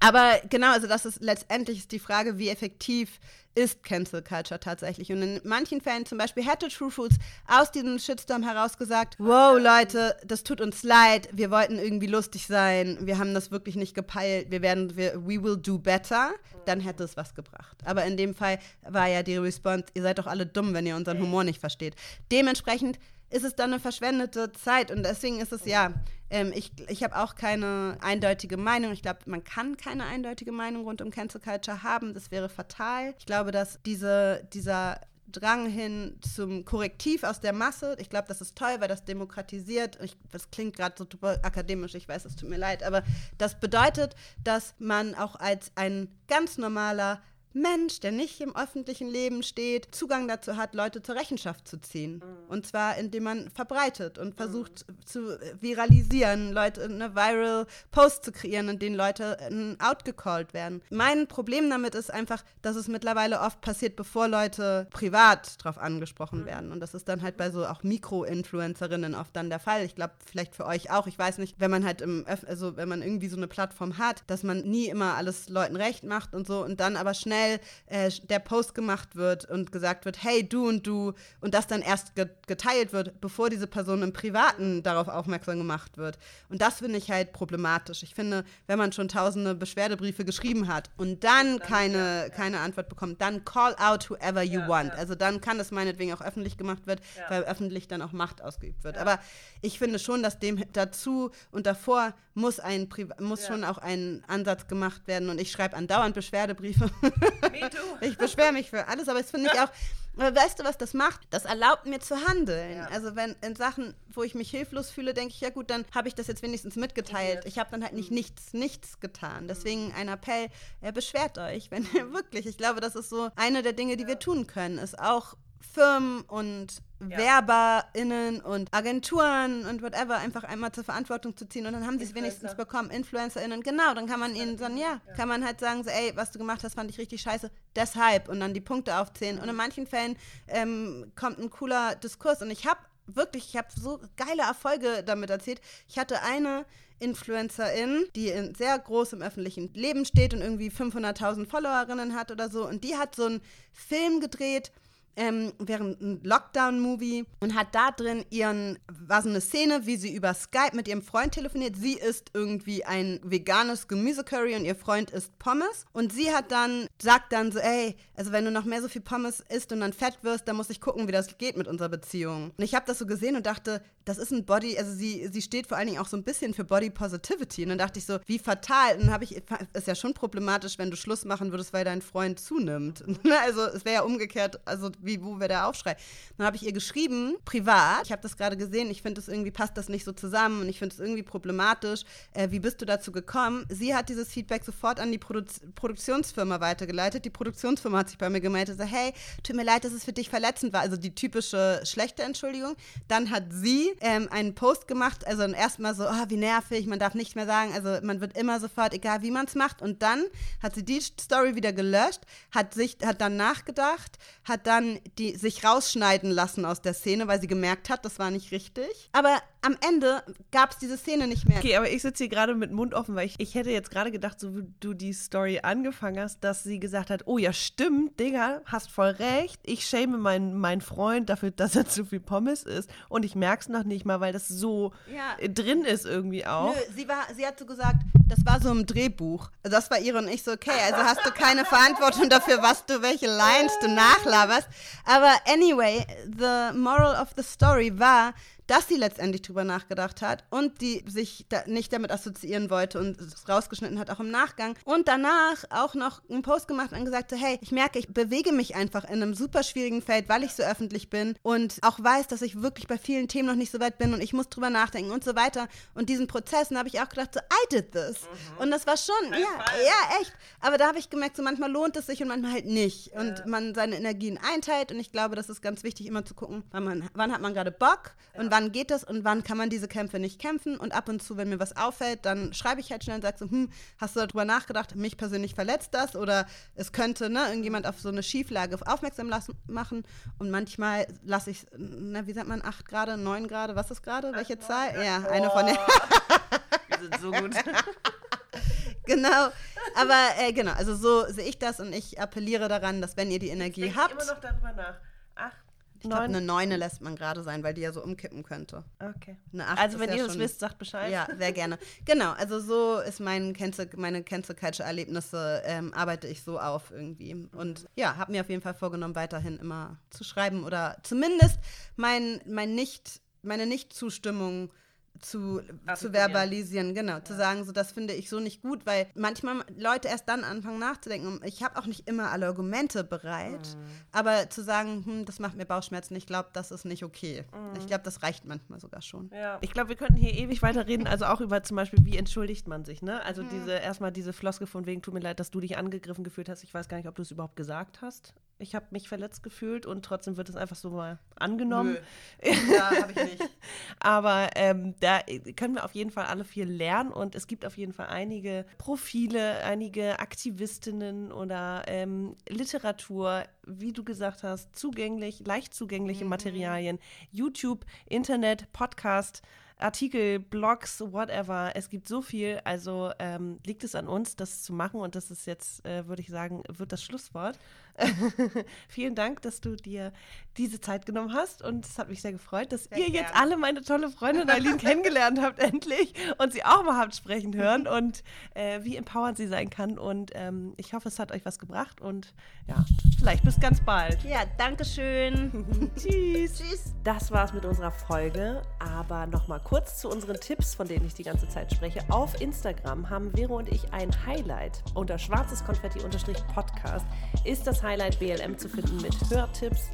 aber 0.00 0.40
genau, 0.48 0.72
also 0.72 0.86
das 0.86 1.04
ist 1.04 1.22
letztendlich 1.22 1.88
die 1.88 1.98
Frage, 1.98 2.38
wie 2.38 2.48
effektiv 2.48 3.20
ist 3.54 3.82
Cancel 3.82 4.22
Culture 4.22 4.58
tatsächlich. 4.58 5.12
Und 5.12 5.22
in 5.22 5.40
manchen 5.44 5.80
Fällen, 5.80 6.06
zum 6.06 6.18
Beispiel 6.18 6.46
hätte 6.46 6.68
True 6.68 6.90
Foods 6.90 7.16
aus 7.46 7.70
diesem 7.70 7.98
Shitstorm 7.98 8.42
heraus 8.42 8.78
gesagt, 8.78 9.16
wow 9.18 9.58
Leute, 9.58 10.16
das 10.24 10.42
tut 10.42 10.60
uns 10.60 10.82
leid, 10.82 11.28
wir 11.32 11.50
wollten 11.50 11.78
irgendwie 11.78 12.06
lustig 12.06 12.46
sein, 12.46 12.98
wir 13.02 13.18
haben 13.18 13.34
das 13.34 13.50
wirklich 13.50 13.76
nicht 13.76 13.94
gepeilt, 13.94 14.50
wir 14.50 14.62
werden, 14.62 14.96
wir, 14.96 15.14
we 15.26 15.42
will 15.42 15.56
do 15.56 15.78
better, 15.78 16.30
dann 16.64 16.80
hätte 16.80 17.04
es 17.04 17.16
was 17.16 17.34
gebracht. 17.34 17.76
Aber 17.84 18.04
in 18.04 18.16
dem 18.16 18.34
Fall 18.34 18.58
war 18.88 19.08
ja 19.08 19.22
die 19.22 19.36
Response, 19.36 19.86
ihr 19.94 20.02
seid 20.02 20.18
doch 20.18 20.26
alle 20.26 20.46
dumm, 20.46 20.72
wenn 20.72 20.86
ihr 20.86 20.96
unseren 20.96 21.20
Humor 21.20 21.44
nicht 21.44 21.60
versteht. 21.60 21.94
Dementsprechend 22.30 22.98
ist 23.32 23.44
es 23.44 23.54
dann 23.54 23.72
eine 23.72 23.80
verschwendete 23.80 24.52
Zeit 24.52 24.90
und 24.90 25.02
deswegen 25.04 25.40
ist 25.40 25.52
es 25.52 25.64
ja, 25.64 25.92
ähm, 26.30 26.52
ich, 26.54 26.72
ich 26.88 27.02
habe 27.02 27.16
auch 27.16 27.34
keine 27.34 27.96
eindeutige 28.00 28.56
Meinung. 28.56 28.92
Ich 28.92 29.02
glaube, 29.02 29.20
man 29.26 29.42
kann 29.44 29.76
keine 29.76 30.04
eindeutige 30.04 30.52
Meinung 30.52 30.84
rund 30.84 31.02
um 31.02 31.10
Cancel 31.10 31.40
Culture 31.40 31.82
haben. 31.82 32.14
Das 32.14 32.30
wäre 32.30 32.48
fatal. 32.48 33.14
Ich 33.18 33.26
glaube, 33.26 33.50
dass 33.50 33.78
diese, 33.84 34.46
dieser 34.52 35.00
Drang 35.32 35.66
hin 35.66 36.18
zum 36.20 36.64
Korrektiv 36.64 37.22
aus 37.24 37.40
der 37.40 37.52
Masse. 37.52 37.96
Ich 37.98 38.10
glaube, 38.10 38.28
das 38.28 38.40
ist 38.40 38.56
toll, 38.56 38.76
weil 38.78 38.88
das 38.88 39.04
demokratisiert. 39.04 39.98
Ich, 40.02 40.16
das 40.30 40.50
klingt 40.50 40.76
gerade 40.76 40.94
so 40.98 41.06
super 41.10 41.38
akademisch, 41.42 41.94
ich 41.94 42.08
weiß, 42.08 42.24
es 42.26 42.36
tut 42.36 42.50
mir 42.50 42.58
leid, 42.58 42.82
aber 42.82 43.02
das 43.38 43.58
bedeutet, 43.58 44.14
dass 44.44 44.74
man 44.78 45.14
auch 45.14 45.36
als 45.36 45.72
ein 45.74 46.08
ganz 46.28 46.58
normaler 46.58 47.22
Mensch, 47.54 48.00
der 48.00 48.12
nicht 48.12 48.40
im 48.40 48.56
öffentlichen 48.56 49.08
Leben 49.08 49.42
steht, 49.42 49.94
Zugang 49.94 50.28
dazu 50.28 50.56
hat, 50.56 50.74
Leute 50.74 51.02
zur 51.02 51.16
Rechenschaft 51.16 51.68
zu 51.68 51.80
ziehen. 51.80 52.16
Mhm. 52.16 52.48
Und 52.48 52.66
zwar, 52.66 52.96
indem 52.96 53.24
man 53.24 53.50
verbreitet 53.50 54.18
und 54.18 54.34
versucht 54.34 54.86
mhm. 54.88 55.06
zu 55.06 55.38
viralisieren, 55.60 56.52
Leute 56.52 56.84
eine 56.84 57.14
viral 57.14 57.66
Post 57.90 58.24
zu 58.24 58.32
kreieren, 58.32 58.68
in 58.68 58.78
denen 58.78 58.96
Leute 58.96 59.38
äh, 59.40 59.76
outgecallt 59.82 60.54
werden. 60.54 60.82
Mein 60.90 61.26
Problem 61.26 61.68
damit 61.68 61.94
ist 61.94 62.12
einfach, 62.12 62.44
dass 62.62 62.76
es 62.76 62.88
mittlerweile 62.88 63.40
oft 63.40 63.60
passiert, 63.60 63.96
bevor 63.96 64.28
Leute 64.28 64.86
privat 64.90 65.62
drauf 65.62 65.78
angesprochen 65.78 66.40
mhm. 66.40 66.46
werden. 66.46 66.72
Und 66.72 66.80
das 66.80 66.94
ist 66.94 67.08
dann 67.08 67.22
halt 67.22 67.36
bei 67.36 67.50
so 67.50 67.66
auch 67.66 67.82
Mikro-Influencerinnen 67.82 69.14
oft 69.14 69.34
dann 69.36 69.50
der 69.50 69.60
Fall. 69.60 69.84
Ich 69.84 69.94
glaube, 69.94 70.14
vielleicht 70.24 70.54
für 70.54 70.66
euch 70.66 70.90
auch. 70.90 71.06
Ich 71.06 71.18
weiß 71.18 71.38
nicht, 71.38 71.60
wenn 71.60 71.70
man 71.70 71.84
halt 71.84 72.00
im, 72.00 72.24
Öf 72.26 72.44
also 72.46 72.76
wenn 72.76 72.88
man 72.88 73.02
irgendwie 73.02 73.28
so 73.28 73.36
eine 73.36 73.48
Plattform 73.48 73.98
hat, 73.98 74.22
dass 74.26 74.42
man 74.42 74.62
nie 74.62 74.86
immer 74.86 75.14
alles 75.14 75.48
Leuten 75.48 75.76
recht 75.76 76.04
macht 76.04 76.34
und 76.34 76.46
so 76.46 76.64
und 76.64 76.80
dann 76.80 76.96
aber 76.96 77.14
schnell 77.14 77.41
schnell 77.42 77.60
äh, 77.86 78.10
der 78.28 78.38
Post 78.38 78.74
gemacht 78.74 79.16
wird 79.16 79.44
und 79.46 79.72
gesagt 79.72 80.04
wird, 80.04 80.22
hey, 80.22 80.48
du 80.48 80.68
und 80.68 80.86
du, 80.86 81.12
und 81.40 81.54
das 81.54 81.66
dann 81.66 81.82
erst 81.82 82.12
geteilt 82.46 82.92
wird, 82.92 83.20
bevor 83.20 83.50
diese 83.50 83.66
Person 83.66 84.02
im 84.02 84.12
Privaten 84.12 84.82
darauf 84.82 85.08
aufmerksam 85.08 85.58
gemacht 85.58 85.98
wird. 85.98 86.18
Und 86.48 86.62
das 86.62 86.78
finde 86.78 86.98
ich 86.98 87.10
halt 87.10 87.32
problematisch. 87.32 88.02
Ich 88.02 88.14
finde, 88.14 88.44
wenn 88.66 88.78
man 88.78 88.92
schon 88.92 89.08
tausende 89.08 89.54
Beschwerdebriefe 89.54 90.24
geschrieben 90.24 90.68
hat 90.68 90.90
und 90.96 91.24
dann, 91.24 91.58
dann 91.58 91.68
keine, 91.68 91.98
ja, 91.98 92.22
ja. 92.22 92.28
keine 92.28 92.60
Antwort 92.60 92.88
bekommt, 92.88 93.20
dann 93.20 93.44
call 93.44 93.74
out 93.78 94.10
whoever 94.10 94.42
you 94.42 94.60
ja, 94.60 94.68
want. 94.68 94.92
Also 94.92 95.14
dann 95.14 95.40
kann 95.40 95.58
es 95.60 95.70
meinetwegen 95.70 96.12
auch 96.12 96.20
öffentlich 96.20 96.56
gemacht 96.56 96.86
wird, 96.86 97.00
weil 97.28 97.44
öffentlich 97.44 97.88
dann 97.88 98.02
auch 98.02 98.12
Macht 98.12 98.42
ausgeübt 98.42 98.84
wird. 98.84 98.98
Aber 98.98 99.18
ich 99.60 99.78
finde 99.78 99.98
schon, 99.98 100.22
dass 100.22 100.38
dem 100.38 100.62
dazu 100.72 101.30
und 101.50 101.66
davor 101.66 102.14
muss 102.34 102.60
ein 102.60 102.88
muss 103.20 103.46
schon 103.46 103.64
auch 103.64 103.78
ein 103.78 104.22
Ansatz 104.26 104.66
gemacht 104.66 105.06
werden. 105.06 105.28
Und 105.28 105.40
ich 105.40 105.50
schreibe 105.50 105.76
andauernd 105.76 106.14
Beschwerdebriefe. 106.14 106.90
Me 107.40 107.70
too. 107.70 107.78
ich 108.00 108.16
beschwere 108.18 108.52
mich 108.52 108.70
für 108.70 108.88
alles, 108.88 109.08
aber 109.08 109.20
es 109.20 109.30
finde 109.30 109.50
ich 109.52 109.60
auch. 109.60 109.68
Aber 110.16 110.36
weißt 110.36 110.58
du, 110.58 110.64
was 110.64 110.76
das 110.76 110.92
macht? 110.92 111.20
Das 111.30 111.46
erlaubt 111.46 111.86
mir 111.86 112.00
zu 112.00 112.16
handeln. 112.28 112.76
Ja. 112.76 112.86
Also 112.88 113.16
wenn 113.16 113.34
in 113.40 113.56
Sachen, 113.56 113.94
wo 114.12 114.22
ich 114.22 114.34
mich 114.34 114.50
hilflos 114.50 114.90
fühle, 114.90 115.14
denke 115.14 115.32
ich, 115.34 115.40
ja 115.40 115.48
gut, 115.48 115.70
dann 115.70 115.86
habe 115.94 116.08
ich 116.08 116.14
das 116.14 116.26
jetzt 116.26 116.42
wenigstens 116.42 116.76
mitgeteilt. 116.76 117.44
Ich 117.46 117.58
habe 117.58 117.70
dann 117.70 117.82
halt 117.82 117.94
nicht 117.94 118.10
mhm. 118.10 118.16
nichts, 118.16 118.52
nichts 118.52 119.00
getan. 119.00 119.48
Deswegen 119.48 119.92
ein 119.94 120.08
Appell, 120.08 120.48
ja, 120.82 120.90
beschwert 120.90 121.38
euch, 121.38 121.70
wenn 121.70 121.88
ihr 121.94 122.12
wirklich, 122.12 122.46
ich 122.46 122.58
glaube, 122.58 122.80
das 122.80 122.94
ist 122.94 123.08
so 123.08 123.30
eine 123.36 123.62
der 123.62 123.72
Dinge, 123.72 123.96
die 123.96 124.06
wir 124.06 124.18
tun 124.18 124.46
können, 124.46 124.78
ist 124.78 124.98
auch 124.98 125.36
Firmen 125.62 126.22
und 126.22 126.82
ja. 127.00 127.18
WerberInnen 127.18 128.40
und 128.40 128.72
Agenturen 128.72 129.64
und 129.66 129.82
whatever 129.82 130.18
einfach 130.18 130.44
einmal 130.44 130.72
zur 130.72 130.84
Verantwortung 130.84 131.36
zu 131.36 131.48
ziehen. 131.48 131.66
Und 131.66 131.72
dann 131.72 131.86
haben 131.86 131.98
sie 131.98 132.04
es 132.04 132.14
wenigstens 132.14 132.54
bekommen, 132.54 132.90
InfluencerInnen, 132.90 133.62
genau, 133.62 133.94
dann 133.94 134.06
kann 134.06 134.20
man 134.20 134.34
ihnen 134.34 134.58
sagen, 134.58 134.76
ja, 134.76 135.00
ja, 135.06 135.14
kann 135.14 135.28
man 135.28 135.44
halt 135.44 135.60
sagen, 135.60 135.84
so, 135.84 135.90
ey, 135.90 136.12
was 136.14 136.30
du 136.32 136.38
gemacht 136.38 136.62
hast, 136.64 136.74
fand 136.74 136.90
ich 136.90 136.98
richtig 136.98 137.22
scheiße, 137.22 137.50
deshalb. 137.74 138.28
Und 138.28 138.40
dann 138.40 138.54
die 138.54 138.60
Punkte 138.60 138.98
aufzählen. 138.98 139.38
Und 139.38 139.48
in 139.48 139.56
manchen 139.56 139.86
Fällen 139.86 140.16
ähm, 140.48 141.12
kommt 141.16 141.38
ein 141.38 141.50
cooler 141.50 141.94
Diskurs. 141.96 142.42
Und 142.42 142.50
ich 142.50 142.66
habe 142.66 142.80
wirklich, 143.06 143.48
ich 143.48 143.56
habe 143.56 143.68
so 143.74 144.00
geile 144.16 144.42
Erfolge 144.42 145.02
damit 145.04 145.30
erzählt. 145.30 145.60
Ich 145.88 145.98
hatte 145.98 146.22
eine 146.22 146.64
Influencerin, 146.98 148.06
die 148.14 148.28
in 148.28 148.54
sehr 148.54 148.78
groß 148.78 149.14
im 149.14 149.22
öffentlichen 149.22 149.72
Leben 149.74 150.04
steht 150.04 150.34
und 150.34 150.40
irgendwie 150.40 150.70
500.000 150.70 151.46
Followerinnen 151.46 152.14
hat 152.14 152.30
oder 152.30 152.48
so. 152.48 152.66
Und 152.66 152.84
die 152.84 152.96
hat 152.96 153.16
so 153.16 153.26
einen 153.26 153.42
Film 153.72 154.20
gedreht, 154.20 154.72
ähm, 155.16 155.52
während 155.58 156.00
ein 156.00 156.20
Lockdown-Movie 156.22 157.24
und 157.40 157.54
hat 157.54 157.74
da 157.74 157.90
drin 157.90 158.24
ihren, 158.30 158.78
war 159.06 159.22
so 159.22 159.28
eine 159.28 159.40
Szene, 159.40 159.86
wie 159.86 159.96
sie 159.96 160.14
über 160.14 160.34
Skype 160.34 160.74
mit 160.74 160.88
ihrem 160.88 161.02
Freund 161.02 161.32
telefoniert. 161.32 161.76
Sie 161.76 161.94
isst 161.94 162.30
irgendwie 162.34 162.84
ein 162.84 163.20
veganes 163.22 163.88
Gemüsecurry 163.88 164.54
und 164.54 164.64
ihr 164.64 164.76
Freund 164.76 165.10
isst 165.10 165.38
Pommes. 165.38 165.84
Und 165.92 166.12
sie 166.12 166.32
hat 166.32 166.50
dann, 166.50 166.86
sagt 167.00 167.32
dann 167.32 167.52
so, 167.52 167.58
ey, 167.58 167.96
also 168.14 168.32
wenn 168.32 168.44
du 168.44 168.50
noch 168.50 168.64
mehr 168.64 168.82
so 168.82 168.88
viel 168.88 169.02
Pommes 169.02 169.42
isst 169.48 169.72
und 169.72 169.80
dann 169.80 169.92
fett 169.92 170.18
wirst, 170.22 170.48
dann 170.48 170.56
muss 170.56 170.70
ich 170.70 170.80
gucken, 170.80 171.08
wie 171.08 171.12
das 171.12 171.36
geht 171.38 171.56
mit 171.56 171.68
unserer 171.68 171.88
Beziehung. 171.88 172.52
Und 172.56 172.64
ich 172.64 172.74
habe 172.74 172.86
das 172.86 172.98
so 172.98 173.06
gesehen 173.06 173.36
und 173.36 173.46
dachte, 173.46 173.82
das 174.04 174.18
ist 174.18 174.32
ein 174.32 174.44
Body, 174.44 174.76
also 174.78 174.92
sie, 174.92 175.28
sie 175.28 175.42
steht 175.42 175.66
vor 175.66 175.76
allen 175.76 175.86
Dingen 175.86 176.00
auch 176.00 176.08
so 176.08 176.16
ein 176.16 176.24
bisschen 176.24 176.54
für 176.54 176.64
Body 176.64 176.90
Positivity. 176.90 177.62
Und 177.62 177.70
dann 177.70 177.78
dachte 177.78 177.98
ich 177.98 178.06
so, 178.06 178.18
wie 178.26 178.38
fatal. 178.38 178.94
Und 178.94 179.02
dann 179.02 179.12
habe 179.12 179.24
ich, 179.24 179.36
ist 179.36 179.86
ja 179.86 179.94
schon 179.94 180.14
problematisch, 180.14 180.78
wenn 180.78 180.90
du 180.90 180.96
Schluss 180.96 181.24
machen 181.24 181.50
würdest, 181.50 181.72
weil 181.72 181.84
dein 181.84 182.02
Freund 182.02 182.40
zunimmt. 182.40 183.04
also 183.44 183.62
es 183.62 183.84
wäre 183.84 183.96
ja 183.96 184.02
umgekehrt, 184.02 184.60
also 184.64 184.90
wie, 185.02 185.22
wo 185.22 185.38
wäre 185.38 185.48
der 185.48 185.66
Aufschrei? 185.68 185.96
Dann 186.36 186.46
habe 186.46 186.56
ich 186.56 186.62
ihr 186.64 186.72
geschrieben, 186.72 187.36
privat. 187.44 188.02
Ich 188.04 188.12
habe 188.12 188.22
das 188.22 188.36
gerade 188.36 188.56
gesehen, 188.56 188.90
ich 188.90 189.02
finde 189.02 189.20
es 189.20 189.28
irgendwie 189.28 189.50
passt 189.50 189.76
das 189.76 189.88
nicht 189.88 190.04
so 190.04 190.12
zusammen 190.12 190.60
und 190.62 190.68
ich 190.68 190.78
finde 190.78 190.94
es 190.94 191.00
irgendwie 191.00 191.22
problematisch. 191.22 192.02
Äh, 192.32 192.50
wie 192.50 192.60
bist 192.60 192.80
du 192.80 192.86
dazu 192.86 193.12
gekommen? 193.12 193.66
Sie 193.68 193.94
hat 193.94 194.08
dieses 194.08 194.28
Feedback 194.32 194.64
sofort 194.64 195.00
an 195.00 195.12
die 195.12 195.18
Produ 195.18 195.42
Produktionsfirma 195.74 196.60
weitergeleitet. 196.60 197.24
Die 197.24 197.30
Produktionsfirma 197.30 197.98
hat 197.98 198.08
sich 198.08 198.18
bei 198.18 198.30
mir 198.30 198.40
gemeldet, 198.40 198.78
so, 198.78 198.84
hey, 198.84 199.12
tut 199.42 199.56
mir 199.56 199.64
leid, 199.64 199.84
dass 199.84 199.92
es 199.92 200.04
für 200.04 200.12
dich 200.12 200.28
verletzend 200.30 200.72
war. 200.72 200.80
Also 200.80 200.96
die 200.96 201.14
typische 201.14 201.80
schlechte 201.84 202.22
Entschuldigung. 202.22 202.76
Dann 203.08 203.30
hat 203.30 203.44
sie 203.50 203.92
ähm, 204.00 204.28
einen 204.30 204.54
Post 204.54 204.86
gemacht, 204.86 205.26
also 205.26 205.42
erstmal 205.42 205.94
so, 205.94 206.04
oh, 206.08 206.24
wie 206.28 206.36
nervig, 206.36 206.86
man 206.86 206.98
darf 206.98 207.14
nicht 207.14 207.36
mehr 207.36 207.46
sagen, 207.46 207.72
also 207.72 208.04
man 208.04 208.20
wird 208.20 208.36
immer 208.36 208.60
sofort, 208.60 208.94
egal 208.94 209.22
wie 209.22 209.30
man 209.30 209.46
es 209.46 209.54
macht. 209.54 209.82
Und 209.82 210.02
dann 210.02 210.24
hat 210.62 210.74
sie 210.74 210.84
die 210.84 211.00
Story 211.00 211.56
wieder 211.56 211.72
gelöscht, 211.72 212.20
hat 212.50 212.74
sich, 212.74 212.96
hat 213.04 213.20
dann 213.20 213.36
nachgedacht, 213.36 214.18
hat 214.44 214.66
dann 214.66 214.91
die 215.18 215.36
sich 215.36 215.64
rausschneiden 215.64 216.30
lassen 216.30 216.64
aus 216.64 216.80
der 216.80 216.94
Szene, 216.94 217.28
weil 217.28 217.40
sie 217.40 217.46
gemerkt 217.46 217.90
hat, 217.90 218.04
das 218.04 218.18
war 218.18 218.30
nicht 218.30 218.52
richtig. 218.52 219.10
Aber 219.12 219.40
am 219.64 219.76
Ende 219.80 220.24
gab 220.50 220.72
es 220.72 220.78
diese 220.78 220.98
Szene 220.98 221.28
nicht 221.28 221.48
mehr. 221.48 221.58
Okay, 221.58 221.76
aber 221.76 221.88
ich 221.88 222.02
sitze 222.02 222.24
hier 222.24 222.28
gerade 222.28 222.54
mit 222.54 222.72
Mund 222.72 222.94
offen, 222.94 223.14
weil 223.14 223.26
ich, 223.26 223.36
ich 223.38 223.54
hätte 223.54 223.70
jetzt 223.70 223.90
gerade 223.90 224.10
gedacht, 224.10 224.40
so 224.40 224.56
wie 224.56 224.64
du 224.80 224.92
die 224.92 225.12
Story 225.12 225.60
angefangen 225.62 226.20
hast, 226.20 226.42
dass 226.42 226.64
sie 226.64 226.80
gesagt 226.80 227.10
hat, 227.10 227.22
oh 227.26 227.38
ja, 227.38 227.52
stimmt, 227.52 228.18
Digga, 228.18 228.60
hast 228.64 228.90
voll 228.90 229.10
recht. 229.10 229.60
Ich 229.62 229.86
schäme 229.86 230.18
meinen 230.18 230.58
mein 230.58 230.80
Freund 230.80 231.30
dafür, 231.30 231.52
dass 231.52 231.76
er 231.76 231.86
zu 231.88 232.04
viel 232.04 232.18
Pommes 232.18 232.64
isst. 232.64 232.90
Und 233.08 233.24
ich 233.24 233.36
merke 233.36 233.62
es 233.62 233.68
noch 233.68 233.84
nicht 233.84 234.04
mal, 234.04 234.20
weil 234.20 234.32
das 234.32 234.48
so 234.48 234.92
ja. 235.06 235.36
drin 235.48 235.84
ist 235.84 236.06
irgendwie 236.06 236.44
auch. 236.44 236.74
Nö, 236.74 236.80
sie, 236.96 237.06
war, 237.06 237.22
sie 237.34 237.46
hat 237.46 237.56
so 237.58 237.64
gesagt, 237.64 237.98
das 238.28 238.44
war 238.44 238.60
so 238.60 238.70
im 238.72 238.84
Drehbuch. 238.84 239.50
Das 239.62 239.90
war 239.92 240.00
ihre 240.00 240.18
und 240.18 240.28
ich 240.28 240.42
so, 240.42 240.52
okay, 240.52 240.72
also 240.86 241.02
hast 241.04 241.24
du 241.24 241.30
keine 241.30 241.64
Verantwortung 241.64 242.28
dafür, 242.28 242.62
was 242.62 242.84
du, 242.86 243.00
welche 243.00 243.26
Lines 243.26 243.72
du 243.80 243.88
nachlaberst. 243.88 244.68
Aber 245.04 245.32
anyway, 245.46 246.04
the 246.26 246.76
moral 246.76 247.14
of 247.20 247.28
the 247.36 247.42
story 247.44 247.96
war, 247.96 248.34
dass 248.72 248.88
sie 248.88 248.96
letztendlich 248.96 249.42
drüber 249.42 249.64
nachgedacht 249.64 250.22
hat 250.22 250.44
und 250.48 250.80
die 250.80 251.04
sich 251.06 251.44
da 251.50 251.62
nicht 251.66 251.92
damit 251.92 252.10
assoziieren 252.10 252.70
wollte 252.70 252.98
und 252.98 253.20
es 253.20 253.46
rausgeschnitten 253.46 253.98
hat, 253.98 254.08
auch 254.08 254.18
im 254.18 254.30
Nachgang. 254.30 254.78
Und 254.84 255.08
danach 255.08 255.64
auch 255.68 255.92
noch 255.94 256.22
einen 256.30 256.40
Post 256.40 256.68
gemacht 256.68 256.92
und 256.92 257.04
gesagt, 257.04 257.30
so, 257.30 257.36
hey, 257.36 257.58
ich 257.60 257.70
merke, 257.70 257.98
ich 257.98 258.08
bewege 258.08 258.50
mich 258.50 258.74
einfach 258.74 259.04
in 259.04 259.22
einem 259.22 259.34
super 259.34 259.62
schwierigen 259.62 260.00
Feld, 260.00 260.30
weil 260.30 260.42
ich 260.42 260.54
so 260.54 260.62
öffentlich 260.62 261.10
bin 261.10 261.34
und 261.42 261.80
auch 261.82 262.02
weiß, 262.02 262.28
dass 262.28 262.40
ich 262.40 262.62
wirklich 262.62 262.86
bei 262.86 262.96
vielen 262.96 263.28
Themen 263.28 263.46
noch 263.46 263.56
nicht 263.56 263.70
so 263.70 263.78
weit 263.78 263.98
bin 263.98 264.14
und 264.14 264.22
ich 264.22 264.32
muss 264.32 264.48
drüber 264.48 264.70
nachdenken 264.70 265.10
und 265.10 265.22
so 265.22 265.36
weiter. 265.36 265.68
Und 265.92 266.08
diesen 266.08 266.26
Prozess, 266.26 266.70
habe 266.70 266.88
ich 266.88 266.98
auch 267.02 267.08
gedacht, 267.10 267.34
so, 267.34 267.40
I 267.40 267.68
did 267.70 267.92
this. 267.92 268.22
Mhm. 268.22 268.62
Und 268.62 268.70
das 268.70 268.86
war 268.86 268.96
schon, 268.96 269.32
ja, 269.32 269.38
ja, 269.38 270.20
echt. 270.20 270.32
Aber 270.60 270.78
da 270.78 270.88
habe 270.88 270.98
ich 270.98 271.10
gemerkt, 271.10 271.36
so 271.36 271.42
manchmal 271.42 271.70
lohnt 271.70 271.96
es 271.96 272.06
sich 272.06 272.22
und 272.22 272.28
manchmal 272.28 272.52
halt 272.52 272.64
nicht. 272.64 273.12
Und 273.12 273.40
ja. 273.40 273.46
man 273.46 273.74
seine 273.74 273.96
Energien 273.96 274.38
einteilt 274.38 274.92
und 274.92 274.98
ich 274.98 275.12
glaube, 275.12 275.36
das 275.36 275.50
ist 275.50 275.60
ganz 275.60 275.82
wichtig, 275.82 276.06
immer 276.06 276.24
zu 276.24 276.32
gucken, 276.34 276.64
wann, 276.70 276.84
man, 276.84 277.10
wann 277.12 277.32
hat 277.32 277.42
man 277.42 277.52
gerade 277.52 277.70
Bock 277.70 278.12
und 278.34 278.50
wann 278.50 278.61
geht 278.70 278.90
das 278.92 279.02
und 279.02 279.24
wann 279.24 279.42
kann 279.42 279.56
man 279.56 279.70
diese 279.70 279.88
Kämpfe 279.88 280.20
nicht 280.20 280.38
kämpfen. 280.38 280.78
Und 280.78 280.92
ab 280.92 281.08
und 281.08 281.22
zu, 281.22 281.36
wenn 281.36 281.48
mir 281.48 281.58
was 281.58 281.76
auffällt, 281.76 282.24
dann 282.24 282.54
schreibe 282.54 282.80
ich 282.80 282.92
halt 282.92 283.02
schnell 283.02 283.16
und 283.16 283.22
sage 283.22 283.38
so, 283.38 283.50
hm, 283.50 283.70
hast 283.98 284.14
du 284.14 284.20
darüber 284.20 284.44
nachgedacht, 284.44 284.94
mich 284.94 285.16
persönlich 285.16 285.54
verletzt 285.54 285.94
das 285.94 286.14
oder 286.14 286.46
es 286.74 286.92
könnte 286.92 287.30
ne, 287.30 287.46
irgendjemand 287.48 287.86
auf 287.86 287.98
so 287.98 288.10
eine 288.10 288.22
Schieflage 288.22 288.78
aufmerksam 288.86 289.28
lassen, 289.28 289.56
machen. 289.66 290.04
Und 290.38 290.50
manchmal 290.50 291.06
lasse 291.24 291.50
ich, 291.50 291.66
na, 291.76 292.26
wie 292.26 292.32
sagt 292.32 292.46
man, 292.46 292.62
8 292.62 292.86
Grad, 292.86 293.18
9 293.18 293.48
Grad, 293.48 293.74
was 293.74 293.90
ist 293.90 294.02
gerade? 294.02 294.32
Welche 294.34 294.58
Zahl? 294.58 295.02
Ja, 295.04 295.28
eine 295.28 295.50
von 295.50 295.66
den. 295.66 295.76
Wir 296.88 296.98
sind 296.98 297.20
so 297.20 297.30
gut. 297.30 297.54
genau. 299.06 299.48
Aber 299.96 300.28
äh, 300.38 300.52
genau, 300.52 300.72
also 300.72 300.94
so 300.94 301.26
sehe 301.26 301.48
ich 301.48 301.58
das 301.58 301.80
und 301.80 301.92
ich 301.92 302.20
appelliere 302.20 302.68
daran, 302.68 303.00
dass 303.00 303.16
wenn 303.16 303.30
ihr 303.30 303.38
die 303.38 303.48
Energie 303.48 303.86
ich 303.86 303.96
habt. 303.96 304.12
immer 304.12 304.24
noch 304.24 304.40
darüber 304.40 304.72
nach. 304.72 304.94
Acht, 305.34 305.56
ich 306.02 306.08
glaube, 306.08 306.24
eine 306.24 306.40
Neune 306.40 306.76
lässt 306.76 307.00
man 307.00 307.14
gerade 307.14 307.42
sein, 307.44 307.62
weil 307.62 307.74
die 307.74 307.80
ja 307.80 307.92
so 307.92 308.02
umkippen 308.02 308.42
könnte. 308.42 308.84
Okay. 308.98 309.36
also 309.76 310.00
wenn 310.00 310.10
ja 310.10 310.16
ihr 310.16 310.26
das 310.26 310.38
wisst, 310.38 310.58
sagt 310.58 310.78
Bescheid. 310.78 311.12
Ja, 311.12 311.28
sehr 311.38 311.52
gerne. 311.52 311.78
genau, 312.04 312.32
also 312.32 312.58
so 312.58 312.98
ist 312.98 313.20
mein 313.20 313.52
Cancel, 313.52 313.88
meine 313.96 314.24
Cancel 314.24 314.56
Culture 314.56 314.86
Erlebnisse, 314.86 315.62
ähm, 315.64 315.94
arbeite 315.94 316.26
ich 316.26 316.42
so 316.42 316.58
auf 316.58 316.90
irgendwie. 316.90 317.48
Und 317.54 317.86
ja, 317.94 318.16
habe 318.16 318.32
mir 318.32 318.40
auf 318.40 318.50
jeden 318.50 318.62
Fall 318.62 318.74
vorgenommen, 318.74 319.14
weiterhin 319.14 319.58
immer 319.58 319.98
zu 320.10 320.24
schreiben 320.24 320.64
oder 320.64 320.96
zumindest 321.04 321.60
mein, 321.94 322.40
mein 322.46 322.74
nicht, 322.74 323.20
meine 323.42 323.66
Nicht-Zustimmung 323.66 324.72
zu, 325.20 325.60
zu 325.96 326.10
verbalisieren, 326.10 326.94
genau, 326.94 327.14
ja. 327.14 327.24
zu 327.24 327.34
sagen, 327.34 327.64
so 327.64 327.72
das 327.72 327.92
finde 327.92 328.14
ich 328.14 328.28
so 328.28 328.40
nicht 328.40 328.62
gut, 328.62 328.86
weil 328.86 329.06
manchmal 329.14 329.64
Leute 329.76 330.08
erst 330.08 330.28
dann 330.28 330.44
anfangen 330.44 330.78
nachzudenken. 330.78 331.40
Ich 331.44 331.62
habe 331.62 331.78
auch 331.78 331.86
nicht 331.86 332.08
immer 332.08 332.30
alle 332.30 332.46
Argumente 332.46 333.04
bereit, 333.04 333.76
mhm. 333.76 333.84
aber 334.10 334.50
zu 334.50 334.62
sagen, 334.62 335.04
hm, 335.04 335.24
das 335.24 335.38
macht 335.38 335.56
mir 335.56 335.66
Bauchschmerzen, 335.66 336.16
ich 336.16 336.26
glaube, 336.26 336.50
das 336.52 336.70
ist 336.70 336.84
nicht 336.84 337.04
okay. 337.04 337.44
Mhm. 337.52 337.78
Ich 337.78 337.86
glaube, 337.86 338.04
das 338.04 338.22
reicht 338.22 338.44
manchmal 338.44 338.80
sogar 338.80 339.02
schon. 339.02 339.30
Ja. 339.32 339.58
Ich 339.60 339.72
glaube, 339.72 339.90
wir 339.90 339.96
könnten 339.96 340.16
hier 340.16 340.34
ewig 340.34 340.62
weiterreden, 340.62 341.06
also 341.06 341.26
auch 341.26 341.40
über 341.40 341.62
zum 341.62 341.76
Beispiel, 341.76 342.04
wie 342.04 342.16
entschuldigt 342.16 342.66
man 342.68 342.84
sich, 342.84 343.02
ne? 343.02 343.22
Also 343.24 343.42
mhm. 343.42 343.48
diese 343.50 343.72
erstmal 343.72 344.12
diese 344.12 344.32
Floske 344.32 344.66
von 344.66 344.86
wegen, 344.86 345.02
tut 345.02 345.14
mir 345.14 345.20
leid, 345.20 345.40
dass 345.40 345.50
du 345.50 345.60
dich 345.60 345.76
angegriffen 345.76 346.24
gefühlt 346.24 346.48
hast. 346.48 346.64
Ich 346.64 346.74
weiß 346.74 346.88
gar 346.88 346.96
nicht, 346.96 347.08
ob 347.08 347.14
du 347.14 347.22
es 347.22 347.30
überhaupt 347.30 347.56
gesagt 347.56 348.02
hast. 348.02 348.34
Ich 348.62 348.74
habe 348.76 348.86
mich 348.90 349.08
verletzt 349.08 349.42
gefühlt 349.42 349.86
und 349.86 350.04
trotzdem 350.04 350.36
wird 350.36 350.48
es 350.48 350.56
einfach 350.56 350.76
so 350.76 350.90
mal 350.90 351.18
angenommen. 351.36 351.96
Nö. 352.42 352.50
Ja, 352.72 352.90
habe 353.02 353.12
ich 353.12 353.22
nicht. 353.24 353.50
aber 353.98 354.50
ähm, 354.54 354.94
da 355.00 355.20
können 355.56 355.74
wir 355.74 355.84
auf 355.84 355.94
jeden 355.94 356.10
Fall 356.10 356.26
alle 356.26 356.44
viel 356.44 356.64
lernen 356.64 357.12
und 357.12 357.34
es 357.34 357.46
gibt 357.46 357.66
auf 357.66 357.76
jeden 357.76 357.92
Fall 357.92 358.06
einige 358.06 358.64
Profile, 358.78 359.64
einige 359.64 360.20
Aktivistinnen 360.20 361.32
oder 361.32 361.82
ähm, 361.88 362.36
Literatur, 362.48 363.44
wie 363.66 363.92
du 363.92 364.04
gesagt 364.04 364.42
hast, 364.42 364.74
zugänglich, 364.76 365.40
leicht 365.44 365.74
zugängliche 365.74 366.24
mhm. 366.24 366.30
Materialien, 366.30 366.98
YouTube, 367.30 367.84
Internet, 368.06 368.72
Podcast. 368.72 369.42
Artikel, 369.82 370.38
Blogs, 370.38 371.00
whatever. 371.00 371.72
Es 371.74 371.90
gibt 371.90 372.08
so 372.08 372.22
viel. 372.22 372.60
Also 372.64 373.10
ähm, 373.18 373.58
liegt 373.66 373.84
es 373.84 373.94
an 373.94 374.08
uns, 374.08 374.36
das 374.36 374.62
zu 374.62 374.72
machen. 374.72 375.00
Und 375.00 375.14
das 375.14 375.30
ist 375.30 375.46
jetzt, 375.46 375.84
äh, 375.84 376.06
würde 376.06 376.22
ich 376.22 376.28
sagen, 376.28 376.62
wird 376.68 376.92
das 376.92 377.02
Schlusswort. 377.02 377.58
Vielen 378.88 379.14
Dank, 379.14 379.42
dass 379.42 379.60
du 379.60 379.76
dir 379.76 380.12
diese 380.58 380.80
Zeit 380.80 381.06
genommen 381.06 381.32
hast 381.32 381.62
und 381.62 381.86
es 381.86 381.98
hat 381.98 382.08
mich 382.08 382.22
sehr 382.22 382.32
gefreut, 382.32 382.72
dass 382.72 382.84
sehr 382.84 382.98
ihr 382.98 383.10
gern. 383.10 383.24
jetzt 383.24 383.34
alle 383.34 383.56
meine 383.56 383.82
tolle 383.82 384.10
Freundin 384.10 384.50
Eileen 384.50 384.76
kennengelernt 384.78 385.40
habt 385.40 385.58
endlich 385.58 386.14
und 386.38 386.52
sie 386.52 386.64
auch 386.64 386.84
mal 386.84 386.98
habt 386.98 387.14
sprechen 387.14 387.54
hören 387.54 387.86
und 387.86 388.22
äh, 388.54 388.80
wie 388.82 388.96
empowernd 388.96 389.36
sie 389.36 389.46
sein 389.46 389.70
kann 389.70 389.98
und 389.98 390.32
ähm, 390.34 390.74
ich 390.76 390.92
hoffe, 390.92 391.08
es 391.08 391.18
hat 391.18 391.32
euch 391.32 391.44
was 391.44 391.58
gebracht 391.58 392.00
und 392.00 392.34
ja, 392.66 392.84
vielleicht 393.18 393.44
bis 393.44 393.58
ganz 393.60 393.80
bald. 393.80 394.22
Ja, 394.24 394.42
danke 394.58 394.84
schön. 394.84 395.90
Tschüss. 395.96 396.58
Tschüss. 396.58 396.92
Das 397.04 397.30
war's 397.30 397.52
mit 397.52 397.64
unserer 397.64 397.90
Folge, 397.90 398.62
aber 398.78 399.26
nochmal 399.26 399.60
kurz 399.60 399.98
zu 399.98 400.08
unseren 400.08 400.38
Tipps, 400.38 400.74
von 400.74 400.86
denen 400.86 401.06
ich 401.06 401.14
die 401.14 401.22
ganze 401.22 401.48
Zeit 401.48 401.72
spreche. 401.72 402.00
Auf 402.08 402.40
Instagram 402.40 403.08
haben 403.08 403.30
Vero 403.32 403.56
und 403.56 403.68
ich 403.70 403.92
ein 403.92 404.10
Highlight 404.26 404.82
unter 404.94 405.18
schwarzes 405.18 405.64
Konfetti-Podcast 405.64 407.06
ist 407.44 407.66
das 407.66 407.82
Highlight 407.82 408.18
BLM 408.18 408.58
zu 408.58 408.68
finden 408.68 409.00
mit 409.00 409.14
Hörtipps, 409.30 409.90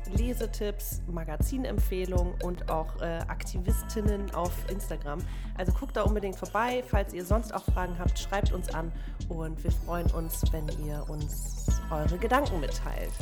Lesetipps, 0.48 1.02
Magazinempfehlungen 1.10 2.34
und 2.42 2.70
auch 2.70 3.00
äh, 3.00 3.18
Aktivistinnen 3.28 4.34
auf 4.34 4.52
Instagram. 4.70 5.20
Also 5.56 5.72
guckt 5.72 5.96
da 5.96 6.02
unbedingt 6.02 6.36
vorbei. 6.36 6.82
Falls 6.86 7.12
ihr 7.12 7.24
sonst 7.24 7.54
auch 7.54 7.64
Fragen 7.64 7.96
habt, 7.98 8.18
schreibt 8.18 8.52
uns 8.52 8.72
an 8.74 8.90
und 9.28 9.62
wir 9.62 9.70
freuen 9.70 10.10
uns, 10.12 10.42
wenn 10.52 10.66
ihr 10.86 11.04
uns 11.08 11.66
eure 11.90 12.18
Gedanken 12.18 12.60
mitteilt. 12.60 13.12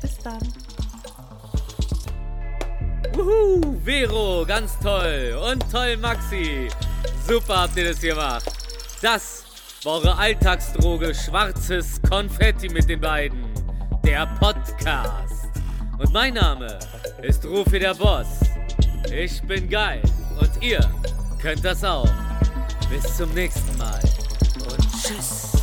Bis 0.00 0.18
dann. 0.18 0.40
Wuhu, 3.14 3.76
Vero, 3.84 4.44
ganz 4.46 4.78
toll. 4.80 5.38
Und 5.50 5.70
toll, 5.70 5.96
Maxi. 5.96 6.68
Super 7.26 7.62
habt 7.62 7.76
ihr 7.76 7.88
das 7.88 8.00
gemacht. 8.00 8.44
Das 9.00 9.44
war 9.84 9.94
eure 9.94 10.16
Alltagsdroge 10.16 11.14
schwarzes 11.14 12.00
Konfetti 12.02 12.68
mit 12.68 12.88
den 12.88 13.00
beiden 13.00 13.44
der 14.04 14.26
Podcast. 14.38 15.43
Und 15.98 16.12
mein 16.12 16.34
Name 16.34 16.78
ist 17.22 17.44
Rufi 17.44 17.78
der 17.78 17.94
Boss. 17.94 18.26
Ich 19.12 19.40
bin 19.42 19.68
geil 19.68 20.02
und 20.40 20.50
ihr 20.62 20.80
könnt 21.40 21.64
das 21.64 21.84
auch. 21.84 22.08
Bis 22.90 23.16
zum 23.16 23.32
nächsten 23.32 23.78
Mal 23.78 24.00
und 24.68 25.02
tschüss. 25.02 25.53